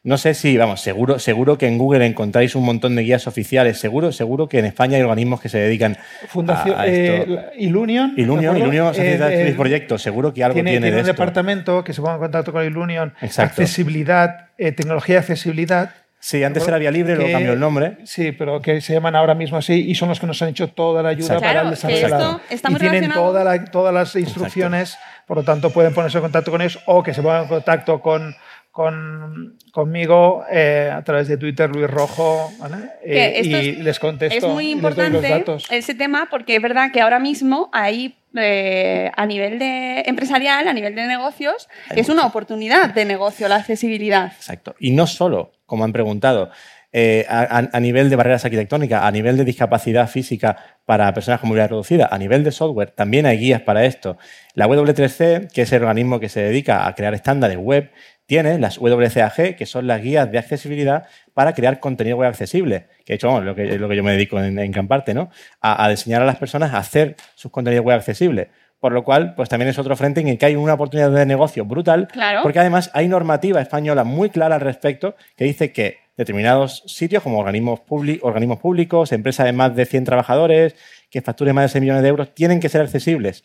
[0.02, 3.78] No sé si, vamos, seguro, seguro que en Google encontráis un montón de guías oficiales.
[3.78, 5.98] Seguro, seguro que en España hay organismos que se dedican
[6.28, 7.22] Fundación a, a esto.
[7.22, 8.16] eh, la- Ilunion.
[8.16, 8.56] ¿de Ilunion?
[8.56, 11.12] Ilunion Sociedad Eh, eh, Proyecto, seguro que algo tiene, tiene, tiene de un esto.
[11.12, 13.12] departamento que se ponga en contacto con Ilunion.
[13.20, 13.60] Exacto.
[13.60, 15.90] Accesibilidad, eh, tecnología de accesibilidad.
[16.18, 17.96] Sí, antes era Vía Libre, luego que- cambió el nombre.
[18.04, 20.68] Sí, pero que se llaman ahora mismo así y son los que nos han hecho
[20.68, 21.44] toda la ayuda Exacto.
[21.46, 22.40] para el desarrollo.
[22.50, 24.96] y tienen relacionado- toda la- todas las instrucciones,
[25.26, 28.00] por lo tanto pueden ponerse en contacto con ellos o que se pongan en contacto
[28.00, 28.34] con,
[28.70, 32.76] con- conmigo eh, a través de Twitter, Luis Rojo, ¿vale?
[33.04, 34.46] Que Eh, y es- les contesto.
[34.46, 35.66] Es muy importante datos.
[35.70, 40.72] ese tema porque es verdad que ahora mismo hay eh, a nivel de empresarial, a
[40.72, 44.26] nivel de negocios, es una oportunidad de negocio la accesibilidad.
[44.36, 44.76] Exacto.
[44.78, 46.48] Y no solo, como han preguntado,
[46.92, 51.70] eh, a, nivel de barreras arquitectónicas, a nivel de discapacidad física para personas con movilidad
[51.70, 54.18] reducida, a nivel de software, también hay guías para esto.
[54.54, 57.90] La W3C, que es el organismo que se dedica a crear estándares web,
[58.26, 62.86] tiene las WCAG, que son las guías de accesibilidad para crear contenido web accesible.
[63.04, 65.14] Que de hecho, lo que, es lo que yo me dedico en, en gran parte,
[65.14, 65.30] ¿no?
[65.60, 68.48] A, a enseñar a las personas a hacer sus contenidos web accesibles.
[68.78, 71.26] Por lo cual, pues también es otro frente en el que hay una oportunidad de
[71.26, 72.40] negocio brutal, Claro.
[72.42, 77.38] porque además hay normativa española muy clara al respecto que dice que determinados sitios, como
[77.38, 80.74] organismos, publi- organismos públicos, empresas de más de 100 trabajadores,
[81.10, 83.44] que facturen más de 6 millones de euros, tienen que ser accesibles.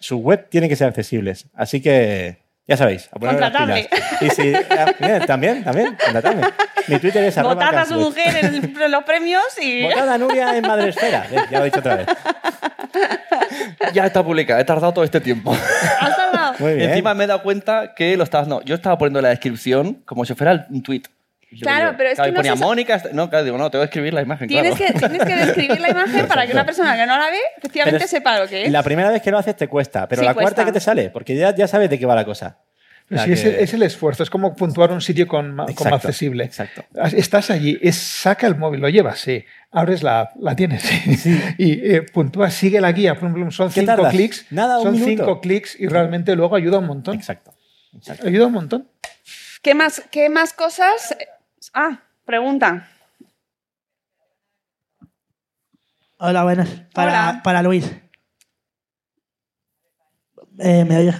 [0.00, 1.46] Sus web tienen que ser accesibles.
[1.54, 3.88] Así que, ya sabéis, a poner las pilas.
[4.20, 6.42] Y si, ah, también, también, contratadme.
[6.88, 9.82] Mi Twitter es arroba Votad a su mujer en, los premios y...
[9.82, 11.26] Votad a Nuria en Madresfera.
[11.50, 12.06] Ya lo he dicho otra vez.
[13.92, 14.60] Ya está publicada.
[14.60, 15.52] He tardado todo este tiempo.
[15.52, 16.54] ¿Has tardado?
[16.58, 16.90] Muy bien.
[16.90, 18.48] Encima me he dado cuenta que lo estabas.
[18.48, 21.02] No, yo estaba poniendo en la descripción como si fuera un tweet.
[21.62, 23.02] Claro, pero es Claro, que no ponía se Mónica.
[23.12, 24.48] No, claro, digo, no, tengo que escribir la imagen.
[24.48, 24.92] Tienes, claro.
[24.94, 28.04] que, tienes que describir la imagen para que una persona que no la ve, efectivamente
[28.04, 28.70] es- sepa lo que es.
[28.72, 30.64] La primera vez que lo haces te cuesta, pero Sí, la cuarta cuesta.
[30.66, 32.58] que te sale, porque ya, ya sabes de qué va la cosa.
[33.08, 35.54] Pero O sí, es, el, que- es el esfuerzo, es como puntuar un sitio con,
[35.54, 36.44] ma- como Exacto, accesible.
[36.44, 36.84] exacto.
[37.16, 39.42] Estás allí, es, saca el móvil, lo llevas, sí.
[39.70, 41.40] Abres la app, la tienes, sí.
[41.58, 43.14] Y eh, puntúas, sigue la guía.
[43.18, 44.12] Plum, plum, son ¿Qué cinco tardas?
[44.12, 44.44] clics.
[44.50, 45.08] Nada, un son minuto.
[45.10, 47.14] cinco clics y realmente luego ayuda un montón.
[47.16, 47.54] Exacto.
[47.96, 48.26] exacto.
[48.28, 48.88] Ayuda un montón.
[49.62, 51.16] ¿Qué más, ¿Qué más cosas?
[51.74, 52.86] Ah, pregunta.
[56.18, 56.68] Hola, buenas.
[56.94, 57.40] Para, Hola.
[57.44, 57.92] para Luis.
[60.58, 61.16] Eh, ¿Me oyes?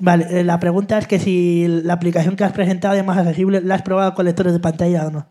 [0.00, 3.60] Vale, eh, la pregunta es que si la aplicación que has presentado es más accesible,
[3.60, 5.26] ¿la has probado con lectores de pantalla o no?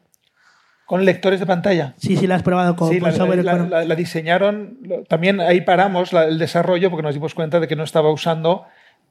[0.86, 1.94] Con lectores de pantalla.
[1.98, 3.46] Sí, sí, la has probado con, Sí, con la, software.
[3.46, 4.80] la- con- la- la diseñaron.
[5.08, 8.66] También ahí paramos la- el desarrollo porque nos dimos cuenta de que no estaba usando.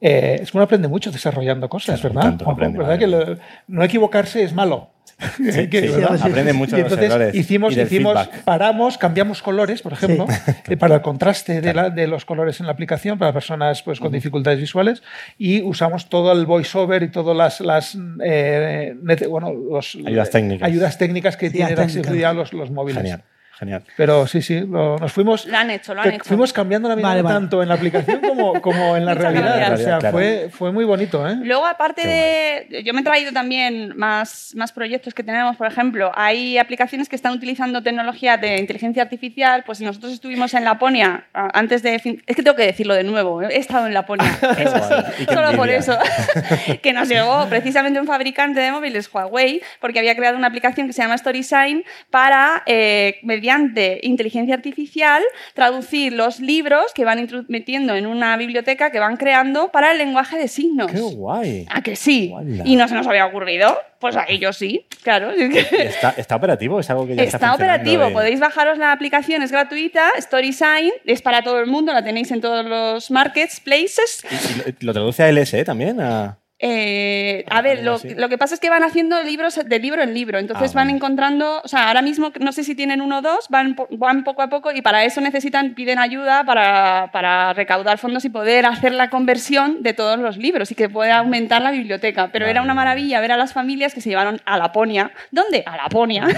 [0.05, 2.23] eh, es que uno aprende mucho desarrollando cosas, ¿verdad?
[2.23, 2.99] tanto Ojo, aprende, ¿verdad?
[2.99, 3.37] Que lo-
[3.67, 4.89] no equivocarse es malo.
[5.37, 6.19] Sí, Que- sí, ¿verdad?
[6.21, 8.43] aprende mucho Y de los entonces errores hicimos, y del hicimos feedback.
[8.43, 10.25] paramos, cambiamos colores, por ejemplo,
[10.67, 13.99] eh, para el contraste de, la- de los colores en la aplicación para personas pues,
[13.99, 15.01] con dificultades visuales
[15.37, 20.67] y usamos todo el voiceover y todas las, las eh, net- bueno, los, Ayudas técnicas.
[20.67, 22.97] ayudas técnicas que Sí, tienen accesibilidad los, los móviles.
[23.01, 23.23] Genial,
[23.57, 23.83] genial.
[23.97, 25.45] Pero sí, sí, lo- nos fuimos.
[25.45, 26.23] Lo han hecho, lo han hecho.
[26.25, 27.35] Fuimos cambiando la Vale, vale.
[27.35, 29.73] tanto en la aplicación como, como en la realidad.
[29.73, 30.17] O sea, Claro.
[30.17, 31.35] fue, fue muy bonito, ¿eh?
[31.43, 32.83] Luego, aparte Qué de.
[32.83, 35.55] Yo me he traído también más, más proyectos que tenemos.
[35.57, 39.63] Por ejemplo, hay aplicaciones que están utilizando tecnología de inteligencia artificial.
[39.65, 41.99] Pues nosotros estuvimos en Laponia antes de.
[41.99, 43.41] fin- Es que tengo que decirlo de nuevo.
[43.41, 44.25] He estado en Laponia.
[44.57, 44.77] Eso
[45.17, 45.97] sí, solo por eso.
[46.81, 50.93] que nos llegó precisamente un fabricante de móviles, Huawei, porque había creado una aplicación que
[50.93, 55.21] se llama StorySign para, eh, mediante inteligencia artificial,
[55.53, 60.37] traducir los libros que van metiendo en una biblioteca que van creando para el lenguaje
[60.37, 60.89] de signos.
[60.89, 61.65] ¡Qué guay!
[61.69, 62.29] ¿A que sí?
[62.29, 62.63] Guala.
[62.65, 63.77] Y no se nos había ocurrido.
[63.99, 65.31] Pues a ellos sí, claro.
[65.71, 69.51] Está, está operativo, es algo que ya está, Está operativo, podéis bajaros la aplicación, es
[69.51, 74.25] gratuita, StorySign, es para todo el mundo, la tenéis en todos los marketplaces.
[74.29, 76.01] y lo, lo traduce a LSE también.
[76.01, 76.37] A...
[76.65, 78.15] Eh, a ver, lo, sí.
[78.15, 80.89] lo que pasa es que van haciendo libros de libro en libro, entonces Ah, van
[80.89, 84.41] encontrando, o sea, ahora mismo no sé si tienen uno o dos, van, van poco
[84.41, 88.93] a poco y para eso necesitan, piden ayuda para, para recaudar fondos y poder hacer
[88.93, 92.29] la conversión de todos los libros y que pueda aumentar la biblioteca.
[92.31, 95.11] Pero era una maravilla ver a las familias que se llevaron a Laponia.
[95.31, 95.63] ¿Dónde?
[95.65, 96.25] A Laponia.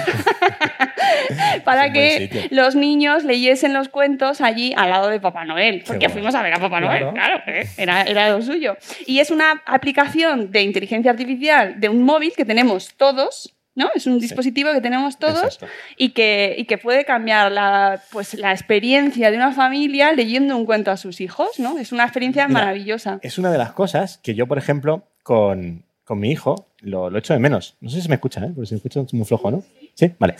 [1.64, 6.34] para que los niños leyesen los cuentos allí al lado de Papá Noel, porque fuimos
[6.34, 7.14] a ver a Papá Noel, Claro.
[7.14, 8.76] claro, eh, era, era lo suyo.
[9.06, 13.54] Y es una aplicación de inteligencia artificial de un móvil que tenemos todos.
[13.76, 13.90] ¿no?
[13.94, 15.60] Es un dispositivo que tenemos todos
[15.98, 20.66] y que, y que puede cambiar la, pues, la experiencia de una familia leyendo un
[20.66, 21.60] cuento a sus hijos.
[21.60, 21.78] ¿no?
[21.78, 23.20] Es una experiencia Mira, maravillosa.
[23.22, 27.20] Es una de las cosas que yo, por ejemplo, con, con mi hijo, lo, lo
[27.20, 27.76] echo de menos.
[27.82, 28.52] No sé si me escucha, ¿eh?
[28.56, 29.64] porque si me escucha es muy flojo, ¿no?
[29.94, 30.36] Sí, vale.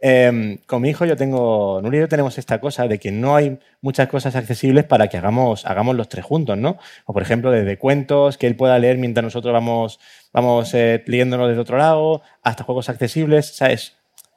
[0.00, 3.36] Eh, con mi hijo yo tengo, Nuria y yo tenemos esta cosa de que no
[3.36, 6.78] hay muchas cosas accesibles para que hagamos, hagamos los tres juntos, ¿no?
[7.06, 9.98] O por ejemplo, desde cuentos que él pueda leer mientras nosotros vamos,
[10.32, 13.96] vamos eh, leyéndonos desde otro lado, hasta juegos accesibles, ¿sabes?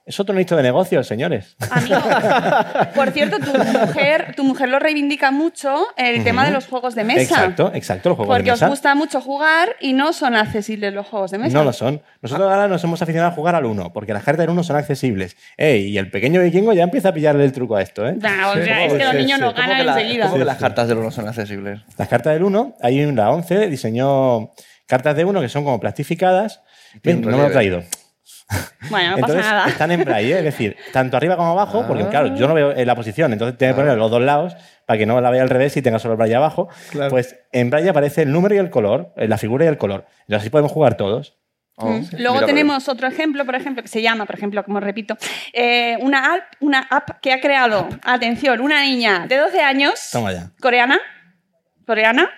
[0.10, 1.56] Es otro nicho de negocios, señores.
[1.70, 2.00] Amigo,
[2.96, 7.04] por cierto, tu mujer, tu mujer lo reivindica mucho el tema de los juegos de
[7.04, 7.22] mesa.
[7.22, 8.66] Exacto, exacto, los juegos Porque de mesa.
[8.66, 11.56] os gusta mucho jugar y no son accesibles los juegos de mesa.
[11.56, 12.02] No lo son.
[12.24, 14.78] Nosotros ahora nos hemos aficionado a jugar al 1, porque las cartas del 1 son
[14.78, 15.38] accesibles.
[15.58, 18.16] Ey, y el pequeño vikingo ya empieza a pillarle el truco a esto, ¿eh?
[18.20, 19.42] Nah, o sea, Sí, es que los niños sí.
[19.46, 20.26] no ¿Cómo ganan la- enseguida.
[20.26, 21.82] cómo que las cartas del uno son accesibles?
[22.00, 24.50] Las cartas del 1, hay en la 11, diseñó
[24.88, 26.62] cartas de 1 que son como plastificadas.
[27.04, 27.84] Bien, no me lo he traído.
[28.90, 29.68] Bueno, no entonces pasa nada.
[29.68, 32.88] están en braille, es decir, tanto arriba como abajo, porque claro, yo no veo en
[32.88, 34.56] la posición, entonces tengo que poner los dos lados
[34.88, 36.68] para que no la vea al revés y tenga solo el braille abajo.
[36.90, 37.12] Claro.
[37.12, 40.06] Pues en braille aparece el número y el color, eh, la figura y el color.
[40.22, 41.36] Entonces así podemos jugar todos.
[41.76, 42.04] Oh, Mm.
[42.04, 42.16] sí.
[42.18, 45.16] Luego Mira, tenemos otro ejemplo, por ejemplo, que se llama, por ejemplo, como repito,
[45.54, 50.32] eh, una, app, una app que ha creado, atención, una niña de 12 años, Toma
[50.34, 50.50] ya.
[50.60, 51.00] coreana,
[51.86, 52.30] coreana,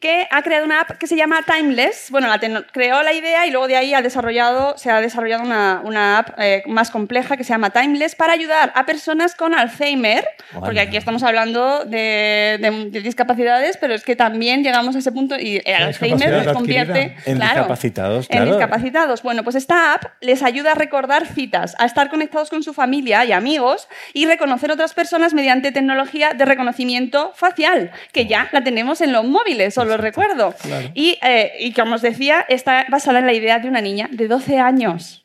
[0.00, 2.10] que ha creado una app que se llama Timeless.
[2.10, 2.38] Bueno, la
[2.72, 6.38] creó la idea y luego de ahí ha desarrollado, se ha desarrollado una, una app
[6.38, 10.26] eh, más compleja que se llama Timeless para ayudar a personas con Alzheimer,
[10.60, 15.12] porque aquí estamos hablando de, de- de discapacidades, pero es que también llegamos a ese
[15.12, 17.16] punto y el Alzheimer nos convierte.
[17.24, 19.22] En claro, discapacitados, en discapacitados.
[19.22, 23.24] Bueno, pues esta app les ayuda a recordar citas, a estar conectados con su familia
[23.24, 29.00] y amigos y reconocer otras personas mediante tecnología de reconocimiento facial, que ya la tenemos
[29.00, 30.54] en los móviles, lo recuerdo.
[30.94, 34.28] Y, eh, y como os decía, está basada en la idea de una niña de
[34.28, 35.24] 12 años.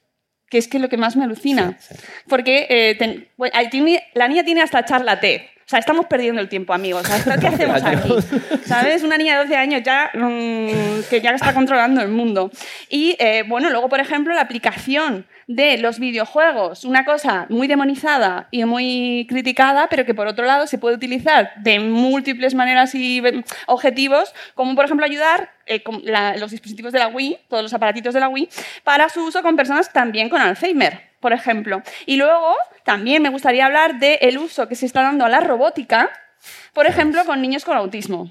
[0.50, 1.78] Que es que lo que más me alucina.
[2.28, 5.42] Porque eh, ten- ahí tiene- la niña tiene hasta charla TED.
[5.72, 7.04] O sea, estamos perdiendo el tiempo, amigos.
[7.08, 7.40] ¿Sabes?
[7.40, 8.14] ¿Qué hacemos aquí?
[8.66, 9.04] ¿Sabes?
[9.04, 12.52] Una niña de 12 años ya mm, que ya está controlando el mundo.
[12.90, 18.50] Y eh, bueno, luego, por ejemplo, la aplicación de los videojuegos, una cosa muy demonizada
[18.52, 23.22] y muy criticada, pero que por otro lado se puede utilizar de múltiples maneras y
[23.22, 27.64] mm, objetivos, como por ejemplo ayudar eh, con la- los dispositivos de la Wii, todos
[27.64, 28.50] los aparatitos de la Wii,
[28.84, 31.82] para su uso con personas también con Alzheimer, por ejemplo.
[32.06, 36.10] Y luego también me gustaría hablar del uso que se está dando a la robótica,
[36.74, 38.30] por ejemplo, con niños con autismo.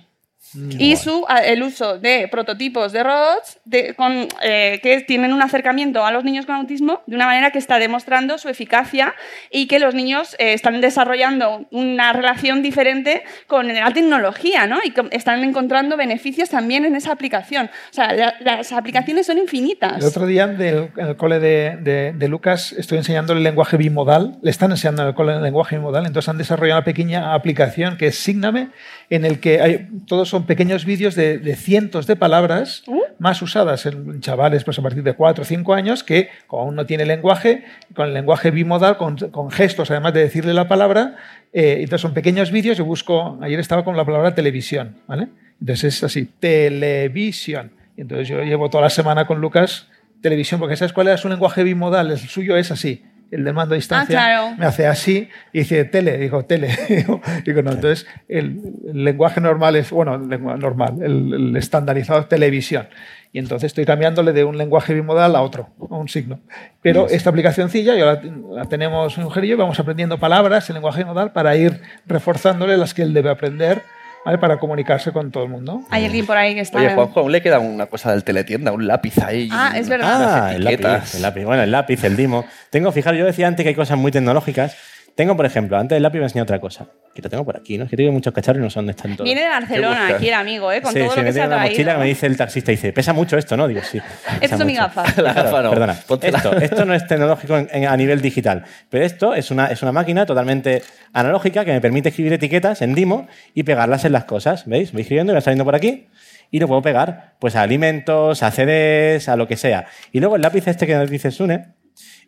[0.78, 6.05] Y su, el uso de prototipos de robots de- con, eh, que tienen un acercamiento
[6.05, 9.14] a los niños con autismo de una manera que está demostrando su eficacia
[9.51, 14.78] y que los niños eh, están desarrollando una relación diferente con la tecnología ¿no?
[14.82, 17.66] y que están encontrando beneficios también en esa aplicación.
[17.90, 19.98] O sea, la- las aplicaciones son infinitas.
[19.98, 23.77] El otro día del- en el cole de, de- de Lucas estoy enseñando el lenguaje
[23.77, 27.35] bimodal, le están enseñando en el cole el lenguaje bimodal, entonces han desarrollado una pequeña
[27.35, 28.68] aplicación que es Sígname,
[29.11, 32.85] en el que hay, todos son pequeños vídeos de, de cientos de palabras
[33.19, 36.77] más usadas en chavales pues a partir de 4 o 5 años que como aún
[36.77, 37.65] no tiene lenguaje,
[37.95, 41.16] con el lenguaje bimodal, con, con gestos además de decirle la palabra,
[41.53, 45.28] eh, entonces son pequeños vídeos, yo busco, ayer estaba con la palabra televisión, ¿vale?
[45.61, 47.73] Entonces es así, televisión.
[47.97, 49.89] Entonces yo llevo toda la semana con Lucas
[50.23, 52.11] televisión, porque ¿sabes cuál era su lenguaje bimodal?
[52.11, 53.05] El suyo es así.
[53.31, 54.57] El del mando a distancia Ah, claro.
[54.59, 56.69] me hace así y dice tele, digo tele.
[57.44, 62.20] Digo, no, entonces el, el lenguaje normal es, bueno, el lengua- normal, el, el estandarizado
[62.20, 62.89] es televisión.
[63.32, 66.40] Y entonces estoy cambiándole de un lenguaje bimodal a otro, a un signo.
[66.82, 68.20] Pero esta aplicacióncilla ya la,
[68.52, 72.77] la tenemos mi mujer y yo, vamos aprendiendo palabras en lenguaje bimodal para ir reforzándole
[72.77, 73.82] las que él debe aprender
[74.24, 74.38] ¿vale?
[74.38, 75.82] para comunicarse con todo el mundo.
[75.90, 76.78] Hay alguien por ahí que está...
[76.78, 79.48] Oye, Juanjo, aún le queda una cosa del teletienda, un lápiz ahí.
[79.52, 80.44] Ah, es verdad.
[80.47, 81.44] Ah, el lápiz, el lápiz.
[81.44, 82.44] Bueno, el lápiz, el dimo.
[82.70, 84.76] Tengo, fijaros, yo decía antes que hay cosas muy tecnológicas.
[85.20, 86.86] Tengo, por ejemplo, antes del lápiz me enseñé otra cosa.
[87.14, 87.84] Que lo tengo por aquí, ¿no?
[87.84, 89.26] Es que tengo muchos cacharros y no sé dónde están todos.
[89.26, 90.80] Viene de ¿Qué Barcelona aquí el amigo, ¿eh?
[90.80, 91.72] con sí, todo sí, lo me que se tiene ha traído.
[91.74, 93.68] mochila que me dice el taxista y dice, pesa mucho esto, ¿no?
[93.68, 93.98] Digo, sí.
[94.48, 94.94] Son mis mucho.
[94.94, 95.18] gafas.
[95.18, 95.70] La gafa no.
[95.70, 95.92] Perdona.
[95.92, 99.82] Esto, esto no es tecnológico en- en- a nivel digital, pero esto es una, es
[99.82, 100.82] una máquina totalmente
[101.12, 104.66] analógica que me permite escribir etiquetas en Dimo y pegarlas en las cosas.
[104.66, 104.92] ¿Veis?
[104.92, 106.06] Voy escribiendo y va saliendo por aquí
[106.51, 109.84] y lo puedo pegar pues a alimentos, a CDs, a lo que sea.
[110.12, 111.66] Y luego el lápiz este que nos dice Sune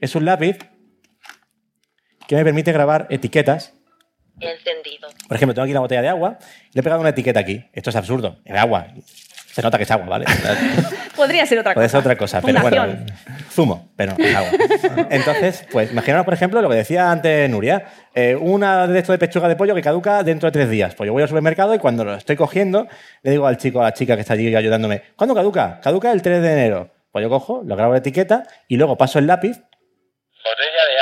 [0.01, 0.59] es un lápiz
[2.39, 3.75] que me permite grabar etiquetas
[4.41, 5.09] Encendido.
[5.29, 6.39] por ejemplo, tengo aquí la botella de agua
[6.71, 7.65] y le he pegado una etiqueta aquí.
[7.73, 8.39] Esto es absurdo.
[8.45, 8.87] Es agua.
[9.53, 10.25] Se nota que es agua, ¿vale?
[11.17, 11.91] Podría ser otra Puede cosa.
[11.91, 13.05] ser otra cosa, pero bueno.
[13.51, 14.51] Zumo, pero es agua.
[15.11, 17.85] Entonces, pues imaginaos, por ejemplo, lo que decía antes Nuria.
[18.15, 20.95] eh, una de esto de pechuga de pollo que caduca dentro de tres días.
[20.95, 22.89] Pues yo voy al supermercado y cuando lo estoy cogiendo,
[23.23, 25.81] le digo al chico, a la chica que está allí ayudándome, ¿cuándo caduca?
[25.83, 26.91] Caduca el 3 de enero.
[27.13, 29.59] Pues yo cojo, lo grabo la etiqueta y luego paso el lápiz
[30.45, 31.01] Botella de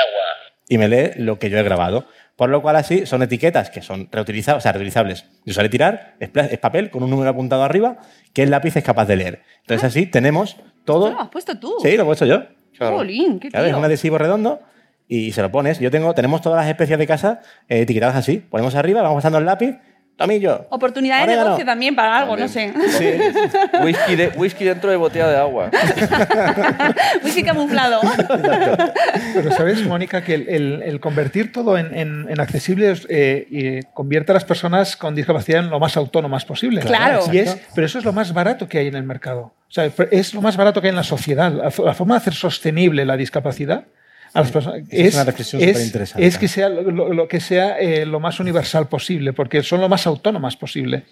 [0.71, 2.05] Y me lee lo que yo he grabado.
[2.37, 5.25] Por lo cual así son etiquetas que son reutilizables, o sea, reutilizables.
[5.45, 6.29] Yo sale tirar, es,
[6.59, 7.97] papel con un número apuntado arriba
[8.31, 9.41] que el lápiz es capaz de leer.
[9.59, 11.07] Entonces así tenemos todo...
[11.07, 11.73] ¿Esto lo has puesto tú?
[11.83, 12.43] Sí, lo he puesto yo.
[12.79, 13.79] Jolín, qué Claro, es tío.
[13.79, 14.61] un adhesivo redondo
[15.09, 15.77] y se lo pones.
[15.81, 18.37] Yo tengo, tenemos todas las especias de casa eh, etiquetadas así.
[18.37, 19.75] Ponemos arriba, vamos pasando el lápiz,
[20.21, 20.65] tomillo.
[20.69, 22.73] Oportunidad de negocio también para algo, no sé.
[23.83, 25.69] Whisky, de- whisky dentro de botella de agua.
[27.23, 28.01] Whisky camuflado.
[29.33, 33.81] Pero sabes, Mónica, que el, el- el convertir todo en, en- en accesible eh, y
[33.93, 36.81] convierte a las personas con discapacidad en lo más autónomas posible.
[36.81, 37.23] Claro.
[37.31, 39.53] Y es, pero eso es lo más barato que hay en el mercado.
[39.69, 41.51] O sea, es lo más barato que hay en la sociedad.
[41.51, 43.85] La, la forma de hacer sostenible la discapacidad
[44.33, 46.25] a las personas Esa es una reflexión superinteresante.
[46.27, 50.07] es que sea lo, que sea eh, lo más universal posible, porque son lo más
[50.07, 51.03] autónomas posible.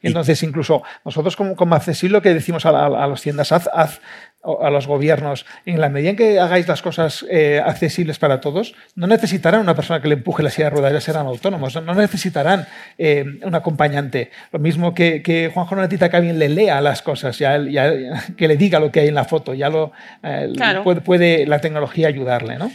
[0.00, 3.50] Y entonces, incluso nosotros como, como accesible lo que decimos a, la- a las tiendas,
[3.50, 4.00] haz, haz-
[4.42, 8.74] a los gobiernos, en la medida en que hagáis las cosas eh, accesibles para todos,
[8.94, 11.94] no necesitarán una persona que le empuje la silla de ruedas, ya serán autónomos, no,
[11.94, 12.66] necesitarán
[12.96, 14.30] eh, un acompañante.
[14.52, 17.92] Lo mismo que, que Juanjo necesita que alguien le lea las cosas, ya, ya-
[18.36, 19.92] que le diga lo que hay en la foto, ya lo
[20.22, 20.84] eh, Claro.
[20.84, 22.70] puede, puede la tecnología ayudarle, ¿no?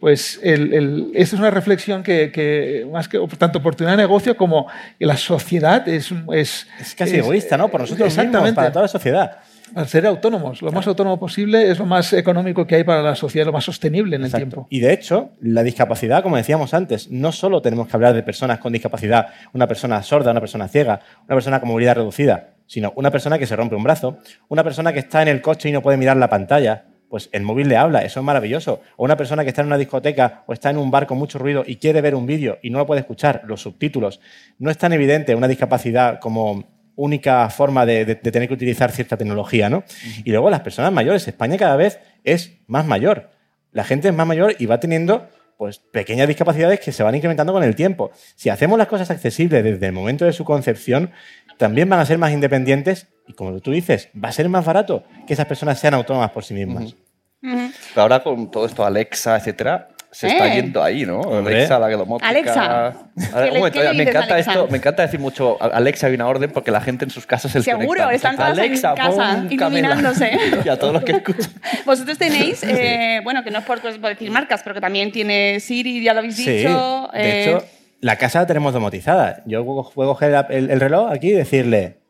[0.00, 4.36] Pues el, el- esta es una reflexión que, que más que tanto oportunidad de negocio
[4.36, 4.66] como
[4.98, 7.68] que la sociedad es, es, Es casi egoísta, ¿no?
[7.68, 8.54] Por nosotros mismos, exactamente.
[8.56, 9.38] para toda la sociedad.
[9.74, 13.14] Al ser autónomos, lo más autónomo posible es lo más económico que hay para la
[13.14, 14.66] sociedad, lo más sostenible en el tiempo.
[14.68, 18.58] Y de hecho, la discapacidad, como decíamos antes, no solo tenemos que hablar de personas
[18.58, 23.10] con discapacidad, una persona sorda, una persona ciega, una persona con movilidad reducida, sino una
[23.10, 24.18] persona que se rompe un brazo,
[24.48, 26.84] una persona que está en el coche y no puede mirar la pantalla.
[27.08, 28.80] Pues el móvil le habla, eso es maravilloso.
[28.96, 31.38] O una persona que está en una discoteca o está en un bar con mucho
[31.38, 34.20] ruido y quiere ver un vídeo y no lo puede escuchar, los subtítulos.
[34.58, 38.90] No es tan evidente una discapacidad como única forma de, de- de tener que utilizar
[38.92, 39.84] cierta tecnología, ¿no?
[40.24, 41.26] Y luego las personas mayores.
[41.28, 43.30] España cada vez es más mayor.
[43.72, 47.52] La gente es más mayor y va teniendo pues pequeñas discapacidades que se van incrementando
[47.52, 48.10] con el tiempo.
[48.34, 51.12] Si hacemos las cosas accesibles desde el momento de su concepción,
[51.56, 55.04] también van a ser más independientes y, como tú dices, va a ser más barato
[55.26, 56.96] que esas personas sean autónomas por sí mismas.
[57.40, 60.56] Pero ahora con todo esto, Alexa, etcétera, se está Eh.
[60.56, 61.20] yendo ahí, ¿no?
[61.20, 61.54] Hombre.
[61.56, 62.28] Alexa, la domótica.
[62.28, 62.86] Alexa.
[62.86, 64.52] A ver, ¿Qué un le- momento, qué le me encanta Alexa?
[64.52, 67.50] esto, me encanta decir mucho Alexa hay una orden porque la gente en sus casas
[67.50, 68.12] se Seguro, conecta.
[68.12, 69.10] están todas en Alexa, casa,
[69.48, 69.88] pon Camela.
[69.88, 70.30] iluminándose.
[70.64, 71.50] y a todos los que escuchan.
[71.86, 75.58] Vosotros tenéis, eh, bueno, que no es por, por decir marcas, pero que también tiene
[75.60, 77.08] Siri, ya lo habéis Sí, dicho.
[77.14, 77.64] de eh, hecho,
[78.00, 79.42] la casa la tenemos domotizada.
[79.46, 82.00] Yo puedo puedo coger el, el- el reloj aquí y decirle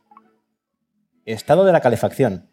[1.25, 2.49] estado de la calefacción.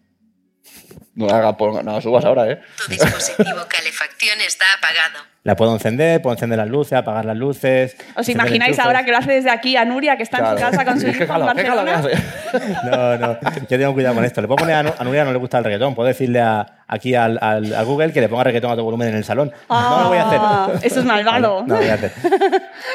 [1.15, 2.61] No haga, no subas ahora, ¿eh?
[2.85, 5.25] Tu dispositivo calefacción está apagado.
[5.43, 7.97] La puedo encender, puedo encender las luces, apagar las luces.
[8.15, 10.71] ¿Os imagináis ahora que lo hace desde aquí a Nuria, que está en su Claro.
[10.77, 12.01] casa con su hijo en Barcelona?
[12.83, 14.41] No, no, yo tengo cuidado con esto.
[14.41, 15.93] Le puedo poner a, a Nuria no le gusta el reggaetón.
[15.93, 19.09] Puedo decirle a- aquí al, al- a Google que le ponga reggaetón a todo volumen
[19.09, 19.51] en el salón.
[19.69, 20.39] no lo voy a hacer.
[20.41, 21.63] Ah, Eso es malvado.
[21.67, 22.11] No, lo voy a hacer.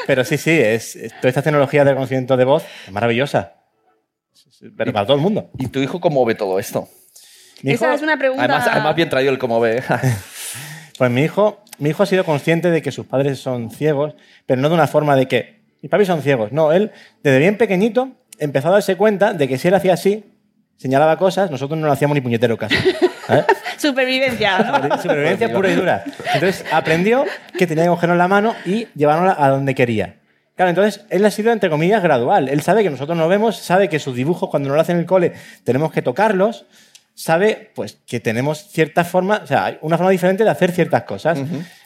[0.07, 3.53] Pero sí, sí, es, es- toda esta tecnología de reconocimiento de voz es maravillosa.
[4.77, 5.51] Pero para todo el mundo.
[5.59, 6.87] ¿Y tu hijo cómo ve todo esto?
[7.65, 8.43] Mi Esa hijo- es una pregunta.
[8.43, 9.81] Además, además bien traído el cómo ve.
[10.97, 14.13] Pues mi hijo, mi hijo ha sido consciente de que sus padres son ciegos,
[14.45, 16.53] pero no de una forma de que mis papis son ciegos.
[16.53, 20.23] No, él desde bien pequeñito empezó a darse cuenta de que si él hacía así,
[20.77, 22.75] señalaba cosas, nosotros no le hacíamos ni puñetero caso.
[23.27, 23.45] ¿sabes?
[23.77, 24.57] Supervivencia.
[24.87, 24.97] ¿no?
[25.01, 26.03] Supervivencia pura y dura.
[26.33, 27.25] Entonces aprendió
[27.57, 30.15] que tenía que cogerlo en la mano y llevarlo a donde quería.
[30.55, 32.47] Claro, entonces él ha sido, entre comillas, gradual.
[32.47, 35.01] Él sabe que nosotros no vemos, sabe que sus dibujos, cuando nos lo hacen en
[35.01, 35.33] el cole,
[35.65, 36.65] tenemos que tocarlos,
[37.15, 41.39] sabe pues que tenemos cierta forma, o sea, una forma diferente de hacer ciertas cosas.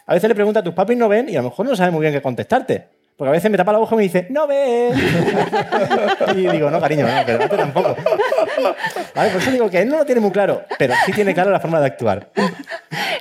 [0.06, 1.30] A veces le pregunta, ¿tus papis no ven?
[1.30, 3.00] Y a lo mejor no sabe muy bien qué contestarte.
[3.16, 4.98] Porque a veces me tapa la ojo y me dice, no ves.
[6.38, 7.98] y digo, no, cariño, no, pero tú tampoco.
[9.14, 9.30] ¿Vale?
[9.30, 11.60] Por eso digo que él no lo tiene muy claro, pero sí tiene claro la
[11.60, 12.32] forma de actuar.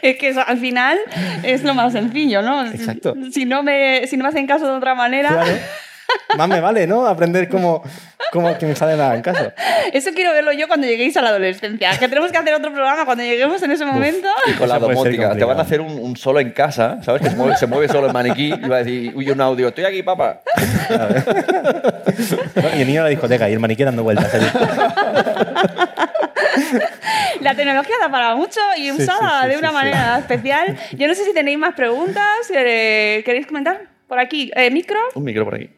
[0.01, 0.97] Es que eso, al final
[1.43, 2.64] es lo más sencillo, ¿no?
[2.66, 3.16] Exacto.
[3.32, 5.30] Si no me, si no me hacen caso de otra manera.
[5.30, 5.51] Claro.
[6.36, 7.06] Más me vale, ¿no?
[7.06, 7.82] Aprender cómo,
[8.32, 9.52] cómo que me sale nada en caso.
[9.93, 11.90] Eso quiero verlo yo cuando lleguéis a la adolescencia.
[11.98, 14.28] Que tenemos que hacer otro programa cuando lleguemos en ese momento.
[14.47, 15.35] Y con la domótica.
[15.36, 17.22] Te van a hacer un, un solo en casa, ¿sabes?
[17.22, 19.68] Que se mueve, se mueve solo el maniquí y va a decir, uy, un audio,
[19.68, 20.40] estoy aquí, papá.
[22.76, 24.32] Y el niño en la discoteca y el maniquí dando vueltas.
[24.35, 24.47] allí.
[27.40, 30.76] La tecnología da para mucho y Sí, usada sí, sí, de una sí, manera especial.
[30.93, 32.24] Yo no sé si tenéis más preguntas.
[32.55, 33.82] eh, ¿Queréis comentar?
[34.09, 34.51] Por aquí.
[34.55, 34.98] Eh, ¿Micro?
[35.14, 35.70] Un micro por aquí.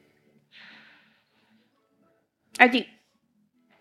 [2.61, 2.87] Aquí.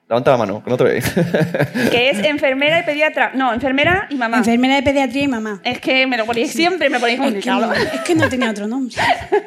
[0.07, 1.05] Levanta la mano, que no te veis.
[1.91, 3.31] Que es enfermera y pediatra.
[3.35, 4.37] No, enfermera y mamá.
[4.39, 5.61] Enfermera de pediatría y mamá.
[5.63, 8.49] Es que me lo ponéis siempre, me ponéis Es que, no, es que no tenía
[8.49, 8.95] otro nombre.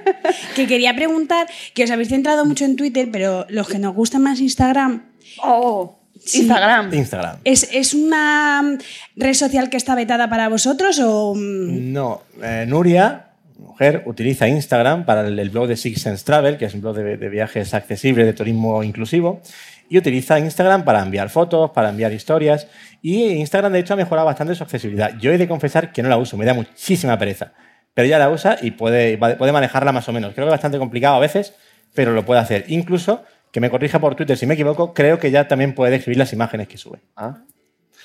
[0.54, 4.20] que quería preguntar, que os habéis centrado mucho en Twitter, pero los que nos gusta
[4.20, 5.02] más Instagram,
[5.42, 6.40] Oh, Sí.
[6.42, 6.94] Instagram.
[6.94, 7.36] Instagram.
[7.42, 8.78] ¿es, ¿es una
[9.16, 11.34] red social que está vetada para vosotros o...?
[11.34, 13.31] mm, No, eh, Nuria,
[13.62, 17.16] mujer, utiliza Instagram para el, blog de Six Sense Travel, que es un blog de,
[17.16, 19.40] de viajes accesibles, de turismo inclusivo,
[19.89, 22.68] y utiliza Instagram para enviar fotos, para enviar historias,
[23.02, 25.18] y Instagram de hecho ha mejorado bastante su accesibilidad.
[25.18, 27.52] Yo he de confesar que no la uso, me da muchísima pereza,
[27.94, 30.32] pero ella la usa y puede, puede manejarla más o menos.
[30.34, 31.55] Creo que es bastante complicado a veces,
[31.94, 32.64] pero lo puede hacer.
[32.68, 36.18] Incluso, que me corrija por Twitter si me equivoco, creo que ya también puede escribir
[36.18, 37.01] las imágenes que sube.
[37.16, 37.43] Ah.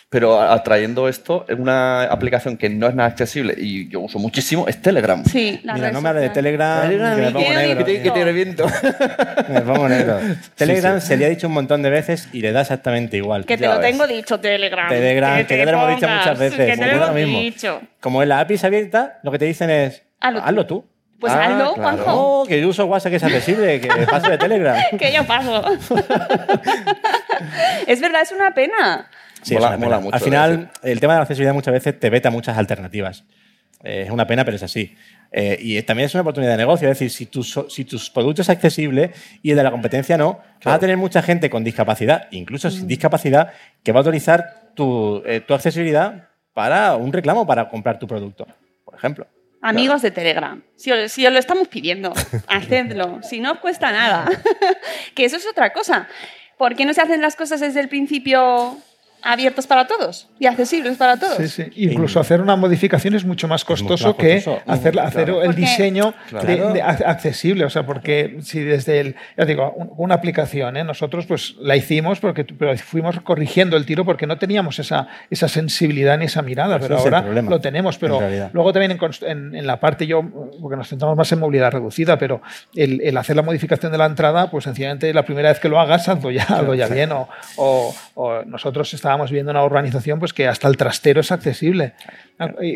[0.09, 4.65] Pero atrayendo esto, en una aplicación que no es nada accesible y yo uso muchísimo,
[4.69, 5.21] es Telegram.
[5.25, 6.29] Sí, la Mira, no me hable de.
[6.29, 7.85] Telegram, Telegram, que me ¿y pongo negro.
[7.85, 9.43] Que te-.
[9.53, 10.19] Me pongo negro.
[10.55, 13.45] Telegram se le ha dicho un montón de veces y le da exactamente igual.
[13.45, 13.91] Que te Ya lo ves.
[13.91, 14.87] tengo dicho, Telegram.
[14.87, 16.57] Telegram, que, te ya te lo hemos dicho muchas veces.
[16.71, 17.39] Que te lo lo hemos mismo.
[17.41, 17.81] dicho.
[17.99, 20.81] Como en la API es abierta, lo que te dicen es Hazlo tú".
[20.81, 20.89] tú.
[21.19, 21.97] Pues Ah, hazlo, claro.
[21.97, 22.43] Juanjo.
[22.43, 24.77] No, que yo uso WhatsApp que es accesible, que paso de Telegram.
[24.97, 25.63] Que yo paso.
[27.87, 29.09] es verdad, es una pena.
[29.47, 32.29] Sí, Mola- mola mucho, Al final, el tema de la accesibilidad muchas veces te veta
[32.29, 33.23] muchas alternativas.
[33.83, 34.95] Eh, es una pena, pero es así.
[35.31, 36.89] Eh, y también es una oportunidad de negocio.
[36.89, 39.11] Es decir, si tu, si tus producto es accesible
[39.43, 42.71] y el de la competencia no, vas a tener mucha gente con discapacidad, incluso Mm.
[42.71, 43.53] sin discapacidad,
[43.83, 48.47] que va a autorizar tu, eh, tu accesibilidad para un reclamo para comprar tu producto,
[48.83, 49.27] por ejemplo.
[49.61, 52.13] Amigos de Telegram, si os, si os lo estamos pidiendo,
[52.47, 53.19] hacedlo.
[53.21, 54.27] Si no os cuesta nada.
[55.15, 56.07] que eso es otra cosa.
[56.57, 58.77] ¿Por qué no se hacen las cosas desde el principio
[59.23, 61.37] abiertos para todos y accesibles para todos?
[61.37, 61.63] Sí, sí.
[61.75, 64.61] Incluso hacer una modificación es mucho más costoso, que costoso.
[64.67, 65.41] hacer, Mm, hacer claro.
[65.41, 66.47] el Porque- diseño Claro.
[66.47, 67.65] de- de ac- accesible.
[67.65, 69.15] O sea, porque si desde el.
[69.37, 70.83] Ya digo, un- una aplicación, ¿eh?
[70.83, 75.47] nosotros pues la hicimos, porque, pero fuimos corrigiendo el tiro porque no teníamos esa, esa
[75.47, 77.97] sensibilidad ni esa mirada, pero ahora lo tenemos.
[77.97, 78.19] Pero
[78.53, 80.21] luego también en, en- en la parte, yo,
[80.61, 82.41] porque nos centramos más en movilidad reducida, pero
[82.75, 85.79] el, el hacer la modificación de la entrada, pues sencillamente la primera vez que lo
[85.79, 87.11] hagas, hazlo ya, hazlo ya bien.
[87.11, 87.27] O,
[87.57, 91.93] o- o nosotros estamos estábamos viendo una urbanización pues que hasta el trastero es accesible.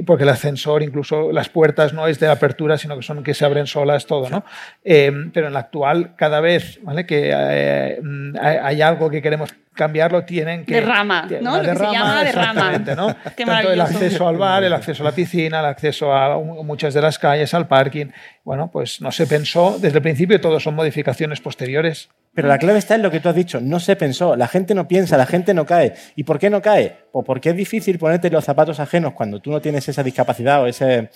[0.05, 3.43] Porque el ascensor, incluso las puertas, no es de apertura, sino que son que se
[3.43, 4.45] abren solas, todo, ¿no?
[4.83, 7.05] Eh, pero en la actual, cada vez ¿vale?
[7.05, 10.75] que eh, mm, hay algo que queremos cambiarlo, tienen que...
[10.75, 11.57] Derrama, ¿no?
[11.57, 12.49] Lo que se llama derrama.
[12.75, 13.15] exactamente, ¿no?
[13.37, 16.63] Qué Tanto el acceso al bar, el acceso a la piscina, el acceso a mu-
[16.63, 18.07] muchas de las calles, al parking.
[18.43, 22.09] Bueno, pues no se pensó desde el principio, todo son modificaciones posteriores.
[22.33, 24.73] Pero la clave está en lo que tú has dicho, no se pensó, la gente
[24.73, 25.93] no piensa, la gente no cae.
[26.15, 26.95] ¿Y por qué no cae?
[27.11, 30.67] Pues porque es difícil ponerte los zapatos ajenos cuando tú no tienes esa discapacidad o
[30.67, 31.09] ese-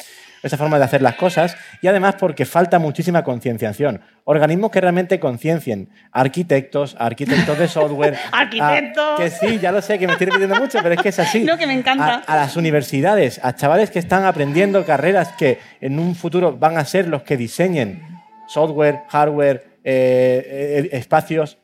[0.46, 4.02] esa forma de hacer las cosas y además porque falta muchísima concienciación.
[4.26, 8.16] Organismos que realmente conciencien, arquitectos, arquitectos de software.
[8.32, 9.20] Arquitectos.
[9.20, 11.20] a- que sí, ya lo sé, que me estoy repitiendo mucho, pero es que es
[11.20, 11.44] así.
[11.44, 12.24] No, que me encanta.
[12.28, 16.78] A, a las universidades, a chavales que están aprendiendo carreras que en un futuro van
[16.78, 18.02] a ser los que diseñen
[18.48, 21.58] software, hardware, eh, eh, espacios.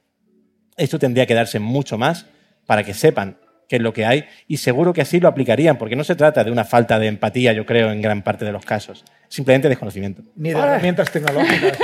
[0.77, 2.25] Esto tendría que darse mucho más
[2.65, 3.37] para que sepan
[3.71, 6.43] qué es lo que hay y seguro que así lo aplicarían, porque no se trata
[6.43, 9.05] de una falta de empatía, yo creo, en gran parte de los casos.
[9.29, 10.23] Simplemente desconocimiento.
[10.35, 11.77] Ni de herramientas tecnológicas.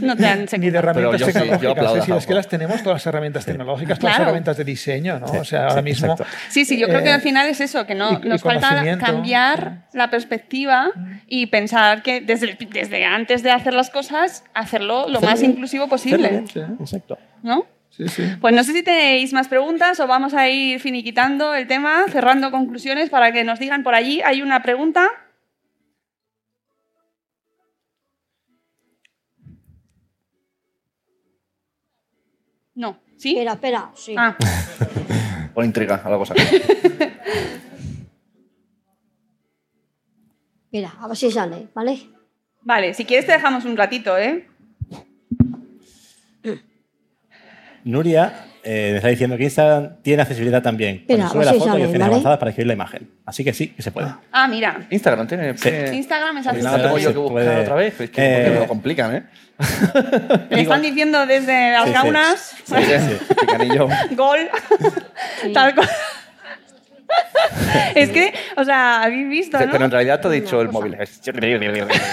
[0.00, 1.70] No te han Ni de herramientas yo sí, tecnológicas.
[1.76, 4.30] aplaudo es que las tenemos todas las herramientas tecnológicas, todas las Claro.
[4.30, 5.28] herramientas de diseño, ¿no?
[5.28, 6.12] Sí, o sea, ahora sí, mismo.
[6.12, 6.32] exacto.
[6.48, 8.40] Sí, sí, yo creo que Eh, al final es eso, que no, y- y nos
[8.42, 9.04] falta conocimiento.
[9.04, 10.90] cambiar la perspectiva
[11.26, 16.44] y pensar que desde, desde antes de hacer las cosas, hacerlo lo más inclusivo posible.
[16.80, 17.18] Exacto.
[17.42, 17.66] ¿No?
[17.98, 18.22] Sí, sí.
[18.40, 22.52] Pues no sé si tenéis más preguntas o vamos a ir finiquitando el tema, cerrando
[22.52, 24.22] conclusiones para que nos digan por allí.
[24.24, 25.08] Hay una pregunta.
[32.76, 33.30] No, ¿sí?
[33.30, 34.14] Espera, espera, sí.
[34.16, 34.36] Ah,
[35.52, 36.34] Por intriga a la cosa.
[40.70, 41.98] Mira, a ver si sale, ¿vale?
[42.60, 44.46] vale, si quieres te dejamos un ratito, ¿eh?
[47.84, 51.04] Nuria eh, me está diciendo que Instagram tiene accesibilidad también.
[51.06, 52.04] Cuando Espera, sube la foto y opciones ¿vale?
[52.12, 53.10] avanzadas para escribir la imagen.
[53.24, 54.08] Así que sí, que se puede.
[54.32, 54.80] Ah, mira.
[54.90, 55.54] Instagram tiene...
[55.54, 56.82] tiene- Instagram es accesible.
[56.82, 58.00] tengo yo que buscar puede- otra vez.
[58.00, 59.22] Es que Eh, me lo complican, ¿eh?
[60.50, 61.92] Le están diciendo desde las Sí, sí.
[61.94, 63.16] gaunas, Sí, sí,
[64.10, 64.14] sí.
[64.14, 64.38] Gol,
[65.54, 65.88] tal cual.
[67.94, 70.96] es que, o sea, habéis visto, Pero en realidad te he dicho el móvil.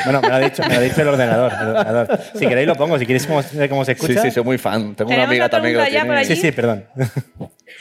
[0.06, 2.20] Bueno, me lo ha dicho, me lo ha dicho el ordenador, el ordenador.
[2.34, 4.22] Si queréis lo pongo, si queréis cómo, cómo se Sí, escucha.
[4.22, 4.96] sí, soy muy fan.
[4.96, 6.14] Tengo una ¿Tenemos amiga la también que lo tiene.
[6.16, 6.36] allí?
[6.36, 6.86] Sí, sí, perdón.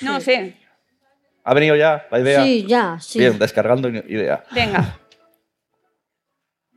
[0.02, 0.56] No sé.
[1.44, 2.42] ¿Ha venido ya la idea?
[2.42, 3.18] Sí, ya, sí.
[3.18, 4.44] Bien, descargando idea.
[4.52, 4.98] Venga.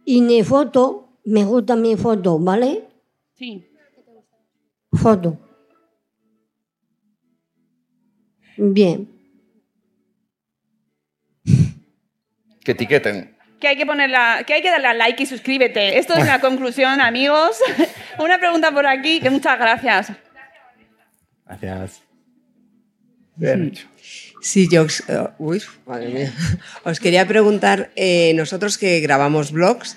[0.06, 2.84] Y mi foto, me gusta mi foto, ¿vale?
[3.36, 3.66] Sí.
[4.94, 5.38] Foto.
[8.58, 9.08] Bien.
[12.68, 13.34] Que etiqueten.
[13.62, 16.00] Que hay que ponerla, que hay que darle a like y suscríbete.
[16.00, 17.58] Esto es la conclusión, amigos.
[18.20, 20.12] Una pregunta por aquí, que muchas gracias.
[21.46, 22.02] Gracias.
[23.38, 23.88] Bien hecho.
[24.42, 26.34] Sí, yo os, eh, uy, madre mía.
[26.84, 29.96] os quería preguntar, eh, nosotros que grabamos blogs.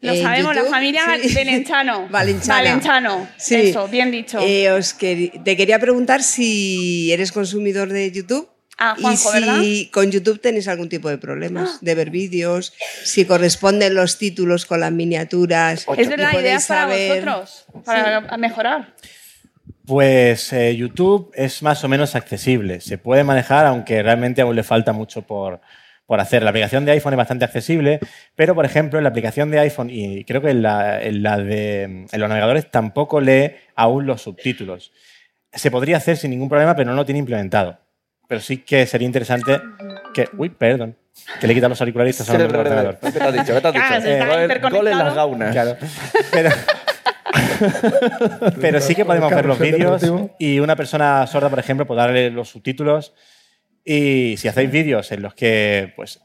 [0.00, 1.34] Lo sabemos, la familia sí.
[1.34, 2.06] Valenchano.
[2.08, 2.60] Valenciana.
[2.60, 3.28] Valenciano.
[3.36, 3.56] Sí.
[3.56, 4.38] Eso, bien dicho.
[4.40, 8.51] Eh, os te quería preguntar si eres consumidor de YouTube.
[8.84, 9.90] Ah, Juanjo, y si ¿verdad?
[9.92, 12.72] con YouTube tenéis algún tipo de problemas de ver vídeos,
[13.04, 15.86] si corresponden los títulos con las miniaturas.
[15.96, 18.94] es verdad, ideas para saber- vosotros, para mejorar.
[19.86, 22.80] Pues eh, YouTube es más o menos accesible.
[22.80, 25.60] Se puede manejar, aunque realmente aún le falta mucho por,
[26.06, 26.42] por hacer.
[26.42, 28.00] La aplicación de iPhone es bastante accesible,
[28.36, 31.38] pero por ejemplo, en la aplicación de iPhone y creo que en, la, en la
[31.38, 34.92] de en los navegadores tampoco lee aún los subtítulos.
[35.52, 37.78] Se podría hacer sin ningún problema, pero no lo tiene implementado.
[38.32, 39.60] Pero sí que sería interesante
[40.14, 40.26] que.
[40.38, 40.96] Uy, perdón.
[41.38, 42.98] Que le quitan los auriculares y el ordenador.
[42.98, 43.52] ¿Qué te has dicho?
[43.54, 43.84] ¿Qué te has dicho?
[43.86, 45.52] Ah, se está Gol- en las gaunas.
[45.52, 45.76] Claro.
[46.32, 46.48] Pero,
[48.58, 50.02] pero sí que podemos ver los vídeos
[50.38, 53.12] y una persona sorda, por ejemplo, puede darle los subtítulos.
[53.84, 56.18] Y si hacéis vídeos en los que pues,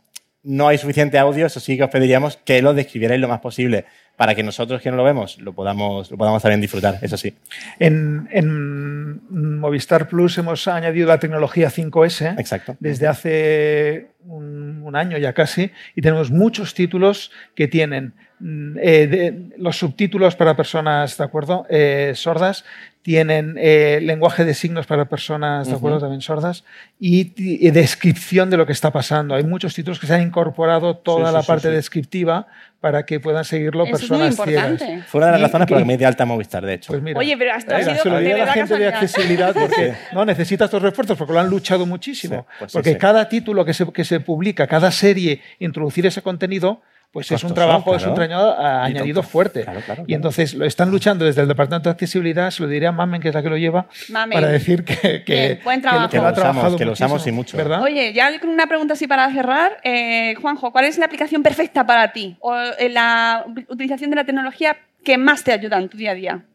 [0.47, 3.83] no hay suficiente audio, eso sí que os pediríamos que lo describierais lo más posible
[4.15, 7.35] para que nosotros que no lo vemos lo podamos, lo podamos también disfrutar, eso sí.
[7.79, 12.77] En, en Movistar Plus hemos añadido la tecnología 5S Exacto.
[12.79, 19.49] desde hace un, un año ya casi y tenemos muchos títulos que tienen eh, de-
[19.57, 22.63] los subtítulos para personas de acuerdo Eh, sordas
[23.01, 26.03] tienen eh, lenguaje de signos para personas de acuerdo Ujú.
[26.05, 26.63] también sordas
[26.99, 30.97] y, y descripción de lo que está pasando hay muchos títulos que se han incorporado
[30.97, 31.73] toda Sí, la sí, parte sí.
[31.75, 32.47] descriptiva
[32.79, 34.45] para que puedan seguirlo Eso es muy personas
[34.77, 34.83] ciegas.
[35.07, 36.93] Fue una de las razones por las que me di alta Movistar, de hecho.
[36.93, 37.17] pues mira.
[37.17, 40.65] Oye, pero hasta ha sido se lo de la gente de accesibilidad porque no necesita
[40.65, 42.45] estos refuerzos porque lo han luchado muchísimo.
[42.47, 42.97] Sí, pues sí, porque sí.
[42.97, 46.81] cada título que se, que se publica, cada serie, introducir ese contenido
[47.11, 49.63] pues es un trabajo, es un trabajo ah, añadido fuerte.
[49.63, 52.87] Claro, claro, Y entonces lo están luchando desde el Departamento de Accesibilidad, se lo diré
[52.87, 54.35] a Mamen, que es la que lo lleva, Mamen.
[54.35, 56.09] para decir que, que, buen trabajo.
[56.09, 57.57] que lo ha Que lo usamos, trabajado que lo usamos muchísimo, y mucho.
[57.57, 57.81] ¿Verdad?
[57.81, 59.77] Oye, ya con una pregunta así para cerrar.
[59.83, 62.37] Eh, Juanjo, ¿cuál es la aplicación perfecta para ti?
[62.41, 66.15] O eh, la utilización de la tecnología que más te ayuda en tu día a
[66.15, 66.45] día.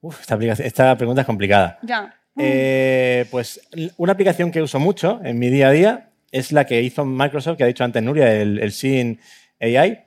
[0.00, 1.78] Uf, esta, pregunta es complicada.
[1.82, 2.14] Ya.
[2.38, 3.60] Eh, pues
[3.98, 7.58] una aplicación que uso mucho en mi día a día es la que hizo Microsoft,
[7.58, 9.18] que ha dicho antes Nuria, el, el
[9.60, 10.00] AI,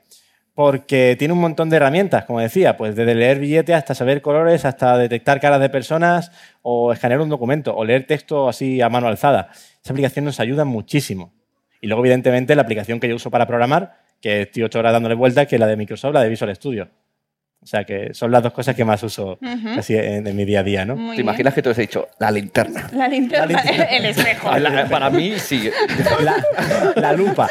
[0.54, 4.64] porque tiene un montón de herramientas, como decía, pues desde leer billetes hasta saber colores,
[4.64, 6.32] hasta detectar caras de personas
[6.62, 9.50] o escanear un documento o leer texto así a mano alzada.
[9.52, 11.32] Esa aplicación nos ayuda muchísimo.
[11.80, 15.14] Y luego, evidentemente, la aplicación que yo uso para programar, que estoy ocho horas dándole
[15.14, 16.88] vueltas, que es la de Microsoft, la de Visual Studio.
[17.66, 19.68] O sea, que son las dos cosas que más uso Ujú.
[19.76, 20.94] así en, en mi día a día, ¿no?
[20.94, 22.88] Muy ¿Te imaginas que te hubiese dicho la linterna?
[22.92, 24.56] La linterna, el espejo.
[24.56, 25.68] La- para mí, sí.
[26.22, 26.44] La,
[26.94, 27.48] la lupa.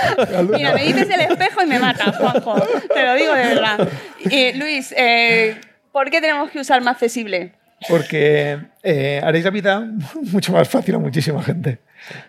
[0.54, 2.56] Mira, me dices el espejo y me matas, Juanjo.
[2.94, 3.90] Te lo digo de verdad.
[4.32, 5.58] Eh, Luis, eh,
[5.92, 7.52] ¿por qué tenemos que usar más accesible?
[7.90, 9.86] Porque eh, haréis la vida
[10.32, 11.80] mucho más fácil a muchísima gente.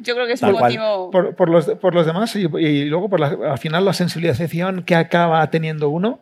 [0.00, 1.10] Yo creo que es un motivo.
[1.12, 4.82] Por, por los, por los demás y, y luego por la- al final la sensibilización
[4.82, 6.18] que acaba teniendo uno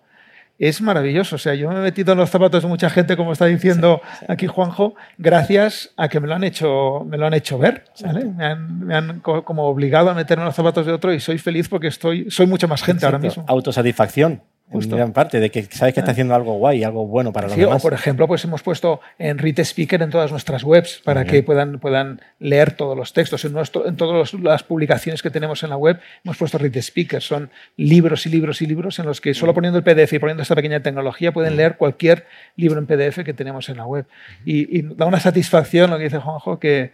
[0.59, 1.37] es maravilloso.
[1.37, 4.01] O sea, yo me he metido en los zapatos de mucha gente, como está diciendo
[4.29, 7.85] aquí Juanjo, gracias a que me lo han hecho, me lo han hecho ver.
[8.05, 8.25] ¿vale?
[8.27, 11.21] Me han, me han co- como obligado a meterme en los zapatos de otro y
[11.21, 13.45] soy feliz porque estoy, soy mucha más gente ahora mismo.
[13.49, 14.95] Autosatisfacción, Justo.
[14.95, 17.55] en gran parte, de que sabes que está haciendo algo guay, algo bueno para los
[17.55, 17.83] Sí, o demás.
[17.83, 21.79] por ejemplo, pues hemos puesto en Read Speaker en todas nuestras webs para que puedan,
[21.79, 23.45] puedan leer todos los textos.
[23.45, 27.23] En, nuestro, en todas las publicaciones que tenemos en la web hemos puesto Read Speaker.
[27.23, 30.43] Son libros y libros y libros en los que solo poniendo el PDF y poniendo
[30.43, 32.27] esta pequeña tecnología pueden leer cualquier
[32.57, 34.07] libro en PDF que tenemos en la web.
[34.45, 36.93] Y, y da una satisfacción lo que dice Juanjo que,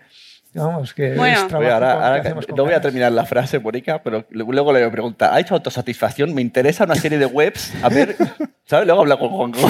[0.55, 1.35] vamos, que Bueno.
[1.35, 4.03] es Oye, trabajo ahora- que ahora hacemos con no voy a terminar la frase, Mónica,
[4.03, 6.35] pero luego le voy a preguntar, ¿ha hecho autosatisfacción?
[6.35, 7.73] Me interesa una serie de webs.
[7.83, 8.17] A ver,
[8.67, 8.87] ¿sabes?
[8.87, 9.69] Luego habla con Juanjo.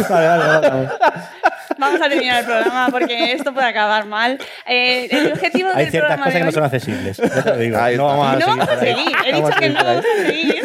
[1.78, 4.38] Vamos a terminar el programa porque esto puede acabar mal.
[4.66, 7.16] Eh, el objetivo Hay del ciertas programa cosas de que no son accesibles.
[7.16, 7.78] ya te lo digo.
[7.78, 9.16] Ahí No vamos a no seguir vamos a seguir.
[9.26, 10.62] He dicho que no vamos a seguir.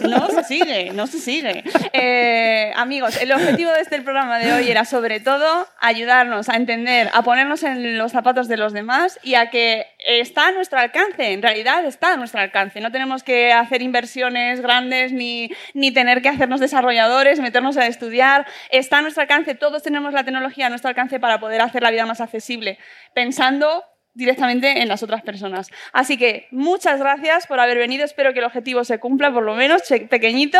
[0.00, 1.64] No se sigue, no se sigue.
[1.92, 7.10] Eh, amigos, el objetivo de este programa de hoy era sobre todo ayudarnos a entender,
[7.12, 11.32] a ponernos en los zapatos de los demás y a que está a nuestro alcance.
[11.32, 12.80] En realidad está a nuestro alcance.
[12.80, 18.46] No tenemos que hacer inversiones grandes ni, ni tener que hacernos desarrolladores, meternos a estudiar.
[18.70, 19.54] Está a nuestro alcance.
[19.54, 22.78] Todos tenemos la tecnología a nuestro alcance para poder hacer la vida más accesible,
[23.14, 25.68] pensando directamente en las otras personas.
[25.92, 28.04] Así que muchas gracias por haber venido.
[28.04, 30.58] Espero que el objetivo se cumpla, por lo menos pequeñito.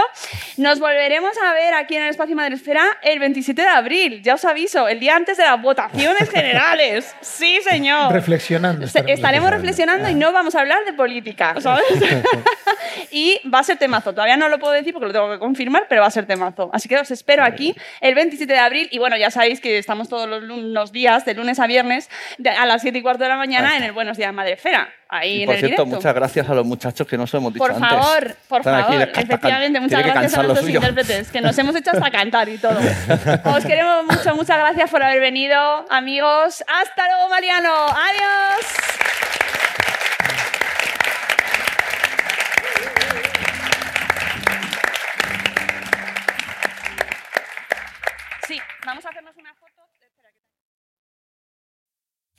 [0.57, 4.23] Nos volveremos a ver aquí en el Espacio Madresfera el 27 de abril.
[4.23, 7.15] Ya os aviso, el día antes de las votaciones generales.
[7.23, 8.13] Sí, señor.
[8.13, 8.87] Reflexionando.
[8.87, 11.85] Se- Estaremos reflexionando y no vamos a hablar de política, ¿sabes?
[13.11, 14.13] y va a ser temazo.
[14.13, 16.71] Todavía no lo puedo decir porque lo tengo que confirmar, pero va a ser temazo.
[16.73, 18.89] Así que os espero aquí el 27 de abril.
[18.91, 22.11] Y bueno, ya sabéis que estamos todos los, días, de lunes a viernes,
[22.59, 24.89] a las 7 y cuarto de la mañana en el Buenos Días Madrefera.
[25.09, 25.97] Ahí Y en por el cierto, directo.
[25.97, 27.89] muchas gracias a los muchachos que no os hemos dicho Por antes.
[27.91, 28.99] favor, por Están favor.
[29.01, 32.79] les- Efectivamente, muchas gracias a nuestros intérpretes, que nos hemos hecho hasta cantar y todo.
[33.57, 35.59] Os queremos mucho, muchas gracias por haber venido,
[35.91, 36.63] amigos.
[36.69, 37.73] Hasta luego, Mariano.
[37.89, 38.67] Adiós.
[48.47, 49.37] Sí, vamos a hacernos